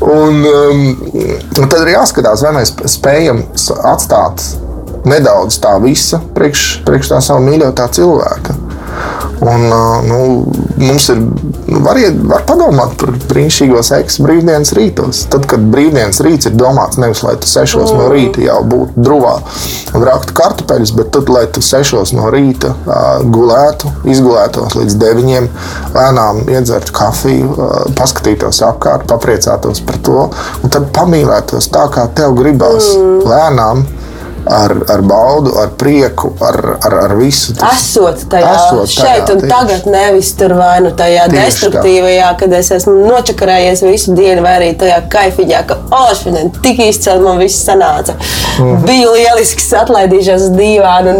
Un, 0.01 0.41
um, 0.43 0.85
tad 1.55 1.77
ir 1.83 1.93
jāskatās, 1.93 2.43
vai 2.43 2.55
mēs 2.57 2.73
spējam 2.95 3.45
atstāt 3.93 4.43
nedaudz 5.09 5.59
tā 5.63 5.75
visa 5.83 6.21
priekš, 6.35 6.67
priekš 6.87 7.13
tā 7.13 7.21
savu 7.23 7.45
mīļotā 7.47 7.89
cilvēka. 7.97 8.59
Un, 9.39 9.61
nu, 10.07 10.19
mums 10.77 11.09
ir, 11.09 11.19
nu, 11.67 11.79
var, 11.83 11.97
var 12.29 12.45
padomāt 12.47 12.95
par 12.99 13.11
brīnišķīgo 13.29 13.81
seksu 13.83 14.23
brīvdienas 14.23 14.71
rītos. 14.77 15.25
Tad, 15.31 15.43
kad 15.51 15.65
brīvdienas 15.73 16.21
rīts 16.23 16.49
ir 16.49 16.55
domāts 16.57 16.99
nevis 17.01 17.21
lai 17.25 17.35
tu 17.41 17.49
sešos 17.49 17.91
mm. 17.91 17.99
no 17.99 18.07
rīta 18.13 18.45
jau 18.45 18.61
būtu 18.71 19.03
drūvā 19.05 19.33
un 19.97 20.05
raktu 20.07 20.37
kartupeļus, 20.39 20.95
bet 20.95 21.11
tad, 21.17 21.29
lai 21.33 21.43
tu 21.51 21.63
sešos 21.65 22.15
no 22.15 22.31
rīta 22.33 22.71
uh, 22.77 23.03
gulētu, 23.35 23.91
izgulētos 24.15 24.77
līdz 24.79 24.97
deviņiem, 25.03 25.51
lēnām 25.97 26.41
iedzertu 26.55 26.95
kafiju, 26.95 27.51
uh, 27.51 27.75
paskatītos 27.99 28.63
apkārt, 28.65 29.05
papriecātos 29.11 29.83
par 29.85 29.99
to 30.05 30.29
un 30.63 30.71
tad 30.71 30.89
pamīlētos 30.95 31.69
tā, 31.75 31.85
kā 31.91 32.07
tev 32.15 32.39
gribās 32.39 32.93
mm. 32.95 33.21
lēnām 33.27 33.85
ar, 34.45 34.75
ar 34.87 35.01
baudu, 35.01 35.53
ar 35.59 35.71
prieku, 35.77 36.31
ar, 36.41 36.77
ar, 36.83 36.93
ar 37.03 37.15
visu. 37.17 37.55
Tas, 37.57 37.81
esot 37.81 38.25
tajā, 38.31 38.51
esot 38.51 38.81
tajā 38.83 39.07
šeit 39.07 39.31
un 39.33 39.41
tieši. 39.41 39.51
tagad, 39.51 39.87
nevis 39.89 40.31
tur 40.39 40.55
vai 40.57 40.77
nu 40.85 40.91
tajā 40.97 41.27
tieši 41.31 41.41
destruktīvajā, 41.41 42.27
tā. 42.27 42.39
kad 42.43 42.55
es 42.59 42.71
esmu 42.77 42.95
nočakarējies 43.07 43.83
visu 43.87 44.15
dienu, 44.17 44.43
vai 44.45 44.55
arī 44.59 44.69
tajā 44.79 45.01
kaifiņā, 45.11 45.63
ka 45.69 45.79
ošana 46.01 46.45
tik 46.61 46.83
izcēlīja, 46.89 47.25
man 47.25 47.41
viss 47.41 47.65
sanāca. 47.65 48.17
Mm. 48.59 48.85
Biju 48.85 49.17
lielisks, 49.17 49.71
atlaidīšos 49.83 50.49
uz 50.49 50.55
dīvānu. 50.59 51.17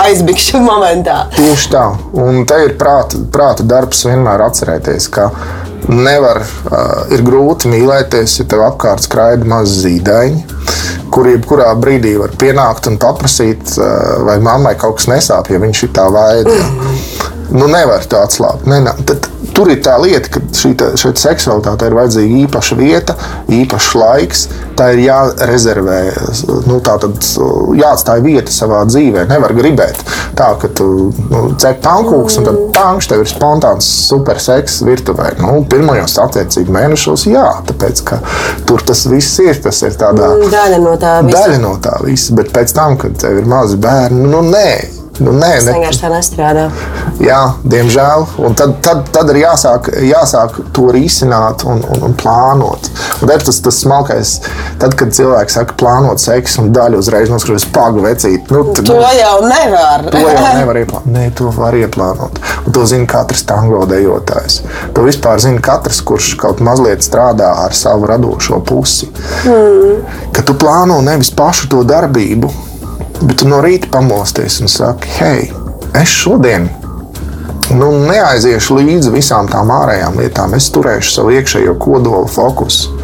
Aizbigšu 0.00 0.62
momentā. 0.64 1.26
Tieši 1.34 1.72
tā. 1.74 1.82
Un 2.16 2.46
te 2.48 2.56
ir 2.64 2.70
prāta, 2.80 3.18
prāta 3.34 3.66
darbs 3.68 4.06
vienmēr 4.06 4.46
atcerēties, 4.46 5.10
ka 5.12 5.26
nevar, 5.88 6.42
uh, 6.70 7.06
ir 7.14 7.24
grūti 7.26 7.70
mīlēties, 7.72 8.40
ja 8.40 8.48
tev 8.50 8.66
apkārt 8.68 9.06
skraida 9.06 9.48
mazi 9.48 9.86
zīdaiņi 9.86 10.60
kur 11.10 11.28
jebkurā 11.30 11.70
brīdī 11.80 12.14
var 12.20 12.34
pienākt 12.38 12.88
un 12.90 12.98
paprasīt, 13.00 13.74
eh, 13.78 14.12
vai 14.26 14.38
mammai 14.42 14.76
kaut 14.78 15.00
kas 15.00 15.10
nesāp, 15.10 15.50
ja 15.50 15.58
viņš 15.62 15.82
ir 15.86 15.92
tā 15.96 16.06
vaida. 16.12 16.56
Nu, 17.50 17.66
nevar 17.66 18.04
to 18.06 18.20
atslābt. 18.20 18.66
Ne. 18.70 18.78
Tad, 19.06 19.26
tur 19.60 19.68
ir 19.74 19.82
tā 19.84 19.98
lieta, 20.00 20.30
ka 20.32 20.40
šī 20.56 21.12
seksualitāte 21.20 21.90
ir 21.90 21.96
vajadzīga 21.98 22.38
īpaša 22.46 22.76
vieta, 22.78 23.16
īpašs 23.52 23.88
laiks. 24.00 24.44
Tā 24.80 24.86
ir 24.94 25.02
jārezervē, 25.04 25.98
nu, 26.64 26.78
tā 26.80 26.94
tad 27.02 27.18
jāatstāj 27.76 28.22
vieta 28.24 28.54
savā 28.54 28.80
dzīvē. 28.88 29.26
Nevar 29.28 29.52
gribēt 29.52 30.00
tā, 30.38 30.54
ka 30.60 30.70
tu 30.72 31.10
nu, 31.12 31.42
cep 31.60 31.82
pankūks 31.84 32.38
un 32.40 32.48
tad 32.48 32.60
pankš 32.76 33.10
tev 33.10 33.24
ir 33.24 33.28
spontāns 33.28 33.88
superseks 34.08 34.80
virtuvē. 34.88 35.34
Nu, 35.42 35.58
pirmajos 35.68 36.16
attiecību 36.24 36.72
mēnešos 36.78 37.26
jā, 37.28 37.44
tāpēc 37.68 38.00
ka 38.08 38.22
tur 38.68 38.86
tas 38.86 39.04
viss 39.10 39.42
ir. 39.44 39.58
Tas 39.60 39.82
ir 39.84 39.92
tādā, 40.00 40.30
daļa 40.48 40.80
no 40.80 40.94
tā 41.00 41.18
visa. 41.26 41.36
Daļa 41.36 41.60
no 41.60 41.74
tā 41.84 41.98
visa, 42.06 42.38
bet 42.38 42.54
pēc 42.54 42.72
tam, 42.78 42.96
kad 43.02 43.20
tev 43.20 43.42
ir 43.42 43.50
mazi 43.50 43.76
bērni, 43.80 44.24
nu 44.32 44.40
nē 44.48 44.99
Nu, 45.20 45.34
nē, 45.36 45.50
tas 45.58 45.66
vienkārši 45.68 46.00
tā 46.00 46.10
nestrādā. 46.14 46.62
Jā, 47.20 47.40
diemžēl. 47.68 48.22
Un 48.46 48.54
tad, 48.56 48.78
tad, 48.84 49.02
tad 49.12 49.28
ir 49.34 49.42
jāsāk, 49.42 49.90
jāsāk 50.08 50.56
to 50.76 50.86
risināt 50.96 51.66
un, 51.68 51.82
un, 51.84 52.06
un 52.08 52.14
plānot. 52.16 52.88
Un 53.20 53.28
tad 53.28 53.44
tas, 53.44 53.58
tas 53.60 53.80
smalkais, 53.82 54.32
tad, 54.80 54.96
kad 54.96 55.12
cilvēks 55.16 55.58
saka, 55.58 55.76
plānot 55.80 56.22
seksu 56.22 56.62
un 56.64 56.70
daļu 56.72 57.02
uzreiz 57.02 57.32
noskatās 57.32 57.68
pagu 57.74 58.00
vecīt. 58.06 58.48
Nu, 58.48 58.64
tad, 58.72 58.88
to 58.88 58.96
jau 58.96 59.34
nevar. 59.44 60.06
To 60.08 60.24
jau 60.24 60.46
nevar 60.62 60.80
ieplānot. 60.80 61.12
Nē, 61.12 61.26
to 61.36 61.52
var 61.58 61.76
ieplānot. 61.76 62.40
Un 62.64 62.76
to 62.76 62.86
zina 62.88 63.08
katrs 63.10 63.44
tango 63.48 63.84
dejotājs. 63.90 64.62
To 64.96 65.04
vispār 65.04 65.44
zina 65.44 65.60
katrs, 65.64 66.00
kurš 66.06 66.32
kaut 66.40 66.64
mazliet 66.64 67.04
strādā 67.04 67.52
ar 67.66 67.76
savu 67.76 68.08
radošo 68.08 68.62
pusi. 68.64 69.12
Mm. 69.44 70.00
Ka 70.32 70.48
tu 70.48 70.56
plāno 70.56 71.02
nevis 71.04 71.32
pašu 71.36 71.68
to 71.68 71.84
darbību 71.84 72.69
Bet 73.20 73.40
tu 73.42 73.48
no 73.48 73.60
rīta 73.64 73.90
pamosties 73.92 74.60
un 74.64 74.70
saki, 74.72 75.10
hei, 75.20 75.50
es 76.00 76.12
šodien 76.22 76.70
nu, 77.76 77.90
neaiziešu 78.08 78.78
līdzi 78.80 79.12
visām 79.14 79.48
tām 79.50 79.70
ārējām 79.74 80.16
lietām. 80.20 80.54
Es 80.58 80.70
turēšu 80.74 81.16
savu 81.16 81.34
iekšējo 81.36 81.76
kodolu 81.82 82.26
fokusu. 82.30 82.96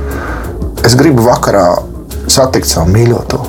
Es 0.87 0.97
gribu 0.99 1.27
vakarā 1.27 1.69
satikt 2.31 2.71
savu 2.71 2.93
mīļoto. 2.95 3.43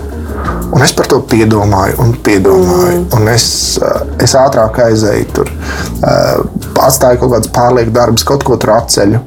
Un 0.75 0.83
es 0.83 0.91
par 0.93 1.07
to 1.09 1.21
piedomāju, 1.31 1.95
un 2.03 2.13
piedomāju. 2.23 2.99
Mm. 2.99 3.07
Un 3.17 3.29
es, 3.31 3.47
eh, 3.81 4.01
es 4.23 4.35
ātrāk 4.35 4.81
aizēju 4.83 5.27
tur, 5.33 5.49
eh, 5.49 6.35
atstāju 6.83 7.21
kaut 7.21 7.31
kādus 7.37 7.53
pārlieku 7.55 7.93
darbus, 7.95 8.25
kaut 8.27 8.43
ko 8.43 8.57
tur 8.57 8.75
atceļu. 8.75 9.21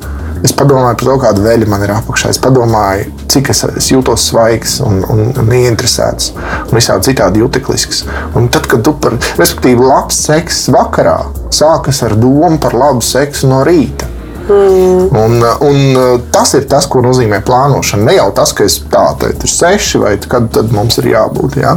Es 0.44 0.52
padomāju 0.52 0.98
par 1.00 1.06
to, 1.08 1.16
kāda 1.24 1.44
veļa 1.44 1.68
man 1.68 1.82
ir 1.82 1.94
apakšā. 1.96 2.30
Es 2.30 2.38
padomāju, 2.38 3.10
cik 3.30 3.50
es, 3.54 3.64
es 3.80 3.90
jūtos 3.92 4.28
svaigs 4.30 4.78
un, 4.86 5.02
un, 5.12 5.26
un 5.40 5.52
ieinteresēts 5.56 6.32
un 6.66 6.76
visādi 6.76 7.10
citādi 7.10 7.42
juteklisks. 7.42 8.04
Un 8.38 8.48
tad, 8.52 8.68
kad 8.70 8.84
tu 8.86 8.94
par, 9.02 9.16
respektīvi, 9.40 9.84
labs 9.86 10.22
seks 10.28 10.66
vakarā 10.74 11.18
sākas 11.54 12.02
ar 12.06 12.16
domu 12.18 12.58
par 12.62 12.76
labu 12.78 13.04
seksu 13.04 13.50
no 13.50 13.64
rīta. 13.66 14.08
Mm. 14.50 15.14
Un, 15.14 15.44
un 15.60 16.22
tas 16.34 16.54
ir 16.58 16.64
tas, 16.70 16.88
ko 16.90 17.02
nozīmē 17.04 17.38
plānošana. 17.46 18.08
Ne 18.08 18.16
jau 18.16 18.30
tas, 18.34 18.54
ka 18.56 18.66
es 18.66 18.80
tādu 18.90 19.30
ir 19.30 19.52
seši 19.52 20.00
vai 20.02 20.16
kad 20.30 20.58
mums 20.74 20.98
ir 21.02 21.12
jābūt. 21.12 21.60
Ja? 21.62 21.76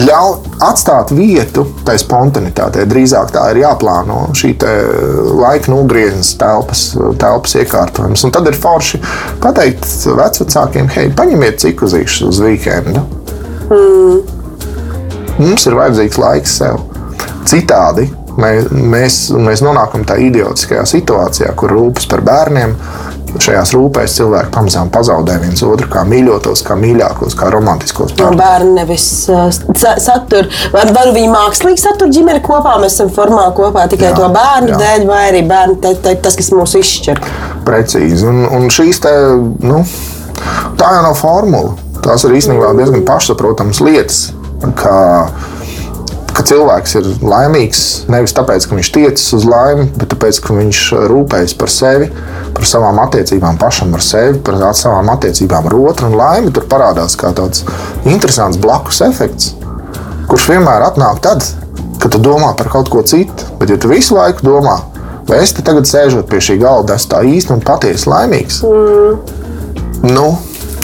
Ļaut 0.00 0.46
atstāt 0.66 1.12
vietu 1.16 1.66
tai 1.86 1.96
spontanitātei. 2.00 2.86
Drīzāk 2.88 3.32
tā 3.34 3.44
ir 3.52 3.62
jāplāno 3.62 4.26
šī 4.36 4.52
laika 5.36 5.72
nogrieznes 5.72 6.34
telpas, 6.40 6.88
telpas 7.20 7.56
iekārtojums. 7.60 8.26
Un 8.26 8.34
tad 8.34 8.48
ir 8.50 8.58
forši 8.58 9.00
pateikt 9.42 9.88
vecākiem, 10.18 10.90
hei, 10.96 11.08
paņemiet 11.16 11.62
cikuzīšus 11.64 12.28
uz 12.28 12.42
weekendu. 12.44 13.06
Mm. 13.70 14.20
Mums 15.36 15.66
ir 15.68 15.76
vajadzīgs 15.76 16.20
laiks 16.20 16.60
sev. 16.60 16.80
Citādi 17.46 18.08
mēs, 18.40 18.70
mēs, 18.70 19.20
mēs 19.32 19.62
nonākam 19.64 20.06
tādā 20.06 20.24
idiotiskajā 20.28 20.86
situācijā, 20.88 21.52
kur 21.58 21.74
rūpes 21.76 22.08
par 22.10 22.24
bērniem 22.26 22.76
šajās 23.42 23.72
rūpēs 23.76 24.16
cilvēki 24.18 24.52
pamazām 24.54 24.90
pazaudē 24.92 25.36
viens 25.42 25.62
otru 25.66 25.88
kā 25.92 26.04
mīļotos, 26.08 26.62
kā 26.66 26.76
mīļākos, 26.78 27.36
kā 27.38 27.50
romantiskos 27.52 28.14
pārējos. 28.16 28.38
Bērni 28.40 28.74
nevis 28.78 29.06
uh, 29.32 29.48
satur, 30.02 30.48
vai, 30.72 30.84
vai 30.94 31.04
viņi 31.14 31.32
mākslīgi 31.32 31.82
satur 31.82 32.12
ģimeni 32.14 32.42
kopā, 32.46 32.76
mēs 32.82 32.96
esam 32.96 33.10
formāli 33.14 33.56
kopā 33.58 33.86
tikai 33.92 34.12
jā, 34.12 34.18
to 34.18 34.30
bērnu 34.34 34.72
jā. 34.72 34.80
dēļ, 34.82 35.06
vai 35.10 35.22
arī 35.30 35.42
bērnu 35.48 35.80
te, 35.84 35.94
te, 36.04 36.14
tas, 36.24 36.38
kas 36.38 36.52
mūs 36.54 36.76
izšķir. 36.80 37.20
Precīzi. 37.66 38.24
Un, 38.30 38.46
un 38.56 38.70
šīs 38.72 39.02
te, 39.04 39.12
nu, 39.66 39.82
tā 40.80 40.94
jau 40.96 41.04
nav 41.08 41.18
formula. 41.20 41.76
Tās 42.06 42.24
ir 42.26 42.36
īstenībā 42.38 42.70
diezgan 42.78 43.04
pašsaprotamas 43.06 43.82
lietas. 43.82 44.20
Kā, 44.78 44.96
ka 46.36 46.44
cilvēks 46.44 46.96
ir 46.98 47.06
laimīgs 47.24 47.82
nevis 48.12 48.34
tāpēc, 48.36 48.66
ka 48.68 48.76
viņš 48.76 48.90
tiecas 48.92 49.26
uz 49.38 49.46
laimi, 49.48 49.86
bet 49.96 50.10
tāpēc, 50.12 50.40
ka 50.44 50.56
viņš 50.56 50.80
rūpējas 51.12 51.54
par 51.56 51.72
sevi, 51.72 52.10
par 52.56 52.68
savām 52.68 53.00
attiecībām 53.06 53.56
pašam 53.60 53.94
ar 53.96 54.04
sevi, 54.04 54.40
par 54.44 54.58
savām 54.76 55.08
attiecībām 55.14 55.70
ar 55.70 55.76
otru. 55.78 56.10
Un 56.10 56.18
laime 56.20 56.52
tur 56.54 56.68
parādās 56.68 57.16
kā 57.18 57.32
tāds 57.36 57.64
interesants 58.04 58.60
blakus 58.60 59.00
efekts, 59.06 59.54
kurš 60.28 60.50
vienmēr 60.52 60.84
atnāk 60.90 61.22
tad, 61.24 61.46
kad 62.02 62.12
tu 62.12 62.20
domā 62.20 62.52
par 62.58 62.68
kaut 62.72 62.92
ko 62.92 63.04
citu. 63.06 63.48
Bet, 63.60 63.72
ja 63.72 63.80
tu 63.80 63.90
visu 63.92 64.18
laiku 64.18 64.44
domā, 64.44 64.78
vai 65.28 65.40
es 65.42 65.56
te 65.56 65.64
tagad 65.64 65.88
sēžot 65.88 66.28
pie 66.30 66.42
šī 66.44 66.60
galda, 66.60 66.98
esmu 67.00 67.14
tā 67.14 67.22
īsti 67.32 67.56
un 67.56 67.64
patiesi 67.64 68.10
laimīgs, 68.12 68.60
mm. 68.66 70.10
nu, 70.12 70.32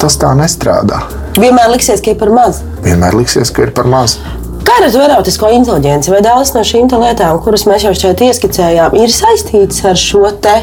tas 0.00 0.16
tā 0.18 0.32
nestrādā. 0.38 1.04
Vienmēr 1.36 1.70
liksies, 1.72 2.00
ka 2.04 2.12
ir 2.12 2.20
par 2.20 2.32
maz. 2.32 2.64
Vienmēr 2.84 3.20
liksies, 3.20 3.52
ka 3.52 3.68
ir 3.68 3.76
par 3.76 3.88
maz. 3.88 4.18
Kā 4.62 4.78
ar 4.78 4.86
erotisko 4.86 5.50
inteligenci? 5.52 6.12
Vai 6.12 6.22
dažas 6.24 6.54
no 6.54 6.62
šīm 6.66 6.88
lietām, 6.90 7.40
kuras 7.42 7.66
mēs 7.68 7.86
jau 7.86 7.94
šeit 7.98 8.22
ieskicējām, 8.28 8.96
ir 9.00 9.12
saistītas 9.12 9.82
ar 9.90 9.98
šo 9.98 10.30
te 10.42 10.54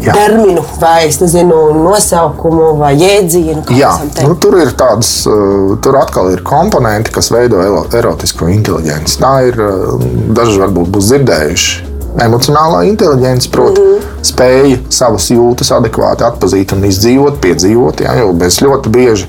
Jā. 0.00 0.14
terminu, 0.16 0.62
vai 0.80 1.08
nezinu, 1.08 1.58
nosaukumu, 1.76 2.70
vai 2.80 2.94
jēdzienu. 3.00 3.66
Jā, 3.76 3.92
nu, 4.24 4.36
tur 4.40 4.56
ir 4.60 4.72
tādas, 4.78 5.12
uh, 5.28 5.76
tur 5.84 6.00
atkal 6.00 6.32
ir 6.32 6.44
komponenti, 6.46 7.12
kas 7.12 7.28
veido 7.34 7.60
erotisko 7.92 8.48
inteligenci. 8.52 9.20
Tā 9.20 9.36
ir, 9.50 9.60
uh, 9.60 10.10
daži 10.36 10.60
varbūt 10.64 10.92
būs 10.96 11.12
dzirdējuši 11.12 11.89
emocionālā 12.18 12.82
inteligence, 12.88 13.48
proti, 13.50 13.80
mm 13.80 13.86
-hmm. 13.86 14.24
spēja 14.26 14.78
savas 14.90 15.30
jūtas 15.30 15.70
adekvāti 15.76 16.24
atpazīt 16.26 16.72
un 16.72 16.84
izdzīvot, 16.84 17.40
piedzīvot. 17.40 18.00
Jā, 18.00 18.16
jo 18.18 18.32
mēs 18.32 18.60
ļoti 18.62 18.88
bieži, 18.88 19.28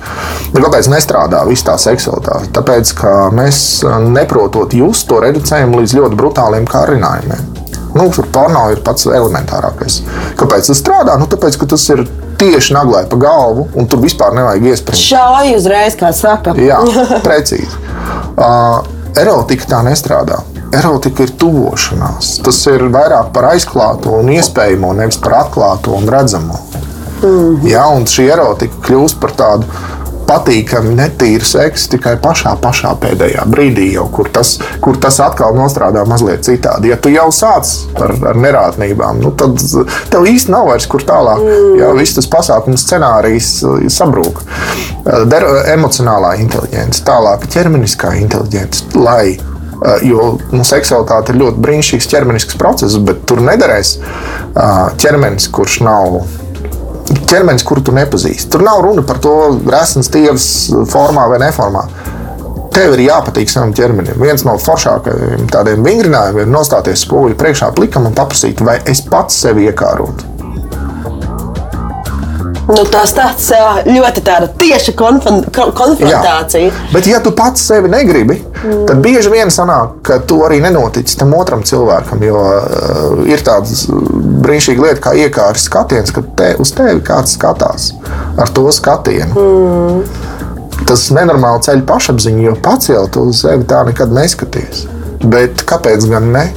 kāpēc 0.53 0.89
nestrādā 0.89 1.45
viss 1.47 1.63
tā 1.63 1.77
seksualitāte? 1.77 2.51
Tāpēc, 2.53 2.93
ka 3.01 3.29
mēs 3.33 3.83
neprotot 4.09 4.73
just 4.73 5.07
to 5.07 5.19
reducējam 5.19 5.75
līdz 5.75 5.95
ļoti 5.95 6.15
brutāliem 6.15 6.65
kārinājumiem. 6.65 7.61
Nu, 7.93 8.09
tur 8.09 8.27
porno 8.31 8.69
ir 8.71 8.79
pats 8.85 9.05
elementārākais. 9.05 10.01
Kāpēc 10.39 10.67
tas 10.67 10.79
strādā? 10.79 11.17
Nu, 11.19 11.27
tāpēc, 11.27 11.57
ka 11.59 11.65
tas 11.65 11.89
ir 11.89 12.07
tieši 12.39 12.73
naglai 12.73 13.03
pa 13.09 13.19
galvu, 13.19 13.67
un 13.75 13.87
tur 13.87 13.99
vispār 13.99 14.33
nevajag 14.33 14.63
iespēju. 14.71 15.01
Šādi 15.01 15.57
uzreiz, 15.57 15.97
kā 15.99 16.13
saka. 16.15 16.55
Jā, 16.55 16.79
precīzi. 17.25 17.67
Uh, 18.37 18.79
erotika 19.21 19.67
tā 19.75 19.83
nestrādā. 19.83 20.39
Erotika 20.71 21.25
ir 21.27 21.33
tuvošanās. 21.37 22.37
Tas 22.45 22.59
ir 22.71 22.85
vairāk 22.93 23.31
par 23.35 23.49
aizklāto 23.51 24.15
un 24.21 24.31
iespējamo, 24.31 24.93
nevis 24.95 25.19
par 25.21 25.41
atklāto 25.45 25.95
un 25.97 26.07
redzamo. 26.09 26.59
Mm 27.21 27.29
-hmm. 27.29 27.67
Jā, 27.69 27.85
un 27.95 28.05
šī 28.05 28.31
erotika 28.33 28.75
kļūst 28.87 29.19
par 29.19 29.31
tādu 29.31 29.65
patīkami, 30.31 30.95
netīru 30.95 31.45
seksu 31.45 31.89
tikai 31.95 32.15
pašā, 32.23 32.53
pašā 32.61 32.93
pēdējā 33.01 33.45
brīdī, 33.51 33.91
jau, 33.97 34.07
kur, 34.15 34.29
tas, 34.33 34.53
kur 34.83 34.99
tas 35.01 35.19
atkal 35.23 35.55
nostrādā 35.57 36.05
mazliet 36.07 36.45
citādi. 36.47 36.91
Ja 36.91 36.97
tu 37.01 37.09
jau 37.09 37.27
sāc 37.35 37.71
ar, 37.99 38.15
ar 38.31 38.39
nerātnībām, 38.45 39.21
nu, 39.23 39.33
tad 39.39 39.59
tev 40.13 40.27
īsti 40.31 40.53
nav 40.53 40.69
vairs 40.71 40.87
kur 40.91 41.03
tālāk. 41.07 41.43
Mm. 41.43 41.77
Jā, 41.81 41.93
viss 41.99 42.17
tas 42.17 42.29
pasākums 42.31 42.85
scenārijs 42.87 43.53
uh, 43.67 43.79
sabrūk. 43.91 44.43
Uh, 44.43 45.23
der, 45.31 45.47
emocionālā 45.75 46.37
inteligence, 46.39 47.03
tālāk 47.07 47.47
ķermeniskā 47.51 48.15
inteligence, 48.21 48.85
lai 48.95 49.37
jo 50.05 50.35
nu, 50.51 50.61
seksualitāte 50.67 51.33
ir 51.33 51.41
ļoti 51.41 51.63
brīnišķīgs 51.65 52.09
ķermenisks 52.11 52.57
process, 52.59 52.99
bet 53.01 53.23
tur 53.29 53.41
nederēs 53.45 53.95
eh, 53.97 54.85
ķermenis, 55.01 55.49
kurš 55.53 55.79
nav 55.87 56.21
ķermenis, 57.31 57.65
kuru 57.67 57.83
tu 57.85 57.95
nepazīsti. 57.95 58.49
Tur 58.53 58.63
nav 58.65 58.83
runa 58.85 59.03
par 59.07 59.19
to, 59.23 59.35
resns 59.71 60.11
tievs 60.13 60.47
formā 60.91 61.27
vai 61.31 61.41
neformā. 61.43 61.85
Tev 62.71 62.95
ir 62.95 63.07
jāpatīk 63.09 63.51
savam 63.51 63.73
ķermenim. 63.75 64.15
Viens 64.21 64.45
no 64.47 64.55
foršākajiem 64.61 65.49
tādiem 65.51 65.83
vingrinājumiem 65.83 66.45
ir 66.45 66.53
nostāties 66.53 67.03
spoguļu 67.03 67.35
priekšā 67.39 67.73
plikam 67.75 68.07
un 68.07 68.15
paprasīt, 68.15 68.63
vai 68.63 68.77
es 68.87 69.03
pats 69.03 69.41
sevi 69.43 69.67
iekārotu. 69.67 70.30
Nu, 72.69 72.83
tas 72.91 73.13
tāds 73.15 73.47
ļoti 73.87 74.21
tieši 74.61 74.93
konfrontācija. 74.97 76.67
Jā. 76.69 76.71
Bet, 76.93 77.07
ja 77.09 77.21
tu 77.23 77.33
pats 77.35 77.63
sevi 77.71 77.89
negribi, 77.91 78.37
mm. 78.37 78.83
tad 78.89 79.01
bieži 79.03 79.31
vien 79.33 79.51
sanāk, 79.53 79.97
ka 80.05 80.19
to 80.29 80.41
arī 80.45 80.61
nenoticis 80.63 81.17
tam 81.19 81.33
otram 81.37 81.65
cilvēkam. 81.67 82.21
Jo 82.25 82.43
uh, 82.43 83.23
ir 83.29 83.41
tāda 83.45 83.65
brīnišķīga 84.45 84.85
lieta, 84.85 85.03
kā 85.07 85.15
iekārtas 85.23 85.65
skatiens, 85.69 86.13
kad 86.15 86.29
te, 86.37 86.53
uz 86.61 86.73
tevi 86.77 87.01
kāds 87.05 87.35
skatās 87.37 87.91
ar 88.39 88.53
to 88.53 88.67
skatienu. 88.75 89.33
Mm. 89.35 90.41
Tas 90.87 91.09
nenormāli 91.13 91.61
ceļ 91.65 91.85
pašapziņu, 91.89 92.45
jo 92.49 92.57
pats 92.63 92.89
jau 92.91 93.05
to 93.11 93.27
uz 93.31 93.43
sevi 93.43 93.67
tā 93.69 93.83
nekad 93.87 94.13
neskaties. 94.15 94.85
Bet 95.21 95.65
kāpēc 95.69 96.07
gan 96.09 96.31
ne? 96.33 96.49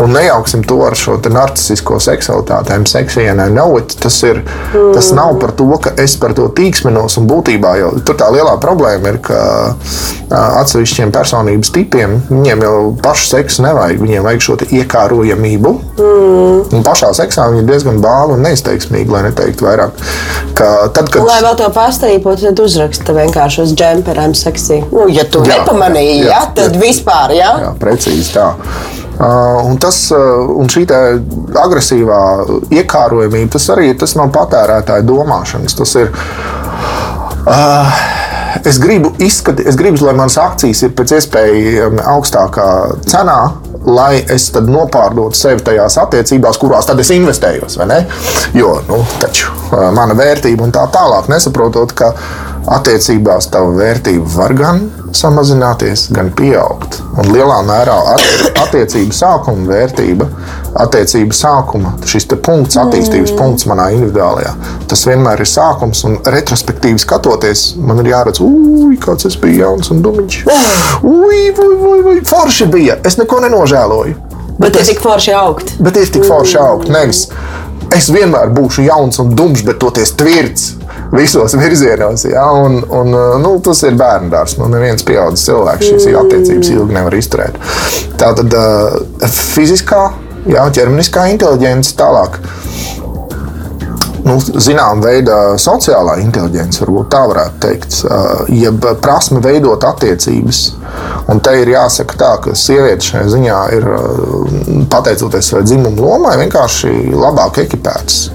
Un 0.00 0.14
nejauksim 0.16 0.62
to 0.64 0.78
ar 0.86 0.96
šo 0.96 1.18
narcisisko 1.28 1.98
seksualitāti, 2.00 2.76
seksienai. 2.88 3.50
Tas, 4.00 4.16
ir, 4.24 4.40
mm. 4.42 4.92
tas 4.96 5.10
nav 5.16 5.34
par 5.42 5.52
to, 5.56 5.68
ka 5.82 5.92
es 6.00 6.16
par 6.20 6.32
to 6.36 6.48
tīksminos. 6.56 7.18
Un 7.20 7.28
būtībā 7.28 7.74
jau 7.80 7.90
tur 8.06 8.16
tā 8.20 8.30
lielā 8.32 8.56
problēma 8.62 9.12
ir, 9.12 9.20
ka 9.24 9.40
atsevišķiem 10.30 11.12
personības 11.12 11.72
tipiem 11.74 12.16
viņiem 12.30 12.64
jau 12.64 12.76
pašu 13.02 13.28
seksu 13.34 13.66
nevajag. 13.66 14.00
Viņiem 14.00 14.24
vajag 14.24 14.46
šo 14.46 14.58
iekārojamību. 14.80 15.74
Mm. 16.00 16.62
Un 16.76 16.84
pašā 16.86 17.10
seksā 17.16 17.48
viņi 17.50 17.64
ir 17.64 17.68
diezgan 17.68 18.00
bāli 18.02 18.36
un 18.36 18.44
neizteiksmīgi, 18.46 19.10
lai 19.12 19.24
neteiktu 19.28 19.66
vairāk. 19.66 20.00
Ka 20.56 20.70
tad, 20.94 21.10
kad... 21.12 21.24
Lai 21.26 21.40
vēl 21.44 21.58
to 21.60 21.68
pastāstītu, 21.74 22.36
tad 22.44 22.62
uzraksta 22.64 23.16
vienkārši 23.16 23.64
uz 23.66 23.74
džemperiem 23.76 24.36
seksī. 24.38 24.80
Nu, 24.92 25.08
ja 25.12 25.26
tu 25.28 25.44
jā, 25.44 25.58
nepamanīji, 25.58 26.24
jā, 26.24 26.32
jā, 26.32 26.40
tad 26.56 26.76
jā, 26.76 26.82
vispār, 26.84 27.36
jā? 27.36 27.52
Jā, 27.66 27.74
precīzi 27.80 28.34
tā. 28.36 28.50
Uh, 29.20 29.66
un, 29.68 29.76
tas, 29.76 30.06
uh, 30.16 30.48
un 30.56 30.70
šī 30.72 30.86
agresīvā 31.60 32.20
iekārojamība, 32.72 33.50
tas 33.52 33.66
arī 33.74 33.90
tas 34.00 34.16
nav 34.16 34.30
patērētāja 34.32 35.04
domāšanas. 35.04 35.76
Tas 35.76 35.92
ir. 36.00 36.08
Uh, 37.44 37.98
es 38.64 38.78
gribu 38.80 39.12
izskatīt, 39.20 39.68
es 39.68 39.76
gribu, 39.76 40.00
lai 40.06 40.14
manas 40.16 40.38
akcijas 40.40 40.86
ir 40.86 40.94
pēc 40.96 41.12
iespējas 41.18 42.00
augstākā 42.14 42.68
cenā, 43.12 43.38
lai 43.84 44.22
es 44.32 44.48
nopārdotu 44.56 45.36
sevi 45.36 45.64
tajās 45.68 45.98
attiecībās, 46.00 46.58
kurās 46.60 46.88
tad 46.88 47.00
es 47.04 47.12
investējos. 47.14 47.76
Jo 48.56 48.74
nu, 48.88 49.02
taču, 49.20 49.52
mana 49.96 50.16
vērtība 50.16 50.64
un 50.64 50.72
tā 50.74 50.86
tālāk, 50.92 51.28
nesaprotot, 51.32 51.92
ka 51.96 52.14
attiecībās 52.70 53.48
tava 53.50 53.72
vērtība 53.74 54.26
var 54.34 54.54
gan 54.54 54.82
samazināties, 55.16 56.06
gan 56.14 56.30
pieaugt. 56.38 57.00
Un 57.18 57.32
lielā 57.34 57.58
mērā 57.66 57.96
attiecību 58.62 59.14
sākuma 59.14 59.66
vērtība, 59.72 60.28
attiecību 60.84 61.34
sākuma 61.34 61.96
šis 62.06 62.28
punkts, 62.30 62.78
attīstības 62.80 63.34
punkts 63.38 63.66
manā 63.70 63.90
individuālajā, 63.96 64.54
tas 64.90 65.04
vienmēr 65.08 65.42
ir 65.42 65.50
sākums. 65.50 66.04
Un 66.06 66.18
retrospektīvi 66.36 67.02
skatoties, 67.02 67.72
man 67.76 68.04
ir 68.04 68.12
jāredz, 68.12 68.42
ui, 68.44 68.96
kāds 69.02 69.26
es 69.26 69.38
biju 69.40 69.64
jauns 69.64 69.90
un 69.90 70.04
dumiņš. 70.06 70.42
Ui, 70.46 71.40
ui, 71.50 71.72
ui, 71.74 72.02
ui, 72.12 72.18
forši 72.26 72.70
bija. 72.70 73.00
Es 73.06 73.18
neko 73.18 73.42
nenožēloju. 73.46 74.18
Bet, 74.60 74.74
bet 74.74 74.82
ir 74.82 74.90
tik 74.92 75.02
forši 75.02 75.34
augt. 75.34 75.74
Bet 75.80 75.96
ir 75.96 76.10
tik 76.12 76.26
forši 76.28 76.60
augt. 76.60 76.90
Nevis 76.92 77.26
es 77.96 78.06
vienmēr 78.12 78.52
būšu 78.54 78.84
jauns 78.86 79.18
un 79.22 79.32
dums, 79.34 79.64
bet 79.66 79.80
toties 79.82 80.12
tvirts 80.14 80.68
visos 81.12 81.54
virzienos. 81.54 82.24
Ja? 82.24 82.46
Un, 82.52 82.84
un, 82.88 83.14
nu, 83.42 83.54
tas 83.64 83.82
ir 83.86 83.98
bērnu 83.98 84.30
dārsts. 84.32 84.60
Nu, 84.60 84.70
neviens 84.72 85.04
pieaugušs 85.06 85.46
cilvēks 85.48 85.90
šīs 85.90 86.08
mm. 86.10 86.18
attiecības 86.24 86.72
ilgi 86.74 86.98
nevar 86.98 87.18
izturēt. 87.18 87.60
Tā 88.20 88.32
tad 88.38 88.56
uh, 88.56 89.28
fiziskā, 89.54 90.08
jā, 90.50 90.66
ķermeniskā 90.76 91.30
inteligence 91.32 91.96
tālāk. 91.98 92.40
Nu, 94.20 94.34
Zināmā 94.36 95.00
veidā 95.00 95.36
sociālā 95.58 96.18
inteligence, 96.20 96.82
varbūt 96.82 97.08
tā 97.10 97.22
varētu 97.30 97.62
teikt, 97.64 97.96
uh, 98.04 98.42
jeb 98.52 98.84
prasme 99.00 99.40
veidot 99.42 99.86
attiecības. 99.88 100.60
Un 101.30 101.40
te 101.40 101.54
ir 101.62 101.70
jāsaka, 101.72 102.18
tā, 102.20 102.30
ka 102.44 102.54
sieviete 102.58 103.06
šajā 103.06 103.30
ziņā 103.32 103.58
ir, 103.78 103.86
pateicoties 104.92 105.52
savai 105.52 105.62
dzimuma 105.66 106.02
lomai, 106.02 106.36
vienkārši 106.42 107.14
labāk 107.14 107.62
ekipētas. 107.64 108.26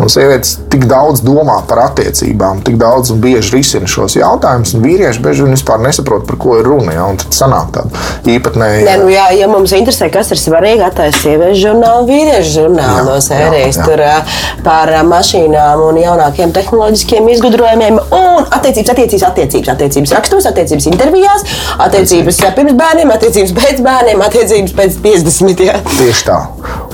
Un 0.00 0.10
sievietes 0.10 0.56
tik 0.72 0.88
daudz 0.90 1.22
domā 1.24 1.60
par 1.68 1.84
attiecībām, 1.84 2.64
tik 2.66 2.76
daudz 2.80 3.12
un 3.14 3.20
bieži 3.22 3.54
risina 3.54 3.86
šos 3.90 4.16
jautājumus, 4.18 4.74
un 4.74 4.82
vīrieši 4.82 5.22
bieži 5.22 5.44
vien 5.46 5.54
vispār 5.54 5.82
nesaprot, 5.84 6.24
par 6.26 6.38
ko 6.40 6.56
ir 6.58 6.66
runa. 6.66 6.96
Ja, 6.96 7.06
tad 7.20 7.36
sanāk 7.36 7.70
tāda 7.76 8.02
īpatnēja. 8.34 8.80
Ja, 8.88 8.96
nu, 8.98 9.10
jā, 9.12 9.28
ja 9.38 9.48
mums 9.50 9.74
interesē, 9.76 10.10
kas 10.12 10.32
ir 10.34 10.40
svarīgi, 10.40 10.82
attaisīt 10.88 11.22
sieviešu 11.24 11.60
žurnālu, 11.60 12.08
vīriešu 12.10 12.50
žurnālu 12.56 12.98
jā, 12.98 13.04
no 13.06 13.18
sērijas 13.22 13.78
jā, 13.78 13.84
jā. 13.84 13.86
Tur, 13.86 14.64
par 14.66 14.90
mašīnām 15.06 15.82
un 15.84 16.00
jaunākiem 16.00 16.52
tehnoloģiskiem 16.56 17.30
izgudrojumiem 17.36 18.00
un 18.02 18.48
attiecības, 18.48 18.92
attiecības, 18.94 19.26
attiecības, 19.30 19.72
attiecības 19.74 20.14
rakstos, 20.18 20.48
attiecības 20.50 20.88
intervijās, 20.90 21.46
attiecības 21.86 22.42
pirms 22.58 22.76
bērniem, 22.80 23.14
attiecības 23.14 23.54
pēc 23.60 23.82
bērniem, 23.84 24.26
attiecības 24.26 24.76
pēc 24.78 24.98
50. 25.06 25.64
Jā. 25.68 25.78
Tieši 25.94 26.26
tā. 26.26 26.40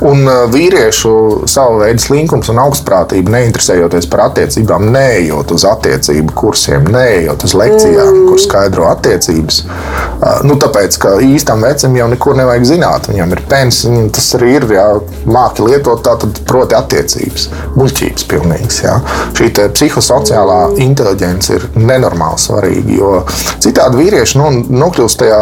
Un 0.07 0.25
vīriešu 0.53 1.15
savu 1.51 1.81
veidu 1.83 2.05
slinkums 2.05 2.49
un 2.53 2.61
augsts 2.63 2.87
brīvprātība, 2.91 3.33
neinteresējoties 3.35 4.09
par 4.11 4.25
attiecībām, 4.29 4.91
neejot 4.93 5.53
uz 5.55 5.65
attiecību 5.69 6.35
kursiem, 6.35 6.89
neejot 6.91 7.45
uz 7.47 7.55
lekcijām, 7.55 8.11
mm. 8.11 8.27
kur 8.29 8.41
skaidro 8.41 8.89
attiecības. 8.91 9.63
Uh, 9.65 10.41
nu, 10.47 10.57
tāpēc, 10.61 10.99
ka 11.01 11.15
īstam 11.25 11.63
vecam 11.65 11.95
jau 11.97 12.09
neko 12.11 12.35
nevajag 12.39 12.67
zināt. 12.67 13.09
Viņam 13.11 13.35
ir 13.37 13.43
pensija, 13.51 13.93
viņam 13.93 14.11
tas 14.17 14.29
arī 14.39 14.53
ir, 14.59 14.67
jā, 14.75 14.87
māki 15.31 15.67
lietot 15.67 16.03
tātad 16.07 16.43
proti 16.49 16.79
attiecības. 16.79 17.49
Muļķības 17.79 18.27
pilnīgs, 18.31 18.83
jā. 18.85 18.97
Šī 19.39 19.51
psihosociālā 19.61 20.61
mm. 20.71 20.81
inteligence 20.85 21.55
ir 21.57 21.69
nenormāli 21.79 22.43
svarīga, 22.43 22.99
jo 22.99 23.15
citādi 23.63 24.03
vīrieši 24.03 24.41
nu, 24.41 24.51
nokļūst 24.83 25.23
tajā 25.23 25.41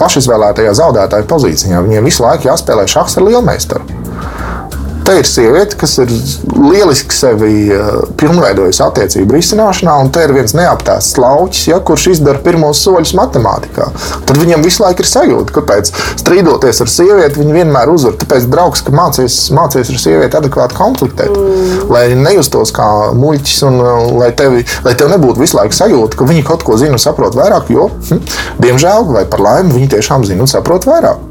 pašizvēlētajā 0.00 0.74
zaudētāja 0.82 1.28
pozīcijā. 1.30 1.84
Viņiem 1.86 2.10
visu 2.10 2.26
laiku 2.26 2.50
jāspēlē 2.50 2.88
šachs 2.90 3.18
ar 3.20 3.28
lielmeistaru. 3.28 3.98
Te 5.08 5.14
ir 5.16 5.24
sieviete, 5.24 5.72
kas 5.80 5.94
ir 6.02 6.10
lieliski 6.52 7.16
sevi 7.16 7.70
uh, 7.72 8.02
pilnveidojusi 8.20 8.82
attiecību 8.84 9.38
risināšanā, 9.38 9.94
un 10.04 10.10
te 10.12 10.20
ir 10.26 10.34
viens 10.36 10.52
neaptēsts 10.52 11.16
lauķis, 11.16 11.62
ja, 11.70 11.78
kurš 11.80 12.10
izdara 12.10 12.42
pirmos 12.44 12.82
soļus 12.84 13.14
matemātikā. 13.16 13.86
Tad 14.28 14.36
viņam 14.36 14.66
visu 14.66 14.82
laiku 14.84 15.00
ir 15.00 15.08
sajūta, 15.08 15.54
kāpēc 15.56 15.88
strīdoties 16.20 16.82
ar 16.84 16.92
sievieti, 16.92 17.40
viņa 17.40 17.56
vienmēr 17.56 17.88
uzvar. 17.88 18.18
Tāpēc 18.20 18.50
draugs, 18.52 18.82
ka 18.84 18.92
mācies, 18.92 19.38
mācies 19.56 19.94
ar 19.94 20.02
sievieti 20.02 20.38
adekvāti 20.42 20.76
konfliktēt, 20.76 21.32
mm. 21.32 21.88
lai 21.88 22.04
nejustos 22.12 22.74
kā 22.76 22.90
muļķis, 23.16 23.56
un 23.70 23.80
uh, 23.80 24.04
lai, 24.20 24.28
tevi, 24.36 24.66
lai 24.84 24.92
tev 24.92 25.08
nebūtu 25.14 25.40
visu 25.40 25.56
laiku 25.56 25.78
sajūta, 25.78 26.20
ka 26.20 26.28
viņi 26.28 26.44
kaut 26.50 26.68
ko 26.68 26.76
zina 26.76 27.00
un 27.00 27.04
saprot 27.06 27.40
vairāk, 27.40 27.72
jo, 27.72 27.88
hm, 28.10 28.20
diemžēl, 28.60 29.08
vai 29.16 29.24
par 29.24 29.46
laimi, 29.46 29.72
viņi 29.72 29.88
tiešām 29.96 30.28
zina 30.28 30.44
un 30.44 30.52
saprot 30.52 30.84
vairāk. 30.92 31.24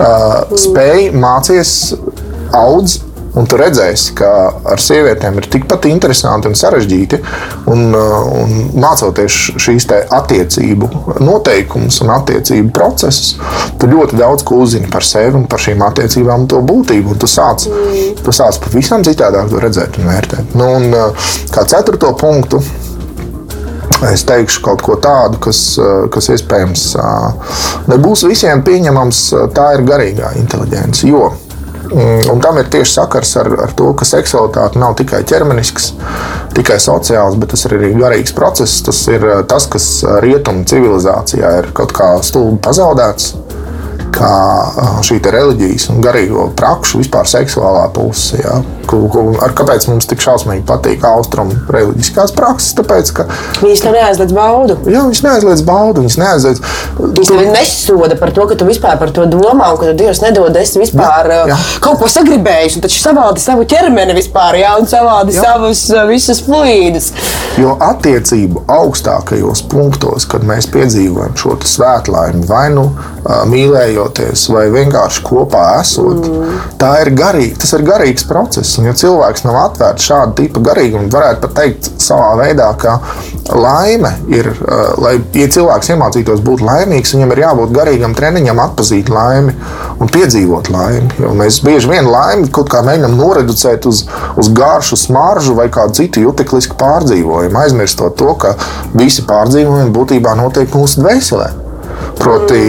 Uh, 0.00 0.56
spēj 0.56 1.10
mācīties, 1.12 1.76
audz 2.56 2.96
Un 3.38 3.46
tu 3.46 3.58
redzēsi, 3.60 4.14
ka 4.18 4.28
ar 4.72 4.80
sievietēm 4.82 5.36
ir 5.38 5.46
tikpat 5.52 5.86
interesanti 5.86 6.50
un 6.50 6.56
sarežģīti. 6.58 7.20
Un, 7.70 7.92
uh, 7.94 8.26
un 8.42 8.54
mācoties 8.82 9.36
šīs 9.60 9.86
attiecību 9.90 10.88
noteikumus 11.22 12.00
un 12.02 12.10
attiecību 12.16 12.72
procesus, 12.74 13.36
tu 13.78 13.90
ļoti 13.90 14.18
daudz 14.18 14.44
ko 14.46 14.60
uzzini 14.64 14.90
par 14.90 15.06
sevi 15.06 15.38
un 15.38 15.46
par 15.50 15.62
šīm 15.62 15.84
attiecībām 15.86 16.44
un 16.44 16.50
to 16.50 16.62
būtību. 16.66 17.14
Un 17.14 17.22
tu 17.22 17.30
sāc, 17.30 17.68
tu 18.24 18.34
sāc 18.34 18.58
pavisam 18.64 19.06
citādāk 19.06 19.50
to 19.52 19.62
redzēt 19.62 20.00
un 20.00 20.10
vērtēt. 20.10 20.56
Nu, 20.58 20.72
un, 20.80 20.90
uh, 20.90 21.34
kā 21.54 21.66
ceturto 21.70 22.12
punktu. 22.18 22.62
Es 24.10 24.22
teikšu 24.24 24.62
kaut 24.64 24.82
ko 24.82 24.94
tādu, 25.02 25.36
kas, 25.44 25.60
uh, 25.78 26.08
kas 26.10 26.30
iespējams 26.32 26.86
nebūs 27.90 28.24
visiem 28.26 28.64
pieņemams. 28.66 29.22
Tā 29.54 29.68
ir 29.76 29.86
garīgā 29.86 30.32
inteligence. 30.40 31.04
Jo 31.06 31.28
Mm, 31.30 31.49
un 31.92 32.40
tam 32.42 32.58
ir 32.60 32.68
tieši 32.70 32.92
sakars 32.98 33.34
ar, 33.40 33.50
ar 33.66 33.74
to, 33.76 33.90
ka 33.98 34.06
seksualitāte 34.08 34.80
nav 34.80 34.96
tikai 35.00 35.22
ķermenisks, 35.28 35.92
tikai 36.56 36.78
sociāls, 36.82 37.38
bet 37.40 37.52
tas 37.54 37.66
ir 37.66 37.76
arī 37.78 37.92
garīgs 37.98 38.34
process. 38.36 38.80
Tas 38.86 39.02
ir 39.10 39.26
eh, 39.26 39.42
tas, 39.50 39.66
kas 39.70 39.88
rietumu 40.24 40.66
civilizācijā 40.70 41.54
ir 41.62 41.70
kaut 41.76 41.94
kā 41.96 42.12
stulbi 42.26 42.60
pazaudēts 42.66 43.34
kā 44.14 44.34
šī 45.06 45.20
reliģijas 45.24 45.88
un 45.92 46.02
garīgo 46.04 46.48
prakšu, 46.58 47.00
vispār 47.02 47.28
seksuālā 47.30 47.86
puse. 47.94 48.40
Ja? 48.40 48.60
Ko, 48.90 49.04
ko, 49.12 49.22
ar, 49.42 49.54
kāpēc 49.56 49.86
mums 49.90 50.08
tik 50.10 50.22
šausmīgi 50.24 50.64
patīk 50.66 51.04
austrumu 51.06 51.54
reliģiskās 51.70 52.34
prakses? 52.36 52.74
Tāpēc, 52.78 53.12
ka 53.16 53.26
viņas 53.60 53.84
tam 53.84 53.94
neaizliedz 53.96 54.34
baudu. 54.34 54.78
Jā, 54.90 55.04
viņas 55.06 55.22
neaizliedz 55.26 55.64
baudu. 55.66 56.04
Viņas 56.04 56.18
neaizliedz. 56.20 56.62
Viņas 56.98 57.32
tevi 57.32 57.46
nesoda 57.54 58.18
par 58.20 58.34
to, 58.34 58.46
ka 58.50 58.58
tu 58.58 58.68
vispār 58.68 58.98
par 59.00 59.12
to 59.14 59.26
domā 59.30 59.70
un 59.74 59.80
ka 59.80 59.90
tu 59.90 59.96
Dievs 60.00 60.22
nedod 60.24 60.56
es 60.58 60.74
vispār 60.78 61.30
jā, 61.30 61.40
jā. 61.52 61.58
kaut 61.84 62.00
ko 62.00 62.10
sagribējis. 62.10 62.78
Un 62.78 62.86
taču 62.86 63.02
savādi 63.02 63.44
savu 63.44 63.66
ķermeni 63.70 64.16
vispār, 64.16 64.58
jā, 64.62 64.74
un 64.80 64.90
savādi 64.90 65.36
jā. 65.36 65.44
savus 65.46 65.84
visas 66.10 66.42
fluīdus. 66.46 67.12
Jo 67.60 67.76
attiecību 67.84 68.64
augstākajos 68.70 69.64
punktos, 69.70 70.26
kad 70.30 70.44
mēs 70.46 70.68
piedzīvojam 70.72 71.36
šo 71.38 71.58
svētlaimi 71.66 72.46
vai 72.48 72.66
nu 72.74 72.88
mīlējoties, 74.00 74.48
vai 74.50 74.68
vienkārši 74.72 75.22
kopā 75.24 75.80
esot. 75.80 76.26
Mm. 76.26 76.58
Ir 77.00 77.10
garīga, 77.16 77.58
tas 77.60 77.72
ir 77.76 77.84
garīgs 77.84 78.26
process. 78.28 78.78
Un, 78.78 78.88
ja 78.88 78.94
cilvēks 78.94 79.44
nav 79.44 79.56
atvērts 79.66 80.06
šāda 80.08 80.34
tipa 80.36 80.60
garīgumam, 80.60 81.10
varētu 81.12 81.40
pat 81.44 81.54
teikt 81.56 81.90
savā 82.00 82.34
veidā, 82.40 82.70
ka 82.80 82.98
laime 83.54 84.12
ir, 84.30 84.50
lai 85.00 85.18
ja 85.34 85.48
cilvēks 85.50 85.92
iemācītos 85.94 86.42
būt 86.44 86.64
laimīgs, 86.64 87.14
viņam 87.14 87.32
ir 87.34 87.42
jābūt 87.44 87.72
garīgam 87.74 88.14
treniņam, 88.16 88.60
atpazīt 88.62 89.10
laimi 89.10 89.54
un 90.00 90.10
piedzīvot 90.12 90.70
laimi. 90.72 91.08
Jo 91.20 91.32
mēs 91.36 91.60
bieži 91.64 91.90
vien 91.90 92.08
laimi 92.10 92.50
kaut 92.52 92.70
kā 92.72 92.82
mēģinām 92.86 93.16
noreducēt 93.18 93.88
uz, 93.90 94.04
uz 94.40 94.52
garšu, 94.56 94.98
smaržu 95.00 95.56
vai 95.58 95.70
kādu 95.72 96.00
citu 96.02 96.26
juteklisku 96.26 96.78
pārdzīvojumu, 96.80 97.58
aizmirstot 97.64 98.18
to, 98.20 98.34
ka 98.40 98.54
visi 98.94 99.26
pārdzīvojumi 99.28 99.94
būtībā 99.96 100.36
notiek 100.38 100.70
mūsu 100.76 101.04
dvēselē. 101.04 101.69
Proti, 102.20 102.60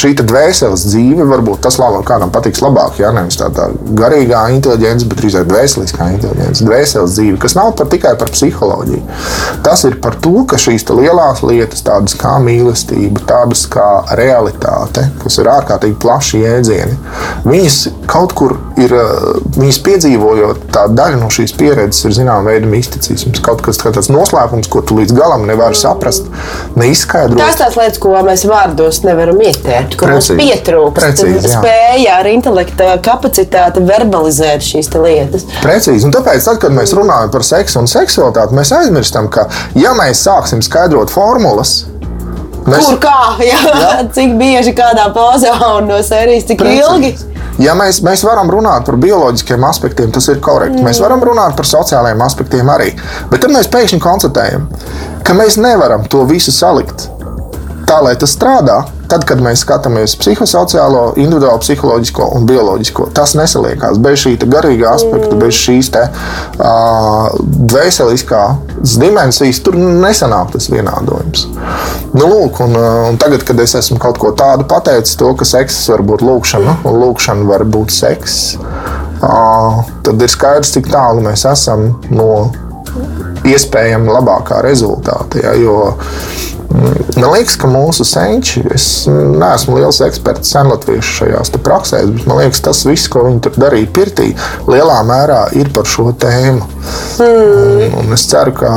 šī 0.00 0.12
dvēseles 0.18 0.84
dzīve 0.88 1.26
varbūt 1.28 1.62
tas 1.66 1.78
labāk, 1.80 2.04
kādam 2.08 2.32
patiks 2.34 2.62
labāk. 2.64 2.98
Ja? 3.02 3.12
Nevis 3.14 3.38
tā, 3.40 3.50
tā 3.54 3.68
garīgā 3.98 4.46
inteligence, 4.54 5.06
bet 5.08 5.20
drīzāk 5.22 5.46
dvēseliskā 5.50 6.08
inteligence. 6.14 6.64
Dvēseles 6.66 7.14
dzīve, 7.16 7.38
kas 7.42 7.56
nav 7.58 7.74
par, 7.78 7.90
tikai 7.92 8.16
par 8.20 8.32
psiholoģiju. 8.34 9.02
Tas 9.66 9.84
ir 9.88 9.98
par 10.02 10.18
to, 10.22 10.44
ka 10.50 10.58
šīs 10.60 10.86
lielās 10.90 11.44
lietas, 11.46 11.84
tādas 11.86 12.16
kā 12.18 12.36
mīlestība, 12.42 13.22
tādas 13.28 13.66
kā 13.70 13.88
realitāte, 14.18 15.06
kas 15.22 15.38
ir 15.38 15.50
ārkārtīgi 15.52 15.98
plaši 16.02 16.42
jēdzieni, 16.42 16.98
viņas 17.46 17.78
kaut 18.10 18.34
kur 18.38 18.56
ir, 18.80 18.94
viņas 19.56 19.80
piedzīvojot, 19.86 20.66
tā 20.74 20.86
daļa 20.90 21.20
no 21.20 21.30
šīs 21.32 21.54
pieredzes 21.58 22.08
ir 22.08 22.16
zināma 22.16 22.50
veida 22.50 22.68
misticisms. 22.70 23.42
Kaut 23.44 23.62
kas 23.64 23.80
tāds 23.80 24.10
noslēpums, 24.12 24.70
ko 24.70 24.82
tu 24.86 24.98
līdz 24.98 25.14
galam 25.16 25.46
nevari 25.48 25.78
saprast, 25.78 26.28
neizskaidrot. 26.78 27.40
Tās 27.40 27.60
tās 27.60 27.78
lietas, 27.78 28.00
ko 28.02 28.14
mēs 28.26 28.46
vārdos 28.60 29.02
nevaram 29.06 29.40
ietērt, 29.42 29.96
kur 29.98 30.12
mums 30.14 30.30
Precīzi. 30.30 30.40
pietrūkst 30.40 30.98
Precīzi, 30.98 31.52
spēja 31.52 32.18
ar 32.20 32.28
intelekta 32.30 32.96
kapacitāti 33.04 33.84
verbalizēt 33.86 34.64
šīs 34.64 34.90
lietas. 34.96 35.46
Precīzi. 35.64 36.04
Un 36.08 36.14
tāpēc, 36.14 36.44
tad, 36.46 36.60
kad 36.62 36.74
mēs 36.76 36.94
runājam 36.96 37.32
par 37.32 37.46
seksu 37.46 37.80
un 37.82 37.88
seksualitāti, 37.90 38.56
mēs 38.58 38.74
aizmirstam, 38.76 39.30
ka, 39.32 39.48
ja 39.78 39.94
mēs 39.98 40.24
sāksim 40.26 40.62
skaidrot 40.64 41.12
formulas, 41.12 41.84
mēs, 42.66 42.86
Kur 42.86 43.00
kā, 43.02 43.18
jā, 43.50 43.60
jā. 43.64 43.92
cik 44.14 44.36
bieži 44.40 44.76
kādā 44.76 45.08
pozā 45.14 45.56
un 45.78 45.90
no 45.90 46.00
sērijas, 46.04 46.48
cik 46.50 46.64
ilgi. 46.66 47.14
Precīzi. 47.16 47.26
Ja 47.60 47.74
mēs, 47.76 47.98
mēs 48.00 48.22
varam 48.24 48.48
runāt 48.48 48.86
par 48.86 48.96
bioloģiskiem 48.96 49.64
aspektiem, 49.68 50.08
tas 50.14 50.30
ir 50.32 50.38
korekti. 50.40 50.78
Mm. 50.78 50.86
Mēs 50.86 51.00
varam 51.02 51.20
runāt 51.26 51.58
par 51.58 51.68
sociālajiem 51.68 52.22
aspektiem 52.24 52.70
arī. 52.72 52.94
Bet 53.28 53.42
tad 53.44 53.52
mēs 53.52 53.68
pēkšņi 53.68 54.00
konstatējam, 54.00 54.64
ka 55.26 55.36
mēs 55.36 55.58
nevaram 55.60 56.06
to 56.08 56.22
visu 56.30 56.54
salikt 56.56 57.10
tā, 57.90 57.98
lai 58.04 58.16
tas 58.18 58.34
strādā. 58.36 58.80
Tad, 59.10 59.24
kad 59.26 59.40
mēs 59.42 59.64
skatāmies 59.64 60.12
psihosociālo, 60.20 61.16
individuālo, 61.18 61.58
psiholoģisko 61.64 62.28
un 62.36 62.44
bioloģisko, 62.46 63.08
tas 63.16 63.34
nesaliekās. 63.34 63.98
Bez 63.98 64.22
šī 64.22 64.36
garīgā 64.44 64.92
aspekta, 64.94 65.34
bez 65.40 65.58
šīs 65.58 65.90
te, 65.96 66.04
uh, 66.62 67.32
dvēseliskās 67.72 68.94
dimensijas, 69.02 69.58
tur 69.66 69.74
nesanāk 69.80 70.54
tas 70.54 70.70
vienādojums. 70.70 71.48
Nu, 72.14 72.28
lūk, 72.30 72.62
un, 72.62 72.78
un 73.10 73.18
tagad, 73.18 73.42
kad 73.48 73.58
es 73.62 73.74
esmu 73.82 73.98
kaut 74.02 74.22
ko 74.22 74.30
tādu 74.38 74.68
pateicis, 74.70 75.18
to, 75.18 75.34
ka 75.34 75.48
seks 75.48 75.82
var 75.90 76.06
būt 76.06 76.22
lūkšana, 76.26 76.78
un 76.86 77.02
lūkšana 77.02 77.50
var 77.50 77.66
būt 77.66 77.94
seks, 77.98 78.40
uh, 79.26 79.82
tad 80.06 80.22
ir 80.22 80.30
skaidrs, 80.30 80.70
cik 80.78 80.90
tālu 80.94 81.26
mēs 81.26 81.48
esam 81.50 81.88
no 82.14 82.30
iespējami 83.50 84.14
labākā 84.14 84.62
rezultāta. 84.66 85.42
Ja, 85.44 85.56
jo, 85.58 85.80
Man 86.70 87.32
liekas, 87.34 87.56
ka 87.58 87.68
mūsu 87.68 88.04
senči, 88.06 88.60
es 88.70 88.84
neesmu 89.10 89.80
liels 89.80 89.98
eksperts 90.06 90.52
senlatviešu 90.54 91.16
šajās 91.16 91.50
praksēs, 91.66 92.12
bet 92.14 92.28
man 92.30 92.38
liekas, 92.38 92.62
tas 92.62 92.84
viss, 92.86 93.10
ko 93.10 93.24
viņi 93.26 93.42
tur 93.42 93.58
darīja 93.58 93.90
pirtī, 93.96 94.28
lielā 94.70 95.00
mērā 95.08 95.40
ir 95.58 95.72
par 95.74 95.90
šo 95.90 96.12
tēmu. 96.22 96.62
Mm. 97.18 97.82
Un, 97.90 97.96
un 98.04 98.14
es 98.14 98.24
ceru, 98.30 98.54
ka 98.56 98.70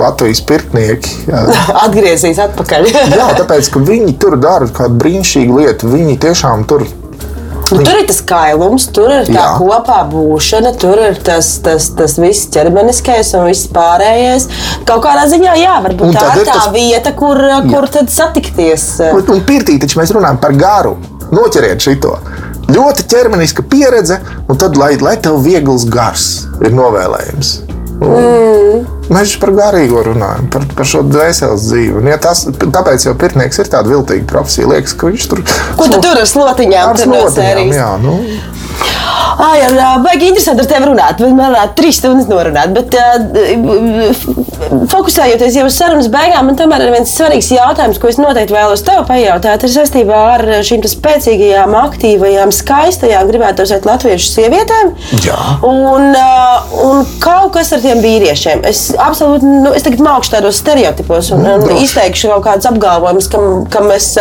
Latvijas 0.00 0.40
pirtnieki 0.48 1.28
atgriezīs 1.84 2.40
atpakaļ. 2.48 2.88
jā, 3.20 3.28
tāpēc, 3.42 3.70
ka 3.74 3.84
viņi 3.84 4.16
tur 4.24 4.38
dara 4.40 4.70
kādu 4.72 4.96
brīnišķīgu 5.04 5.60
lietu. 5.60 5.92
Viņi 5.92 6.18
tiešām 6.24 6.64
tur 6.70 6.88
Nu, 7.72 7.80
tur 7.80 7.96
ir 7.96 8.06
tas 8.08 8.20
kailums, 8.28 8.86
tur 8.92 9.08
ir 9.10 9.28
tā 9.28 9.38
Jā. 9.38 9.46
kopā 9.56 10.02
būšana, 10.10 10.74
tur 10.80 11.00
ir 11.00 11.16
tas, 11.24 11.48
tas, 11.64 11.88
tas 11.96 12.16
viss 12.20 12.48
ķermeniskais 12.52 13.32
un 13.38 13.46
viss 13.48 13.68
pārējais. 13.72 14.48
Kaut 14.88 15.02
kādā 15.06 15.24
ziņā, 15.32 15.54
jā, 15.62 15.78
varbūt 15.86 16.10
Un 16.10 16.18
tā 16.18 16.26
ir 16.36 16.44
tā 16.44 16.58
tas- 16.58 16.72
vieta, 16.74 17.14
kur, 17.16 17.40
kur 17.70 17.88
tad 17.88 18.12
satikties. 18.12 18.88
Un, 19.10 19.24
un 19.36 19.40
pirtī 19.48 19.78
taču 19.80 20.00
mēs 20.00 20.12
runājam 20.14 20.40
par 20.40 20.52
garu. 20.60 20.96
Noķeriet 21.34 21.80
šo. 21.80 22.18
Ļoti 22.68 23.04
ķermeniska 23.08 23.64
pieredze, 23.68 24.20
un 24.48 24.56
tad, 24.60 24.76
lai, 24.80 24.94
lai 25.00 25.16
tev 25.20 25.40
viegls 25.44 25.84
gars 25.88 26.46
ir 26.64 26.72
novēlējums. 26.72 27.56
Mm. 28.00 28.93
Mēs 29.12 29.34
par 29.40 29.52
garīgo 29.52 30.00
runājam, 30.06 30.46
par, 30.52 30.64
par 30.76 30.88
šo 30.88 31.02
dvēseles 31.04 31.66
dzīvi. 31.68 31.96
Un, 32.00 32.08
ja 32.08 32.16
tas, 32.22 32.46
tāpēc 32.48 33.04
jau 33.04 33.12
pirtnieks 33.20 33.60
ir 33.60 33.68
tāda 33.72 33.92
viltīga 33.92 34.24
profesija. 34.30 34.70
Liekas, 34.70 34.94
ka 34.96 35.10
viņš 35.10 35.26
tur 35.28 35.42
Ko 35.76 35.88
tu 35.92 36.00
tur 36.00 36.20
ar 36.22 36.28
slotiņām? 36.30 36.94
ar 36.94 37.02
slotiņām, 37.02 37.74
jā, 37.76 37.90
nu, 38.00 38.16
Ai, 39.44 39.64
ā, 39.66 39.88
baigi 40.04 40.28
interesanti 40.30 40.62
ar 40.62 40.68
tevi 40.70 40.88
runāt. 40.88 41.22
Man 41.24 41.40
varētu 41.40 41.76
trīs 41.80 41.98
stundas 41.98 42.28
norunāt. 42.30 42.74
Bet, 42.74 42.94
uh, 42.94 44.44
fokusējoties 44.92 45.58
jau 45.58 45.66
uz 45.68 45.76
sarunas 45.78 46.08
beigām, 46.12 46.46
man 46.48 46.58
tomēr 46.58 46.86
ir 46.86 46.92
viens 46.94 47.14
svarīgs 47.16 47.50
jautājums, 47.54 47.98
ko 48.00 48.10
es 48.10 48.20
noteikti 48.20 48.54
vēlos 48.54 48.84
tev 48.86 49.02
pajautāt. 49.08 49.66
Ir 49.66 49.72
saistībā 49.74 50.20
ar 50.36 50.44
šīm 50.66 50.84
spēcīgajām, 50.90 51.74
aktīvajām, 51.80 52.52
skaistajām, 52.54 53.26
gribētu 53.30 53.66
teikt, 53.66 53.88
latviešu 53.88 54.30
sievietēm. 54.36 54.92
Jā. 55.24 55.38
Un, 55.66 56.10
uh, 56.14 56.76
un 56.86 57.02
kaut 57.22 57.54
kas 57.56 57.72
ar 57.74 57.82
tiem 57.84 58.02
vīriešiem. 58.04 58.64
Es 58.68 58.86
absolūti, 58.94 59.50
nu, 59.64 59.74
es 59.74 59.86
tagad 59.86 60.02
mākšu 60.04 60.36
tādos 60.36 60.60
stereotipos 60.62 61.32
un, 61.34 61.44
un 61.48 61.66
droši. 61.66 61.88
izteikšu 61.88 62.32
kaut 62.34 62.46
kādus 62.46 62.70
apgalvojumus, 62.70 63.30
kam, 63.32 63.48
kam 63.72 63.90
es 63.94 64.12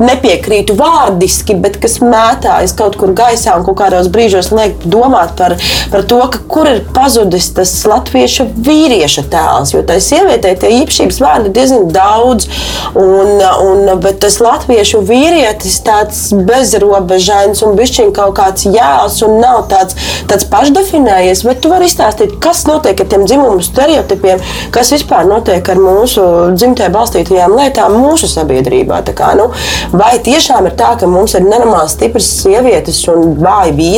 nepiekrītu 0.00 0.76
vārdiski, 0.78 1.58
bet 1.60 1.80
kas 1.82 1.98
mētājas 2.04 2.76
kaut 2.78 2.98
kur 3.00 3.14
gaisā 3.16 3.56
un 3.58 3.66
kaut 3.66 3.80
kādos 4.00 4.10
brīžos 4.12 4.50
liek 4.54 4.80
domāt 4.84 5.36
par, 5.36 5.56
par 5.90 6.04
to, 6.08 6.20
kur 6.48 6.68
ir 6.68 6.82
pazudis 6.94 7.50
tas 7.54 7.72
latviešu 7.86 8.48
vīrieša 8.56 9.26
tēls. 9.30 9.74
Jo 9.74 9.82
tai 9.86 10.00
sievietei 10.00 10.56
tie 10.56 10.70
īpašības 10.80 11.20
vārdi 11.20 11.50
ir 11.50 11.54
diezgan 11.54 11.88
daudz, 11.92 12.48
un, 12.94 13.40
un, 13.40 14.00
bet 14.00 14.20
tas 14.22 14.40
latviešu 14.40 15.02
vīrietis 15.06 15.80
tāds 15.84 16.22
bezrobežains 16.32 17.62
un 17.66 17.76
bišķiņ 17.78 18.12
kaut 18.16 18.36
kāds 18.38 18.66
jēls 18.68 19.20
un 19.26 19.38
nav 19.42 19.66
tāds, 19.70 19.96
tāds 20.30 20.48
pašdefinējies. 20.50 21.44
Bet 21.48 21.62
tu 21.62 21.72
vari 21.72 21.88
izstāstīt, 21.90 22.38
kas 22.42 22.64
notiek 22.68 23.00
ar 23.00 23.10
tiem 23.10 23.26
dzimumu 23.28 23.64
stereotipiem, 23.64 24.40
kas 24.74 24.92
vispār 24.94 25.28
notiek 25.28 25.66
ar 25.72 25.80
mūsu 25.80 26.24
dzimtē 26.56 26.90
balstītajām 26.94 27.56
lietām 27.58 27.98
mūsu 28.00 28.30
sabiedrībā. 28.30 29.02
Kā, 29.16 29.32
nu, 29.34 29.48
vai 29.96 30.12
tiešām 30.22 30.68
ir 30.68 30.74
tā, 30.78 30.92
ka 31.00 31.08
mums 31.10 31.32
ir 31.34 31.42
nenormāli 31.46 31.90
stipras 31.90 32.28
sievietes 32.42 33.00
un 33.10 33.34
vāji 33.40 33.72
vīrieši? 33.74 33.89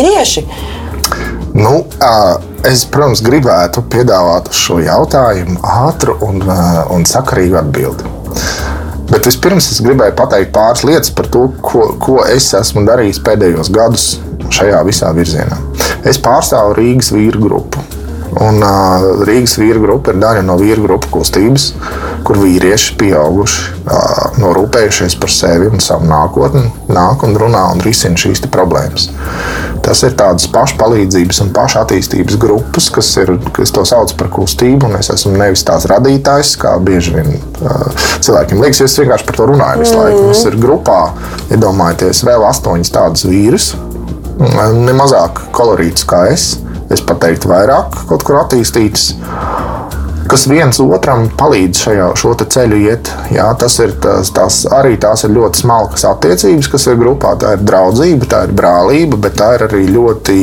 Nu, 1.53 1.83
ā, 2.01 2.15
es, 2.69 2.87
protams, 2.89 3.21
gribētu 3.25 3.85
piedāvāt 3.93 4.49
uz 4.49 4.61
šo 4.65 4.79
jautājumu 4.81 5.59
ātru 5.69 6.17
un, 6.25 6.41
un 6.95 7.05
sakarīgu 7.09 7.59
atbildi. 7.61 8.09
Bet 9.13 9.29
vispirms 9.29 9.69
es 9.75 9.83
gribēju 9.85 10.17
pateikt 10.17 10.55
pāris 10.55 10.87
lietas 10.89 11.13
par 11.13 11.29
to, 11.33 11.51
ko, 11.61 11.91
ko 12.01 12.23
es 12.25 12.47
esmu 12.57 12.87
darījis 12.89 13.21
pēdējos 13.27 13.69
gadus 13.75 14.07
šajā 14.53 14.81
visā 14.89 15.11
virzienā. 15.17 15.59
Es 16.09 16.21
pārstāvu 16.23 16.79
Rīgas 16.79 17.13
vīru 17.13 17.43
grupu. 17.45 17.83
Un, 18.41 18.63
uh, 18.65 19.25
Rīgas 19.29 19.59
vīru 19.61 19.83
grupa 19.85 20.15
ir 20.15 20.23
daļa 20.23 20.47
no 20.49 20.57
vīru 20.61 20.87
grupu 20.87 21.11
kustības, 21.19 21.75
kur 22.27 22.39
vīrieši 22.43 22.97
pieauguši, 23.01 23.63
norūpējušies 24.43 25.17
par 25.21 25.33
sevi 25.33 25.69
un 25.71 25.83
savu 25.83 26.09
nākotni, 26.11 26.65
nāk 26.93 27.25
un 27.27 27.37
runā 27.39 27.63
un 27.75 27.83
risina 27.85 28.19
šīs 28.19 28.45
problēmas. 28.53 29.09
Tas 29.83 30.03
ir 30.07 30.15
tādas 30.19 30.47
pašpalīdzības 30.55 31.43
un 31.43 31.51
pašattīstības 31.57 32.39
grupas, 32.43 32.87
kas 32.95 33.09
ir, 33.19 33.35
kas 33.57 33.75
to 33.75 33.83
sauc 33.89 34.15
par 34.19 34.31
kustību, 34.33 34.87
un 34.87 34.99
es 35.01 35.11
esmu 35.11 35.35
nevis 35.35 35.65
tās 35.67 35.89
radītājs, 35.91 36.55
kā 36.63 36.77
bieži 36.83 37.17
vien 37.17 37.33
cilvēkiem 38.23 38.63
liekas, 38.63 38.85
es 38.87 38.99
vienkārši 39.03 39.27
par 39.27 39.41
to 39.41 39.49
runāju 39.51 39.83
visu 39.83 39.99
laiku. 39.99 40.23
Mums 40.29 40.45
ir 40.47 40.59
grupā, 40.63 41.01
iedomājieties, 41.51 42.23
vēl 42.29 42.47
astoņas 42.53 42.95
tādas 42.95 43.27
vīrus, 43.27 43.73
ne 44.79 44.95
mazāk 44.97 45.49
kolorītas 45.57 46.07
kā 46.09 46.27
es. 46.33 46.53
Es 46.93 47.01
pat 47.01 47.23
teiktu, 47.23 47.49
vairāk 47.49 47.95
kaut 48.11 48.21
kur 48.27 48.37
attīstītas, 48.43 49.15
kas 50.31 50.47
viens 50.51 50.81
otram 50.83 51.29
palīdz 51.39 51.85
šajā 51.87 52.09
šo 52.19 52.35
ceļu 52.43 52.81
iet. 52.87 53.11
Jā, 53.35 53.49
tas 53.59 53.79
ir 53.83 53.95
tās, 54.03 54.33
tās, 54.35 54.63
arī 54.73 54.97
tās 55.01 55.25
ir 55.27 55.35
ļoti 55.37 55.63
smalkas 55.65 56.07
attiecības, 56.09 56.71
kas 56.73 56.89
ir 56.91 57.01
grupā. 57.01 57.35
Tā 57.41 57.57
ir 57.57 57.65
draudzība, 57.67 58.29
tā 58.31 58.45
ir 58.49 58.55
brālība, 58.59 59.21
bet 59.27 59.39
tā 59.41 59.55
ir 59.57 59.67
arī 59.69 59.85
ļoti 59.93 60.39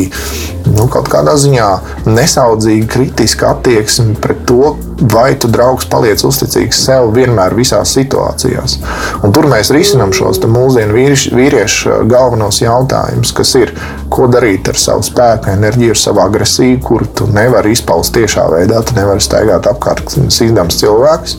nu, 0.76 0.88
kaut 0.92 1.10
kādā 1.12 1.36
ziņā 1.40 1.70
nesaudzīga, 2.10 2.88
kritiska 2.94 3.54
attieksme 3.56 4.16
pret 4.22 4.46
to, 4.50 4.76
vai 5.00 5.32
tu 5.40 5.48
draugs 5.52 5.88
paliec 5.90 6.22
uzticīgs 6.28 6.82
sev 6.86 7.14
vienmēr 7.16 7.56
visās 7.56 7.94
situācijās. 7.96 8.78
Un 9.24 9.34
tur 9.36 9.48
mēs 9.52 9.72
risinām 9.76 10.12
šos 10.16 10.42
mūsdienu 10.44 10.96
vīriš, 10.96 11.30
vīriešu 11.36 12.02
galvenos 12.10 12.62
jautājumus, 12.62 13.32
kas 13.36 13.54
ir, 13.60 13.74
ko 14.12 14.28
darīt 14.32 14.68
ar 14.72 14.80
savu 14.80 15.06
spēku, 15.08 15.52
enerģiju, 15.54 15.96
ar 15.96 16.02
savu 16.02 16.24
agresiju, 16.26 16.80
kur 16.84 17.06
tu 17.16 17.28
nevari 17.32 17.74
izpaust 17.76 18.14
tiešā 18.18 18.48
veidā, 18.52 18.82
tu 18.84 18.98
nevari 18.98 19.24
staigāt 19.24 19.70
apkārt 19.72 20.16
sīkdams 20.34 20.80
cilvēks. 20.82 21.38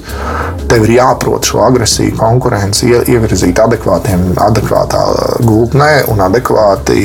Tev 0.71 0.87
ir 0.87 0.97
jāprot 1.01 1.49
šo 1.51 1.65
agresiju, 1.67 2.17
konkurenci 2.21 2.93
ie- 2.93 3.05
ievirzīt 3.17 3.61
adekvātiem, 3.61 4.31
adekvātā 4.41 5.05
gultnē 5.45 5.93
un 6.13 6.25
adekvāti 6.31 7.01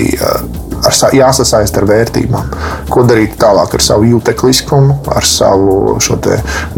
ar, 0.84 0.95
sa- 0.95 1.11
jāsasaist 1.15 1.78
ar 1.80 1.88
vērtībām. 1.89 2.49
Ko 2.91 3.03
darīt 3.07 3.38
tālāk 3.41 3.76
ar 3.78 3.84
savu 3.84 4.07
jūtekliskumu, 4.09 4.99
ar 5.15 5.28
savu 5.28 5.97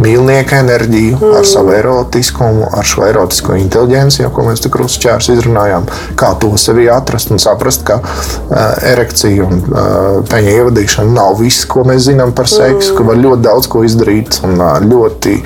mīlnieku 0.01 0.57
enerģiju, 0.57 1.17
mm. 1.17 1.37
ar 1.39 1.47
savu 1.47 1.73
erotiskumu, 1.75 2.67
ar 2.77 2.87
šo 2.87 3.05
erotisko 3.07 3.57
inteligenci, 3.59 4.21
jau, 4.23 4.31
ko 4.33 4.45
mēs 4.47 4.63
tik 4.63 4.75
krustčērs 4.75 5.31
izrunājām, 5.33 5.87
kā 6.19 6.33
to 6.41 6.53
sevī 6.61 6.87
atrast 6.93 7.31
un 7.33 7.41
saprast, 7.41 7.85
ka 7.87 7.99
uh, 8.01 8.59
erekcija 8.91 9.47
un 9.47 9.63
uh, 9.63 10.21
peņa 10.29 10.55
ievadīšana 10.59 11.17
nav 11.17 11.41
viss, 11.41 11.67
ko 11.69 11.85
mēs 11.87 12.07
zinām 12.09 12.33
par 12.37 12.49
seksu, 12.51 12.93
mm. 12.93 12.97
ka 12.99 13.09
var 13.11 13.21
ļoti 13.25 13.47
daudz 13.49 13.71
ko 13.71 13.83
izdarīt 13.87 14.41
un 14.47 14.59
uh, 14.61 14.77
ļoti 14.83 15.39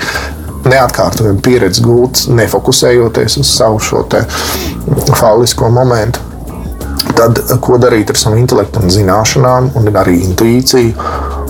neatkārtojama 0.68 1.40
pieredze 1.42 1.82
gūta, 1.84 2.28
nefokusējoties 2.38 3.40
uz 3.42 3.50
savu 3.50 3.80
šo 3.82 4.04
fālisko 5.18 5.70
momentu. 5.72 6.31
Tad, 7.16 7.38
ko 7.62 7.78
darīt 7.80 8.10
ar 8.12 8.18
savu 8.18 8.38
intelektu 8.40 8.82
un 8.82 8.92
zināšanām, 8.92 9.72
un 9.78 9.94
arī 10.02 10.18
intuīciju? 10.28 10.94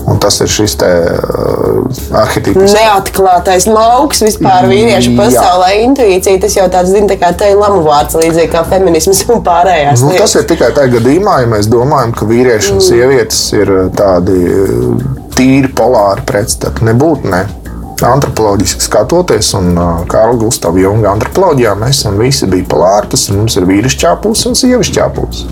Un 0.03 0.17
tas 0.19 0.35
ir 0.43 0.49
šis 0.51 0.73
te, 0.81 0.89
uh, 1.15 2.01
arhitekts. 2.19 2.73
Neatklātais 2.75 3.69
lauks 3.71 4.19
vispār 4.25 4.67
vīriešu 4.67 5.13
pasaulē. 5.15 5.69
Intuīcija 5.85 6.41
tas 6.43 6.57
jau 6.57 6.67
tāds, 6.73 6.91
zina, 6.91 7.07
tā 7.13 7.15
kā 7.21 7.31
te 7.39 7.47
ir 7.53 7.59
lamu 7.61 7.79
vārds, 7.85 8.17
līdzīgi 8.19 8.51
kā 8.51 8.65
feminisms 8.67 9.23
un 9.31 9.39
pārējās. 9.45 10.03
Nu, 10.03 10.11
tas 10.19 10.35
ir 10.35 10.47
tikai 10.49 10.73
tajā 10.75 10.97
gadījumā, 10.97 11.39
ja 11.45 11.51
mēs 11.55 11.71
domājam, 11.71 12.11
ka 12.19 12.27
vīrieši 12.27 12.75
un 12.75 12.83
sievietes 12.83 13.41
ir 13.55 13.73
tādi 13.95 14.41
tīri 15.37 15.71
polāri 15.71 16.27
pretstati. 16.27 16.83
Nebūtu 16.91 17.31
ne 17.31 17.45
antropoloģiski 18.07 18.83
skatoties, 18.83 19.53
un 19.57 19.73
Kārla 20.11 20.37
Gustavs 20.41 20.81
Junga 20.81 21.11
antropoloģijā 21.13 21.73
mēs 21.79 22.03
visi 22.19 22.49
bipolāri. 22.51 23.11
Tas 23.13 23.27
mums 23.33 23.57
ir 23.59 23.67
vīrišķā 23.69 24.15
puse 24.23 24.49
un 24.49 24.57
sievišķā 24.59 25.09
puse. 25.15 25.47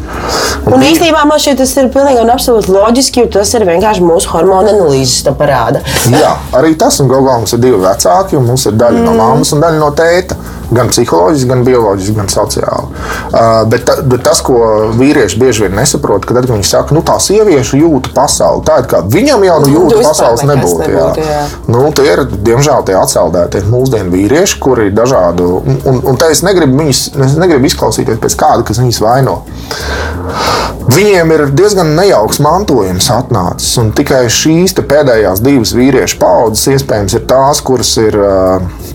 Un, 0.66 0.78
un 0.78 0.86
īstenībā 0.86 1.24
man 1.30 1.42
šķiet, 1.42 1.62
tas 1.62 1.76
ir 1.80 1.92
pilnīgi 1.94 2.24
un 2.24 2.34
absolūti 2.34 2.74
loģiski, 2.76 3.26
jo 3.26 3.34
tas 3.38 3.54
ir 3.58 3.68
vienkārši 3.70 4.06
mūsu 4.06 4.32
hormonu 4.36 4.74
analīzes 4.74 5.26
to 5.26 5.36
parāda. 5.38 5.84
Jā, 6.12 6.36
arī 6.58 6.74
tas, 6.80 7.00
un 7.04 7.12
galvā 7.12 7.40
mums 7.40 7.56
ir 7.56 7.64
divi 7.64 7.82
vecāki, 7.82 8.40
un 8.40 8.50
mums 8.52 8.68
ir 8.70 8.80
daļa 8.80 9.02
mm. 9.02 9.08
no 9.08 9.18
mammas 9.20 9.54
un 9.56 9.64
daļa 9.64 9.82
no 9.82 9.92
tēta 9.98 10.40
gan 10.72 10.90
psiholoģiski, 10.92 11.50
gan 11.50 11.64
bioloģiski, 11.68 12.16
gan 12.16 12.30
sociāli. 12.32 12.88
Uh, 13.32 13.64
bet, 13.72 13.84
ta, 13.88 13.98
bet 14.08 14.24
tas, 14.24 14.40
ko 14.46 14.92
vīrieši 14.96 15.40
bieži 15.42 15.66
vien 15.66 15.76
nesaprot, 15.76 16.26
kad 16.28 16.48
viņi 16.48 16.68
saka, 16.68 16.96
nu 16.96 17.04
tā 17.06 17.18
sieviešu 17.22 17.80
jūta 17.82 18.14
pasauli, 18.16 18.64
tā 18.68 18.80
ir 18.82 18.88
kā 18.92 19.02
viņam 19.04 19.44
jau 19.48 19.58
nu, 19.66 19.72
jūta 19.76 20.00
pasaules 20.06 20.46
nebūtu. 20.48 20.88
nebūtu 20.88 21.26
jā. 21.26 21.32
Jā. 21.32 21.44
Nu, 21.68 21.84
tie 21.96 22.08
ir, 22.14 22.24
diemžēl, 22.46 22.86
tie 22.88 22.96
atceldētie 23.00 23.64
mūsdienu 23.70 24.14
vīrieši, 24.14 24.60
kuri 24.64 24.90
ir 24.90 24.96
dažādu, 24.98 25.50
un, 25.62 26.02
un 26.08 26.20
te 26.20 26.32
es 26.34 26.44
negribu, 26.46 26.80
viņus, 26.82 27.04
es 27.28 27.38
negribu 27.40 27.70
izklausīties 27.70 28.22
pēc 28.22 28.38
kāda, 28.40 28.66
kas 28.68 28.82
viņus 28.82 29.02
vaino. 29.04 29.42
Viņiem 30.92 31.32
ir 31.36 31.44
diezgan 31.56 31.94
nejauks 31.98 32.42
mantojums 32.44 33.12
atnācis, 33.14 33.76
un 33.82 33.92
tikai 33.96 34.24
šīs 34.34 34.74
pēdējās 34.82 35.44
divas 35.46 35.76
vīriešu 35.78 36.18
paudzes 36.22 36.72
iespējams 36.74 37.20
ir 37.20 37.28
tās, 37.30 37.62
kuras 37.66 37.94
ir 38.02 38.18
uh, 38.18 38.91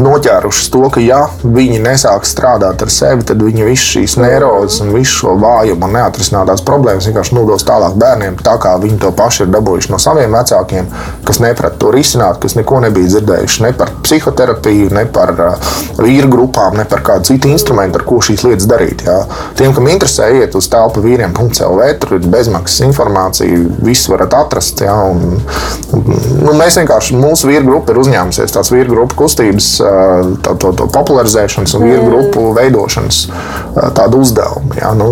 noķērušas 0.00 0.70
to, 0.74 0.82
ka, 0.94 1.02
ja 1.02 1.20
viņi 1.42 1.80
nesāks 1.84 2.32
strādāt 2.34 2.82
ar 2.84 2.92
sevi, 2.92 3.24
tad 3.26 3.42
viņi 3.42 3.66
visu 3.68 3.86
šīs 3.94 4.16
neirozes 4.20 4.80
un 4.84 4.92
visu 4.94 5.20
šo 5.20 5.34
vājumu 5.40 5.88
un 5.88 5.96
neatrisinātās 5.98 6.64
problēmas 6.66 7.08
vienkārši 7.08 7.36
nodos 7.36 7.66
tālāk 7.66 7.96
bērniem, 8.00 8.38
tā 8.44 8.56
kā 8.62 8.74
viņi 8.82 9.00
to 9.02 9.12
paši 9.16 9.44
ir 9.44 9.52
dabūjuši 9.54 9.92
no 9.92 10.00
saviem 10.02 10.34
vecākiem, 10.34 10.88
kas 11.26 11.40
neprata 11.44 11.80
to 11.82 11.92
risināt, 11.94 12.40
kas 12.42 12.56
neko 12.58 12.80
nebija 12.84 13.12
dzirdējuši 13.12 13.66
ne 13.66 13.72
par 13.78 13.92
psihoterapiju, 14.04 14.90
ne 14.94 15.04
par 15.14 15.34
uh, 15.34 15.72
vīru 16.00 16.30
grupām, 16.32 16.78
ne 16.78 16.86
par 16.88 17.04
kādu 17.06 17.30
citu 17.30 17.52
instrumentu, 17.52 18.00
ar 18.00 18.06
ko 18.08 18.20
šīs 18.24 18.44
lietas 18.48 18.68
darīt. 18.70 19.04
Jā. 19.06 19.20
Tiem, 19.58 19.74
kam 19.76 19.88
interesē, 19.90 20.30
iet 20.40 20.56
uz 20.58 20.68
telpu 20.72 21.04
vīriem.cl, 21.04 21.84
tur 22.02 22.16
ir 22.18 22.28
bezmaksas 22.32 22.84
informācija, 22.88 23.62
viss 23.84 24.10
varat 24.10 24.34
atrast. 24.38 24.82
Jā, 24.84 24.96
un, 25.12 25.38
un, 25.94 26.04
nu, 26.42 26.56
mēs 26.58 26.78
vienkārši, 26.80 27.18
mūsu 27.20 27.50
vīru 27.50 27.68
grupa 27.70 27.94
ir 27.94 28.02
uzņēmusies 28.02 28.54
tās 28.56 28.72
vīru 28.74 28.96
grupu 28.96 29.22
kustības 29.24 29.70
to, 29.84 30.54
to, 30.60 30.72
to 30.78 30.88
popularizēšanas 30.94 31.74
un 31.76 31.86
vīru 31.86 32.02
mm. 32.02 32.10
grupu 32.10 32.44
veidošanas 32.56 33.20
tādu 33.96 34.20
uzdevumu. 34.24 34.74
Ja? 34.78 34.92
Nu, 34.96 35.08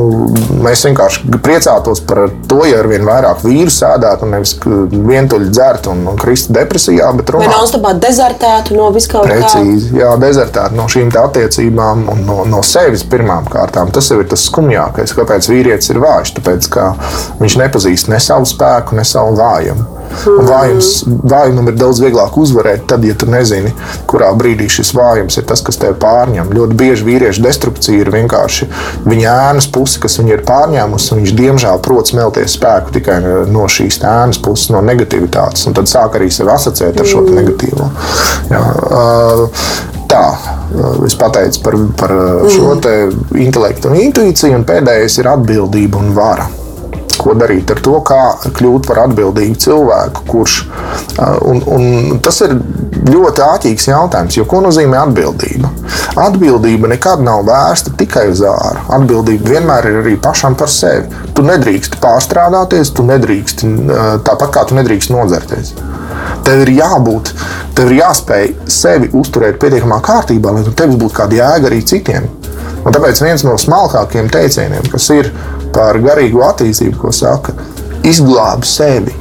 mēs 0.63 0.85
vienkārši 0.87 1.33
priecātos 1.43 2.03
par 2.07 2.25
to, 2.49 2.63
ja 2.69 2.81
ar 2.83 2.89
vien 2.91 3.07
vairāk 3.07 3.43
vīru 3.45 3.73
sēdētu 3.73 4.27
un 4.27 4.37
nevis 4.37 4.55
vientuļi 4.93 5.51
dzertu 5.53 5.93
un, 5.95 6.05
un 6.13 6.21
kristu 6.21 6.55
depresijā, 6.57 7.11
bet 7.19 7.33
runātu. 7.35 7.53
Nav 7.53 7.69
stopā 7.71 7.95
dezertētu 8.03 8.77
no 8.79 8.91
viskaut 8.95 9.29
kā? 9.29 9.39
Precīzi, 9.39 9.97
jā, 10.01 10.13
dezertētu 10.23 10.79
no 10.79 10.89
šīm 10.93 11.13
attiecībām 11.23 12.07
un 12.13 12.23
no, 12.29 12.43
no 12.49 12.63
sevis 12.67 13.05
pirmām 13.09 13.49
kārtām. 13.53 13.93
Tas 13.95 14.11
jau 14.13 14.21
ir 14.23 14.29
tas 14.31 14.47
skumjākais, 14.49 15.15
kāpēc 15.19 15.51
vīrietis 15.53 15.93
ir 15.93 16.03
vājš, 16.03 16.37
tāpēc, 16.39 16.71
ka 16.73 16.93
viņš 17.41 17.59
nepazīst 17.65 18.13
ne 18.13 18.21
savu 18.23 18.49
spēku, 18.49 18.97
ne 18.99 19.07
savu 19.09 19.37
vājumu. 19.41 19.89
Un 20.29 20.47
vājums, 20.47 20.89
vājumam 21.09 21.71
ir 21.71 21.77
daudz 21.81 22.03
vieglāk 22.03 22.37
uzvarēt, 22.39 22.85
tad, 22.91 23.05
ja 23.07 23.15
tu 23.19 23.29
nezini, 23.33 23.73
kurā 24.11 24.29
brīdī 24.37 24.62
šis 24.71 24.93
vājums 24.97 25.39
ir 25.41 25.47
tas, 25.49 25.63
kas 25.65 25.81
tev 25.81 25.97
pārņem. 26.03 26.53
Ļoti 26.55 26.79
bieži 26.79 27.07
vīriešu 27.09 27.43
destrukcija 27.45 28.05
ir 28.05 28.13
vienkārši 28.15 28.69
viņa 29.07 29.35
ēnas 29.49 29.69
puse, 29.73 30.01
kas 30.03 30.19
viņu 30.21 30.37
ir 30.37 30.45
pārņēmusi, 30.49 31.13
un 31.15 31.23
viņš 31.23 31.35
diemžēl 31.41 31.83
prot 31.85 32.13
smelties 32.13 32.57
spēku 32.59 32.95
tikai 32.99 33.19
no 33.51 33.67
šīs 33.71 34.03
ēnas 34.07 34.41
puses, 34.43 34.71
no 34.75 34.83
negativitātes. 34.87 35.67
Un 35.69 35.79
tad 35.79 35.91
sāk 35.91 36.19
arī 36.21 36.31
sevi 36.33 36.55
asociēt 36.55 37.01
ar 37.01 37.09
šo 37.09 37.25
negatīvo. 37.29 37.91
Jā, 38.53 38.65
tā. 40.13 40.25
Es 41.07 41.15
pateicu 41.21 41.61
par, 41.67 41.77
par 42.01 42.17
šo 42.53 42.73
intelektu 43.37 43.93
un 43.93 44.01
intuīciju, 44.07 44.57
un 44.57 44.67
pēdējais 44.69 45.21
ir 45.21 45.33
atbildība 45.35 46.01
un 46.01 46.13
vara 46.17 46.49
ko 47.23 47.35
darīt 47.39 47.71
ar 47.73 47.81
to, 47.85 47.99
kā 48.07 48.21
kļūt 48.59 48.89
par 48.89 49.05
atbildīgu 49.07 49.59
cilvēku, 49.63 50.25
kurš. 50.29 50.59
Un, 51.49 51.63
un 51.67 52.21
tas 52.25 52.41
ir 52.45 52.55
ļoti 53.09 53.45
ātrīgs 53.47 53.89
jautājums, 53.89 54.37
jo 54.39 54.47
ko 54.49 54.63
nozīmē 54.65 55.01
atbildība? 55.03 55.71
Atbildība 56.23 56.91
nekad 56.93 57.23
nav 57.25 57.47
vērsta 57.49 57.95
tikai 57.99 58.27
uz 58.33 58.43
ārā. 58.47 58.85
Atbildība 58.99 59.55
vienmēr 59.55 59.89
ir 59.91 60.01
arī 60.03 60.17
pašam 60.21 60.57
par 60.59 60.71
sevi. 60.73 61.09
Tu 61.33 61.45
nedrīkst 61.47 61.99
pārstrādāties, 62.03 62.93
tu 62.97 63.07
nedrīkst 63.09 63.65
tāpat 64.27 64.53
kā 64.55 64.67
tu 64.69 64.79
nedrīkst 64.79 65.15
nodzerties. 65.15 65.73
Tev 66.47 66.65
ir 66.65 66.73
jābūt, 66.75 67.33
tev 67.77 67.91
ir 67.91 68.01
jāspēj 68.03 68.53
sevi 68.71 69.11
uzturēt 69.19 69.59
pietiekamā 69.63 70.01
kārtībā, 70.05 70.53
lai 70.55 70.65
tev 70.77 70.95
būtu 70.99 71.17
kāda 71.17 71.39
jēga 71.39 71.71
arī 71.71 71.83
citiem. 71.87 72.29
Un 72.83 72.95
tāpēc 72.95 73.21
viens 73.23 73.45
no 73.47 73.55
smalkākajiem 73.61 74.31
teicieniem, 74.33 74.89
kas 74.91 75.07
ir 75.15 75.31
par 75.75 75.99
garīgo 76.03 76.45
attīstību, 76.49 76.99
ko 77.01 77.13
saka, 77.15 77.57
izglābi 78.09 78.69
sevi. 78.69 79.19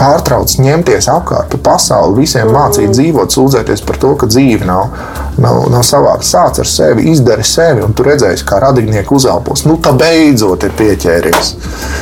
Pārtrauc 0.00 0.54
ņemties 0.64 1.10
apkārt 1.12 1.50
pa 1.52 1.58
pasauli, 1.74 2.22
visiem 2.22 2.48
mācīt 2.54 2.94
dzīvot, 2.94 3.34
sūdzēties 3.34 3.82
par 3.84 3.98
to, 4.00 4.14
ka 4.16 4.28
dzīve 4.32 4.64
nav, 4.64 4.94
nav, 5.36 5.66
nav 5.68 5.82
savāda. 5.84 6.24
Sāc 6.24 6.56
ar 6.62 6.68
sevi, 6.68 7.04
izdari 7.12 7.44
sevi, 7.44 7.82
un 7.84 7.92
tu 7.92 8.06
redzēsi, 8.06 8.46
kā 8.48 8.62
radinieki 8.64 9.12
uzelpos. 9.12 9.66
Nu, 9.68 9.76
tā 9.84 9.92
beidzot 10.00 10.64
ir 10.64 10.72
pieķēries. 10.78 11.52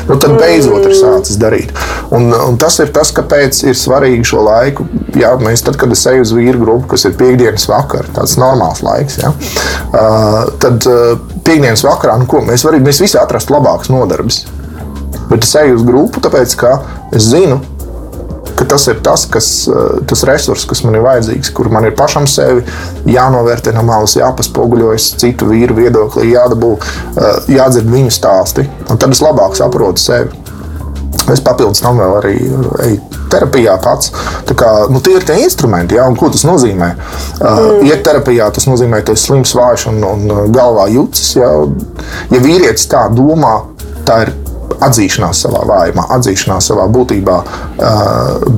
Nu, 0.07 0.15
tad 0.15 0.37
beidzot 0.39 0.87
ir 0.87 0.95
sācis 0.95 1.41
darīt. 1.43 1.75
Un, 2.15 2.31
un 2.31 2.61
tas 2.63 2.79
ir 2.85 2.93
tas, 2.95 3.11
kāpēc 3.17 3.65
ir 3.67 3.75
svarīgi 3.79 4.31
šo 4.31 4.47
laiku. 4.47 4.87
Jā, 5.19 5.35
mēs 5.43 5.67
tad, 5.67 5.81
kad 5.81 5.91
es 5.91 6.07
eju 6.07 6.23
uz 6.23 6.37
vīru 6.39 6.63
grupu, 6.63 6.93
kas 6.95 7.09
ir 7.09 7.19
piekdienas 7.19 7.67
vakarā, 7.67 8.07
tāds 8.15 8.39
normāls 8.39 8.85
laiks, 8.87 9.19
jā, 9.25 9.33
tad 10.63 10.87
piekdienas 11.49 11.85
vakarā, 11.87 12.19
nu, 12.21 12.29
ko, 12.29 12.43
mēs, 12.45 12.67
varam, 12.67 12.85
mēs 12.85 13.01
visi 13.03 13.19
atrastu 13.21 13.57
labākas 13.57 13.91
nodarbes. 13.93 14.45
Bet 15.29 15.45
es 15.45 15.57
eju 15.61 15.81
uz 15.81 15.85
grupu, 15.85 16.23
tāpēc 16.25 16.55
ka 16.61 16.79
es 17.17 17.29
zinu, 17.33 17.59
ka 18.59 18.67
tas 18.69 18.89
ir 18.91 18.99
tas, 19.05 19.25
kas, 19.31 19.49
eh, 19.71 20.01
tas 20.09 20.25
resurs, 20.27 20.67
kas 20.69 20.83
man 20.85 20.99
ir 20.99 21.05
vajadzīgs, 21.07 21.53
kur 21.55 21.71
man 21.73 21.87
ir 21.87 21.95
pašam 21.99 22.27
sevi 22.31 22.65
jānovērtē 23.07 23.75
no 23.77 23.85
malas, 23.87 24.17
jāpaspoguļojas 24.19 25.13
citu 25.21 25.49
vīru 25.53 25.77
viedoklī, 25.79 26.33
jādabū, 26.35 26.75
eh, 26.79 27.41
jādzird 27.55 27.89
viņu 27.93 28.13
stāsti. 28.15 28.67
Un 28.91 28.99
tad 28.99 29.15
es 29.15 29.23
labāk 29.25 29.57
saprotu 29.57 30.03
sevi. 30.03 30.48
Es 31.33 31.43
papildus 31.45 31.83
tam 31.85 32.01
vēl 32.01 32.17
arī 32.21 32.35
eju 32.87 32.99
terapijā 33.33 33.77
pats. 33.85 34.13
Kā, 34.59 34.71
nu, 34.93 35.03
tie 35.05 35.19
ir 35.19 35.27
tie 35.29 35.39
instrumenti, 35.45 35.99
ja, 35.99 36.07
un 36.09 36.17
ko 36.19 36.31
tas 36.33 36.47
nozīmē. 36.49 36.91
Uh, 36.97 37.45
mm. 37.45 37.87
Iet 37.91 38.05
terapijā, 38.07 38.49
tas 38.55 38.69
nozīmē, 38.71 39.03
ka 39.03 39.11
tu 39.11 39.19
esi 39.19 39.29
slims, 39.29 39.55
vājš 39.59 39.89
un, 39.93 40.03
un 40.09 40.53
galvā 40.55 40.89
jūtas. 40.95 41.35
Ja, 41.39 41.53
ja 42.33 42.43
vīrietis 42.45 42.89
tā 42.91 43.07
domā, 43.13 43.59
tā 44.09 44.23
ir 44.25 44.35
atzīšanās 44.85 45.43
savā 45.45 45.63
vājumā, 45.69 46.05
atzīšanās 46.17 46.71
savā 46.71 46.87
būtībā, 46.93 47.37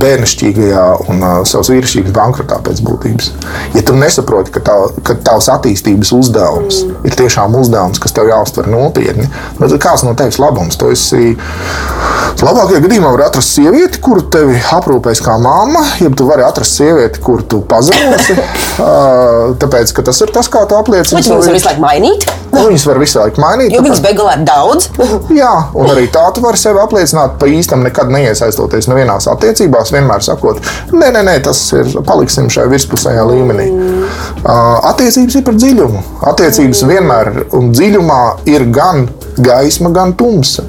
bērnišķīgajā 0.01 0.85
un 1.11 1.25
savas 1.49 1.71
vīrišķīgas 1.73 2.15
bankrotā 2.17 2.61
pēc 2.67 2.83
būtības. 2.87 3.31
Ja 3.77 3.85
tu 3.87 3.97
nesaproti, 3.99 4.55
ka, 4.55 4.63
tā, 4.67 4.77
ka 5.07 5.17
tavs 5.27 5.51
attīstības 5.53 6.13
uzdevums 6.17 6.83
mm. 6.85 7.09
ir 7.09 7.17
tiešām 7.21 7.57
uzdevums, 7.61 8.01
kas 8.03 8.15
tev 8.17 8.31
jāuztver 8.31 8.69
nopietni, 8.71 9.29
nu, 9.59 9.67
tad 9.67 9.79
kāds 9.83 10.05
no 10.07 10.15
tevis 10.19 10.41
labums? 10.43 10.79
Tu 10.81 10.93
esi 10.95 11.23
labākajā 12.41 12.83
gadījumā 12.85 13.13
var 13.15 13.27
atrast 13.29 13.57
sievieti, 13.57 14.01
kuru 14.03 14.25
tevi 14.33 14.61
aprūpēs 14.73 15.23
kā 15.25 15.37
mamma, 15.43 15.85
ja 16.01 16.11
tu 16.17 16.29
vari 16.29 16.45
atrast 16.47 16.79
sievieti, 16.81 17.23
kuru 17.25 17.47
tu 17.47 17.63
pazemosi. 17.71 18.39
tāpēc, 19.63 19.95
ka 19.97 20.05
tas 20.07 20.21
ir 20.25 20.33
tas, 20.35 20.49
kā 20.53 20.65
tu 20.69 20.79
apliecini. 20.79 21.21
Vai 21.21 21.27
tu 21.27 21.37
viņus 21.37 21.53
visu 21.55 21.71
laiku 21.71 21.85
mainīt? 21.85 22.29
Un 22.51 22.65
viņas 22.67 22.85
var 22.89 22.99
visu 22.99 23.19
laiku 23.21 23.41
mainīt. 23.43 23.71
Jo 23.71 23.79
tāpēc- 23.81 23.87
viņas 23.87 24.01
beigās 24.05 24.37
ir 24.37 24.45
daudz. 24.49 24.89
Jā, 25.41 25.53
un 25.75 25.87
arī 25.93 26.09
tā 26.11 26.25
tu 26.35 26.43
vari 26.45 26.59
sevi 26.59 26.81
apliecināt 26.83 27.37
pa 27.39 27.47
īstam, 27.47 27.85
nekad 27.87 28.11
neiesaistoties 28.11 28.89
nevienās 28.91 29.29
attiecībās, 29.31 29.93
vienmēr 29.95 30.25
sakot, 30.27 30.59
nē, 30.91 31.13
nē, 31.15 31.23
nē 31.29 31.37
tas 31.47 31.61
ir, 31.79 31.93
paliksim 32.07 32.51
šajā 32.51 32.67
virspusējā 32.73 33.25
līmenī. 33.31 33.69
Uh, 34.41 34.81
attiecības 34.91 35.37
ir 35.39 35.47
par 35.47 35.55
dziļumu. 35.55 36.03
Attiecības 36.33 36.83
vienmēr 36.91 37.33
un 37.57 37.71
dziļumā 37.77 38.21
ir 38.51 38.67
gan 38.75 39.09
gaisma, 39.39 39.93
gan 39.95 40.13
tumsa. 40.19 40.67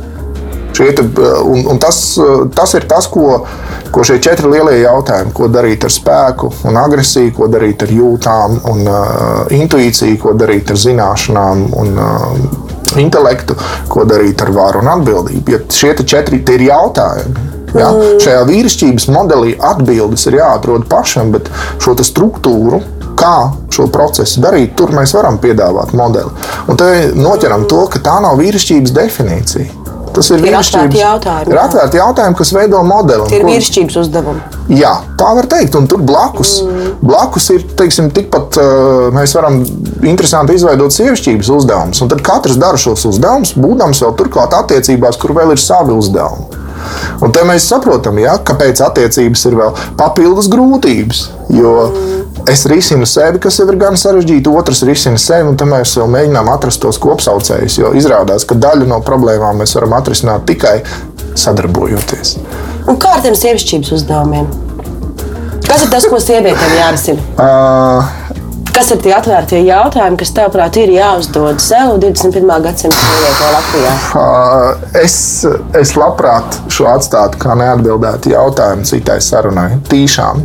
Šie 0.77 0.91
te, 0.95 1.03
un, 1.43 1.65
un 1.67 1.79
tas, 1.84 1.97
tas 2.55 2.73
ir 2.77 2.86
tas, 2.88 3.07
ko, 3.11 3.41
ko 3.91 4.03
šie 4.07 4.19
četri 4.23 4.49
lielie 4.51 4.81
jautājumi, 4.81 5.33
ko 5.35 5.47
darīt 5.51 5.85
ar 5.87 5.93
spēku 5.93 6.51
un 6.69 6.79
agresiju, 6.79 7.33
ko 7.37 7.47
darīt 7.51 7.83
ar 7.85 7.93
jūtām 7.93 8.59
un 8.71 8.83
uh, 8.87 9.55
intuīciju, 9.55 10.19
ko 10.21 10.35
darīt 10.39 10.71
ar 10.71 10.79
zināšanām 10.79 11.65
un 11.81 11.97
uh, 11.99 12.69
intelektu, 13.01 13.55
ko 13.91 14.05
darīt 14.07 14.41
ar 14.43 14.51
varu 14.55 14.81
un 14.83 14.91
atbildību. 14.95 15.55
Ja 15.55 15.61
šie 15.71 15.95
četri 16.03 16.41
ir 16.41 16.67
jautājumi. 16.67 17.49
Ja? 17.75 17.91
Šajā 18.19 18.41
vīrišķības 18.49 19.07
modelī 19.15 19.53
atbildes 19.55 20.25
ir 20.27 20.41
jāatrod 20.41 20.87
pašam, 20.91 21.31
bet 21.35 21.47
šo 21.79 21.95
struktūru, 22.03 22.81
kā 23.19 23.51
šo 23.71 23.87
procesu 23.93 24.41
darīt, 24.43 24.75
tur 24.79 24.91
mēs 24.95 25.13
varam 25.15 25.39
piedāvāt 25.41 25.93
modeli. 25.95 26.31
Un 26.67 26.79
te 26.79 26.89
noķeram 27.15 27.67
to, 27.71 27.85
ka 27.91 28.03
tā 28.03 28.17
nav 28.23 28.39
vīrišķības 28.41 28.95
definīcija. 28.97 29.80
Tas 30.16 30.30
ir, 30.34 30.43
atvērti 30.43 30.99
jautājumi, 30.99 31.53
Ir 31.53 31.59
atvērti 31.62 31.99
jautājumi, 31.99 32.38
kas 32.39 32.53
veido 32.55 32.82
modeli. 32.88 33.28
Tie 33.32 33.39
ir 33.39 33.45
vīrišķības 33.47 33.99
uzdevumi. 34.03 34.41
Jā, 34.76 34.93
tā 35.20 35.30
var 35.38 35.47
teikt. 35.51 35.76
Un 35.80 35.88
tur 35.91 36.03
blakus, 36.05 36.57
mm. 36.66 36.95
blakus 37.03 37.49
ir 37.55 37.66
teiksim, 37.80 38.09
tikpat, 38.16 38.59
uh, 38.62 39.09
mēs 39.16 39.36
varam 39.38 39.62
interesanti 40.07 40.57
izveidot 40.59 40.95
sievišķības 40.95 41.51
uzdevumus. 41.57 42.01
Un 42.03 42.12
tad 42.12 42.24
katrs 42.26 42.59
dara 42.62 42.80
šos 42.82 43.07
uzdevumus, 43.14 43.55
būdams 43.59 44.03
vēl 44.05 44.18
turklāt 44.20 44.55
attiecībās, 44.57 45.20
kur 45.22 45.36
vēl 45.38 45.55
ir 45.55 45.64
savi 45.64 45.95
uzdevumi. 45.95 46.62
Un 47.21 47.34
te 47.36 47.43
mēs 47.47 47.67
saprotam, 47.69 48.17
ja, 48.21 48.38
kāpēc 48.45 48.82
attiecības 48.86 49.45
ir 49.49 49.57
vēl 49.59 49.75
papildus 49.99 50.49
grūtības. 50.51 51.23
Jo 51.53 51.75
es 52.49 52.63
risinu 52.69 53.05
sevi, 53.09 53.41
kas 53.43 53.59
jau 53.59 53.67
ir 53.69 53.77
gan 53.82 53.97
sarežģīti, 53.99 54.51
otrs 54.61 54.84
risina 54.88 55.19
sevi, 55.21 55.51
un 55.51 55.59
tad 55.59 55.69
mēs 55.69 55.93
vēl 55.99 56.09
mēģinām 56.15 56.49
atrast 56.53 56.82
tos 56.84 56.99
kopsaucējus. 57.01 57.77
Jo 57.82 57.93
izrādās, 57.97 58.47
ka 58.47 58.57
daļu 58.57 58.88
no 58.89 59.01
problēmām 59.05 59.61
mēs 59.61 59.75
varam 59.77 59.97
atrisināt 59.99 60.47
tikai 60.49 60.79
sadarbojoties. 61.38 62.38
Un 62.89 62.97
kā 63.01 63.17
ar 63.17 63.25
tiem 63.25 63.38
sievišķības 63.38 63.93
uzdevumiem? 63.99 64.49
Kas 65.67 65.86
ir 65.86 65.91
tas, 65.93 66.07
ko 66.09 66.17
sievietēm 66.19 66.73
jārisina? 66.79 67.23
Uh, 67.39 68.20
Kas 68.82 68.95
ir 68.95 69.01
tie 69.05 69.11
atvērtie 69.13 69.59
jautājumi, 69.61 70.17
kas 70.17 70.32
tevprāt 70.34 70.77
ir 70.82 70.89
jāuzdod 70.89 71.59
sev 71.61 71.99
21. 72.01 72.47
gadsimta 72.63 72.97
sievietē 72.97 73.49
Latvijā? 73.53 73.91
Es, 74.97 75.17
es 75.77 75.91
labprāt 75.93 76.57
šo 76.73 76.88
atstātu 76.89 77.38
kā 77.43 77.53
neatbildētu 77.59 78.32
jautājumu 78.34 78.88
citai 78.89 79.19
sarunai. 79.21 79.67
Tīšām. 79.86 80.41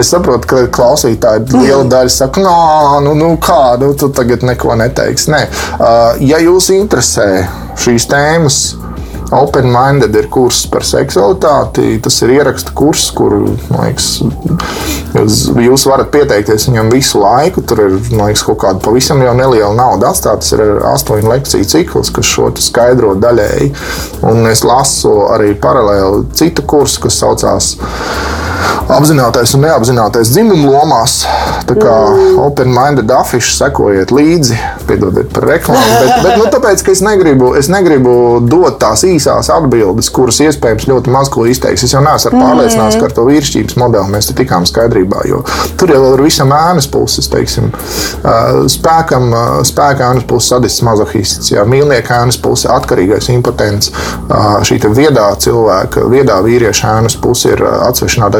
Es 0.00 0.08
saprotu, 0.14 0.48
ka 0.54 0.62
klausītāji 0.72 1.52
liela 1.52 1.84
daļa 1.92 2.14
saka, 2.16 2.46
no, 2.46 2.56
nu, 3.04 3.12
nu 3.20 3.28
kā, 3.44 3.76
nu, 3.82 3.92
tu 3.92 4.08
tagad 4.08 4.48
neko 4.54 4.72
neteiksi. 4.80 5.34
Nē. 5.36 5.44
Uh, 5.76 6.24
Ja 6.32 6.40
jūs 6.40 6.72
interesē 6.72 7.28
šīs 7.76 8.08
tēmas, 8.08 8.62
Open 9.34 9.66
Minded 9.72 10.14
ir 10.14 10.28
kurs 10.30 10.62
par 10.70 10.84
seksualitāti. 10.86 11.96
Tas 12.02 12.20
ir 12.22 12.34
ieraksta 12.36 12.74
kurs, 12.76 13.08
kur 13.16 13.34
liekas, 13.72 14.08
jūs, 15.58 15.86
varat 15.90 16.12
pieteikties 16.14 16.68
viņam 16.70 16.92
visu 16.94 17.22
laiku. 17.22 17.64
Tur 17.66 17.82
ir 17.86 17.96
liekas, 18.12 18.44
kaut 18.46 18.60
kāda 18.62 18.82
pavisam 18.84 19.22
neliela 19.22 19.72
nauda 19.76 20.12
atstāta. 20.12 20.44
Tas 20.44 20.54
ir 20.54 20.80
astoņu 20.92 21.32
lekciju 21.32 21.68
cikls, 21.72 22.12
kas 22.14 22.30
šo 22.30 22.52
skaidro 22.62 23.16
daļēji. 23.22 23.72
Un 24.30 24.46
es 24.50 24.64
lasu 24.66 25.14
arī 25.34 25.54
paralēli 25.58 26.26
citu 26.38 26.66
kursu, 26.66 27.06
kas 27.06 27.20
saucās 27.22 27.74
apzinātais 28.92 29.54
un 29.56 29.64
neapzinātais 29.66 30.32
dzimumu 30.32 30.70
lomās. 30.72 31.22
Tā 31.66 31.74
kā 31.78 31.94
mm. 32.12 32.38
Open 32.44 32.70
Minded 32.74 33.10
afiši 33.10 33.56
sekojiet 33.56 34.12
līdzi, 34.14 34.58
piedodiet 34.86 35.32
par 35.34 35.48
reklāmu. 35.50 35.96
Bet, 36.02 36.12
bet 36.22 36.38
nu, 36.38 36.46
tāpēc, 36.52 36.84
ka 36.86 36.94
es 36.94 37.02
negribu, 37.04 37.52
es 37.58 37.70
negribu 37.72 38.14
dot 38.46 38.78
tās 38.82 39.02
īsās 39.08 39.50
atbildes, 39.52 40.10
kuras 40.14 40.38
iespējams 40.44 40.86
ļoti 40.90 41.14
maz 41.14 41.30
ko 41.32 41.46
izteiks. 41.50 41.86
Es 41.86 41.94
jau 41.96 42.02
neesmu 42.04 42.36
pārliecināts, 42.36 42.98
ka 43.00 43.08
ar 43.08 43.16
to 43.16 43.26
vīrišķības 43.28 43.78
modeli 43.80 44.14
mēs 44.14 44.30
tikām 44.36 44.66
skaidrībā. 44.68 45.24
jo 45.30 45.42
Tur 45.80 45.92
jau 45.92 46.02
ir 46.14 46.22
visam 46.26 46.52
ēnas 46.54 46.86
puses, 46.90 47.28
teiksim, 47.32 47.72
spēkam, 48.72 49.32
spēka 49.66 50.10
ēnas 50.12 50.26
puses 50.28 50.52
sadists 50.54 50.84
mazohists, 50.86 51.50
jā, 51.52 51.64
mīlnieka 51.68 52.20
ēnas 52.22 52.38
puse, 52.42 52.68
atkarīgais 52.72 53.30
impotents, 53.34 53.90
šī 54.66 54.78
viedā 54.86 55.26
cilvēka, 55.42 56.06
viedā 56.12 56.38
vīrieša 56.44 56.94
ēnas 57.00 57.18
puse 57.20 57.52
ir 57.54 57.62
ā, 57.66 57.90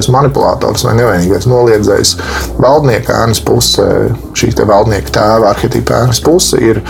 atsvešinātais 0.07 0.15
manipulators 0.15 0.85
vai 0.87 0.97
nevainīgais 0.97 1.47
noliedzējs. 1.47 2.17
Valdnieka 2.63 3.25
ēnas 3.25 3.43
puse, 3.45 3.87
šī 4.35 4.55
te 4.55 4.67
valdnieka 4.67 5.13
tēva 5.13 5.53
arhitekta 5.55 6.05
ēnas 6.05 6.21
puse 6.21 6.59
ir 6.61 6.83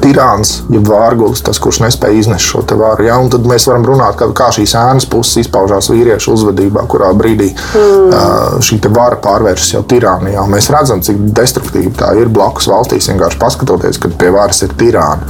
tirāns, 0.00 0.62
jeb 0.70 0.86
vārgulis, 0.86 1.42
tas, 1.42 1.58
kurš 1.60 1.80
nespēja 1.82 2.20
iznest 2.20 2.46
šo 2.46 2.62
te 2.62 2.76
varu. 2.78 3.04
Ja? 3.08 3.18
Tad 3.30 3.46
mēs 3.48 3.66
varam 3.68 3.84
runāt, 3.88 4.16
kā, 4.16 4.30
kā 4.36 4.48
šīs 4.54 4.74
ēnas 4.78 5.06
puses 5.10 5.42
izpaužās 5.42 5.90
vīriešu 5.90 6.36
uzvedībā, 6.36 6.86
kurā 6.88 7.10
brīdī 7.16 7.50
mm. 7.50 8.06
uh, 8.14 8.60
šī 8.64 8.78
vara 8.94 9.18
pārvēršas 9.20 9.74
jau 9.74 9.82
tirānijā. 9.90 10.46
Mēs 10.50 10.70
redzam, 10.72 11.02
cik 11.04 11.18
destruktīvi 11.36 11.92
tā 11.98 12.14
ir 12.20 12.30
blakus 12.32 12.70
valstīs, 12.70 13.10
vienkārši 13.10 13.40
paskatoties, 13.42 14.00
kad 14.00 14.14
pie 14.20 14.30
varas 14.34 14.62
ir 14.64 14.76
tirāni. 14.78 15.26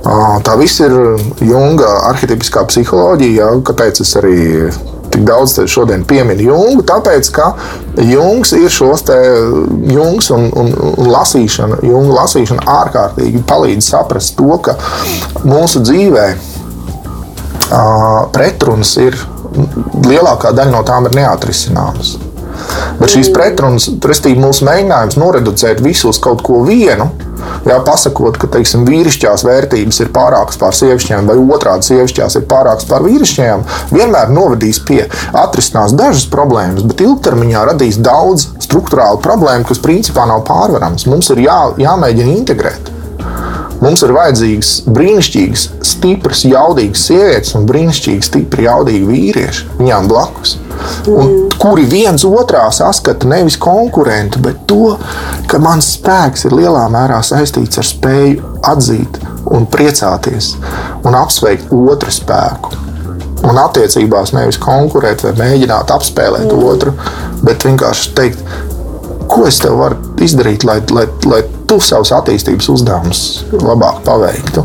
Uh, 0.00 0.40
tā 0.46 0.56
viss 0.58 0.80
ir 0.80 0.96
Junga 1.44 1.92
arhitepiskā 2.10 2.64
psiholoģija, 2.72 3.36
ja? 3.44 3.52
kāpēc 3.68 4.00
es 4.02 4.16
arī 4.18 4.38
tik 5.10 5.24
daudz 5.26 5.56
šodien 5.70 6.04
pieminu 6.08 6.50
Jungu, 6.50 6.84
tāpēc, 6.86 7.30
ka 7.34 7.50
Jungs 8.06 8.54
ir 8.56 8.70
šos 8.72 9.04
te 9.08 9.16
Jungs 9.90 10.30
un, 10.34 10.48
un, 10.56 10.72
un 10.94 11.10
lasīšana, 11.10 11.82
Junga 11.86 12.22
lasīšana 12.22 12.66
ārkārtīgi 12.78 13.42
palīdz 13.48 13.90
saprast 13.92 14.36
to, 14.38 14.54
ka 14.64 14.76
mūsu 15.44 15.82
dzīvē 15.86 16.26
pretrunas 18.34 18.96
ir 19.02 19.16
lielākā 20.06 20.54
daļa 20.56 20.74
no 20.74 20.82
tām 20.86 21.06
ir 21.10 21.16
neatrisināmas. 21.20 22.16
Bet 23.00 23.14
šīs 23.14 23.30
pretrunas, 23.34 23.88
respektīvi, 24.04 24.42
mūsu 24.42 24.66
mēģinājums 24.68 25.18
noreducēt 25.20 25.80
visu 25.84 26.10
uz 26.10 26.20
kaut 26.22 26.42
ko 26.46 26.60
vienu, 26.66 27.08
jā, 27.68 27.78
pasakot, 27.86 28.36
ka 28.40 28.50
teiksim, 28.52 28.84
vīrišķās 28.88 29.44
vērtības 29.46 30.02
ir 30.04 30.12
pārākas 30.14 30.60
pār 30.60 30.76
sievišķiem, 30.76 31.30
vai 31.30 31.38
otrādi 31.40 31.90
sievišķās 31.90 32.38
ir 32.40 32.46
pārākas 32.50 32.88
pār 32.90 33.06
vīrišķiem, 33.08 33.64
vienmēr 33.94 34.32
novedīs 34.34 34.82
pie 34.86 35.02
atrisinās 35.32 35.96
dažas 35.96 36.28
problēmas, 36.32 36.86
bet 36.86 37.04
ilgtermiņā 37.06 37.66
radīs 37.72 38.00
daudz 38.04 38.50
struktūrālu 38.66 39.22
problēmu, 39.24 39.68
kas 39.68 39.82
principā 39.82 40.28
nav 40.30 40.44
pārvaramas. 40.48 41.08
Mums 41.10 41.32
ir 41.34 41.46
jā, 41.48 41.60
jāmēģina 41.80 42.36
integrēt. 42.38 42.99
Mums 43.80 44.02
ir 44.04 44.12
vajadzīgas 44.12 44.70
brīnišķīgas, 44.92 45.62
stipras, 45.88 46.42
jaudīgas 46.44 47.04
sievietes 47.08 47.54
un 47.56 47.64
brīnišķīgi, 47.68 48.26
stipri, 48.26 48.66
jaudīgi 48.66 49.06
vīrieši 49.08 49.68
viņām 49.78 50.08
blakus. 50.10 50.58
Un, 51.08 51.32
kuri 51.60 51.86
viens 51.88 52.24
otrā 52.28 52.66
saskata 52.76 53.28
nevis 53.28 53.56
konkurentu, 53.60 54.42
bet 54.44 54.66
to, 54.68 54.96
ka 55.48 55.60
mans 55.62 55.94
spēks 55.96 56.44
ir 56.48 56.56
lielā 56.58 56.84
mērā 56.92 57.22
saistīts 57.24 57.80
ar 57.80 57.88
spēju 57.88 58.52
atzīt 58.68 59.16
un 59.50 59.64
priecāties 59.72 60.54
un 61.08 61.16
apsveikt 61.16 61.72
otru 61.72 62.12
spēku. 62.12 62.76
Un 63.48 63.56
attiecībās 63.56 64.34
nevis 64.36 64.60
konkurēt 64.60 65.24
vai 65.24 65.32
mēģināt 65.38 65.92
apspēlēt 65.94 66.50
mm. 66.50 66.66
otru, 66.68 66.92
bet 67.46 67.64
vienkārši 67.64 68.12
teikt, 68.18 68.44
ko 69.30 69.46
es 69.48 69.62
tev 69.64 69.80
varu 69.80 69.96
izdarīt, 70.20 70.68
lai, 70.68 70.82
lai, 70.92 71.06
lai 71.30 71.40
tu 71.70 71.78
savus 71.82 72.10
attīstības 72.16 72.66
uzdevumus 72.72 73.22
labāk 73.54 74.02
paveiktu. 74.06 74.64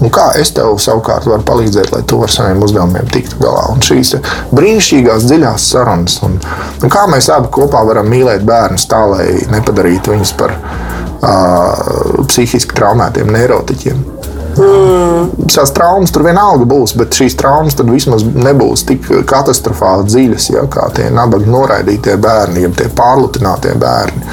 Un 0.00 0.12
kā 0.12 0.30
es 0.40 0.52
tev 0.56 0.78
savukārt 0.80 1.28
varu 1.28 1.44
palīdzēt, 1.46 1.92
lai 1.92 2.02
tu 2.08 2.22
ar 2.24 2.32
saviem 2.32 2.64
uzdevumiem 2.64 3.08
tiktu 3.12 3.40
galā. 3.42 3.66
Un 3.74 3.84
šīs 3.84 4.14
brīnišķīgās, 4.56 5.28
dziļās 5.28 5.70
sarunas, 5.74 6.18
un, 6.26 6.38
un 6.80 6.92
kā 6.92 7.06
mēs 7.12 7.28
abi 7.32 7.52
kopā 7.52 7.84
varam 7.88 8.08
mīlēt 8.12 8.44
bērnus 8.48 8.88
tā, 8.90 9.02
lai 9.12 9.28
nepadarītu 9.52 10.14
viņus 10.14 10.34
par 10.40 10.56
uh, 10.56 12.24
psihiski 12.28 12.76
traumētiem 12.76 13.32
neirotiķiem. 13.36 14.15
Tās 14.56 15.72
traumas 15.76 16.12
tur 16.12 16.24
vienalga 16.26 16.66
būs, 16.68 16.94
bet 16.98 17.16
šīs 17.16 17.36
traumas 17.40 17.76
tad 17.76 17.90
vismaz 17.92 18.24
nebūs 18.24 18.84
tik 18.88 19.08
katastrofāli 19.28 20.06
dziļas, 20.08 20.48
ja, 20.54 20.64
kā 20.72 20.88
tie 20.96 21.08
nabaga 21.12 21.48
noraidītie 21.50 22.16
bērni, 22.20 22.64
ja 22.64 22.72
tie 22.76 22.88
pārlutinātie 22.96 23.74
bērni. 23.80 24.24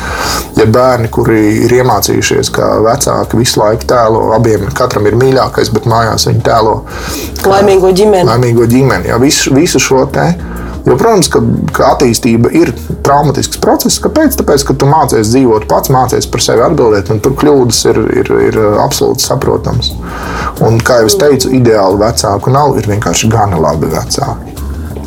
Ja 0.60 0.68
bērni, 0.70 1.10
kuri 1.14 1.40
ir 1.66 1.76
iemācījušies, 1.80 2.52
ka 2.54 2.70
vecāki 2.86 3.40
visu 3.40 3.62
laiku 3.62 3.88
tēlo, 3.90 4.26
abiem 4.38 4.68
katram 4.76 5.08
ir 5.10 5.18
mīļākais, 5.20 5.72
bet 5.76 5.90
mājās 5.90 6.28
viņi 6.30 6.44
tēlo 6.46 6.76
Laimīgo 7.44 7.92
ģimeni. 7.96 8.28
laimīgo 8.30 8.68
ģimeni. 8.70 9.12
Ja, 9.12 9.20
visu, 9.22 9.54
visu 9.56 9.82
šo 9.84 10.06
te 10.14 10.30
Jo, 10.84 10.98
protams, 11.00 11.30
ka, 11.32 11.40
ka 11.72 11.94
attīstība 11.94 12.52
ir 12.60 12.74
traumatisks 13.06 13.60
process. 13.64 14.02
Kāpēc? 14.04 14.36
Tāpēc, 14.40 14.66
ka 14.68 14.76
tu 14.76 14.90
mācies 14.90 15.32
dzīvot 15.32 15.68
pats, 15.70 15.92
mācies 15.94 16.28
par 16.28 16.44
sevi 16.44 16.66
atbildēt, 16.66 17.12
un 17.14 17.22
tur 17.24 17.38
kļūdas 17.40 17.80
ir, 17.92 18.02
ir, 18.20 18.34
ir 18.50 18.60
absolūti 18.84 19.24
saprotamas. 19.24 19.94
Un, 20.66 20.82
kā 20.84 21.00
jau 21.00 21.08
es 21.12 21.16
teicu, 21.22 21.54
ideāli 21.56 22.02
vecāku 22.04 22.52
nav, 22.52 22.76
ir 22.80 22.92
vienkārši 22.92 23.32
gana 23.32 23.62
labi 23.64 23.94
vecāki. 23.94 24.60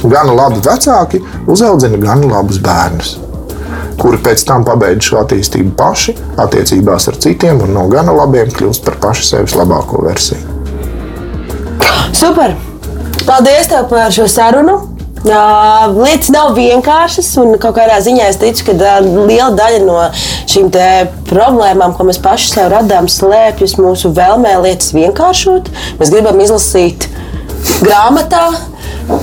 Gana 0.06 0.32
labi 0.32 0.64
vecāki 0.64 1.20
uzaudzina 1.50 2.00
gana 2.00 2.28
labus 2.36 2.60
bērnus 2.62 3.16
kuri 3.96 4.18
pēc 4.20 4.42
tam 4.44 4.64
pabeidz 4.66 5.08
šo 5.08 5.22
attīstību 5.22 5.72
paši, 5.78 6.12
attiecībās 6.42 7.08
ar 7.10 7.16
citiem, 7.22 7.62
un 7.64 7.72
no 7.76 7.86
gana 7.88 8.12
labiem 8.12 8.52
kļūst 8.52 8.84
par 8.84 8.98
pašu 9.02 9.24
sevis 9.24 9.56
labāko 9.56 10.04
versiju. 10.04 10.42
Super! 12.12 12.52
Paldies 13.26 13.72
par 13.90 14.12
šo 14.14 14.28
sarunu! 14.30 14.95
Jā, 15.26 15.88
lietas 15.90 16.28
nav 16.30 16.52
vienkāršas, 16.54 17.32
un 17.42 17.56
kādā 17.58 17.96
ziņā 18.04 18.28
es 18.30 18.36
ticu, 18.38 18.68
ka 18.68 18.98
liela 19.02 19.48
daļa 19.58 19.80
no 19.82 19.96
šīm 20.46 20.68
problēmām, 21.26 21.96
ko 21.96 22.06
mēs 22.06 22.20
paši 22.22 22.52
sev 22.52 22.68
radām, 22.70 23.08
slēpjas 23.10 23.74
mūsu 23.80 24.12
vēlmē 24.14 24.52
lietas 24.62 24.92
vienkāršot. 24.94 25.72
Mēs 25.98 26.12
gribam 26.14 26.38
izlasīt 26.44 27.08
grāmatā 27.80 28.44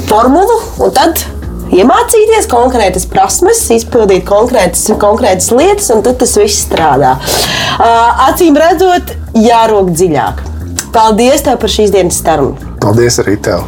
formulu, 0.10 0.58
un 0.84 0.92
tad 0.98 1.24
iemācīties 1.72 2.52
konkrētas 2.52 3.08
prasmes, 3.08 3.64
izpildīt 3.78 4.28
konkrētas, 4.28 4.90
konkrētas 5.00 5.54
lietas, 5.56 5.88
un 5.96 6.04
tad 6.04 6.20
tas 6.20 6.36
viss 6.42 6.66
strādā. 6.68 7.16
Acīm 8.28 8.60
redzot, 8.60 9.16
jārok 9.40 9.96
dziļāk. 9.96 10.44
Paldies 10.94 11.48
tev 11.48 11.64
par 11.64 11.72
šīs 11.72 11.96
dienas 11.96 12.20
sarunu! 12.20 12.73
Paldies 12.84 13.16
arī 13.22 13.38
tev! 13.40 13.62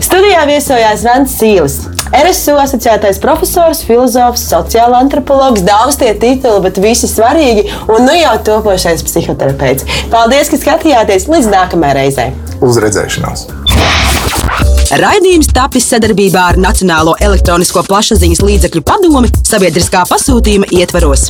Studijā 0.00 0.46
viesojās 0.48 1.02
Vents 1.04 1.34
Sīlis. 1.36 1.74
RSU 2.16 2.54
asociētais 2.60 3.18
profesors, 3.20 3.82
filozofs, 3.84 4.46
sociāla 4.48 5.02
antropologs, 5.04 5.64
daudz 5.66 5.98
tie 6.00 6.12
tituli, 6.16 6.62
bet 6.64 6.80
visi 6.80 7.08
svarīgi 7.08 7.66
un 7.92 8.06
nu 8.08 8.16
jau 8.16 8.32
topošais 8.48 9.04
psihoterapeits. 9.04 9.84
Paldies, 10.12 10.48
ka 10.52 10.60
skatījāties 10.60 11.28
līdz 11.28 11.50
nākamajai 11.52 11.98
reizei! 12.00 12.30
Uz 12.64 12.80
redzēšanos! 12.80 13.44
Raidījums 15.02 15.52
tapis 15.52 15.86
sadarbībā 15.92 16.48
ar 16.52 16.60
Nacionālo 16.60 17.16
elektronisko 17.20 17.84
plašsaziņas 17.88 18.44
līdzekļu 18.44 18.84
padomi 18.88 19.32
sabiedriskā 19.40 20.04
pasūtījuma 20.08 20.72
ietvaros. 20.80 21.28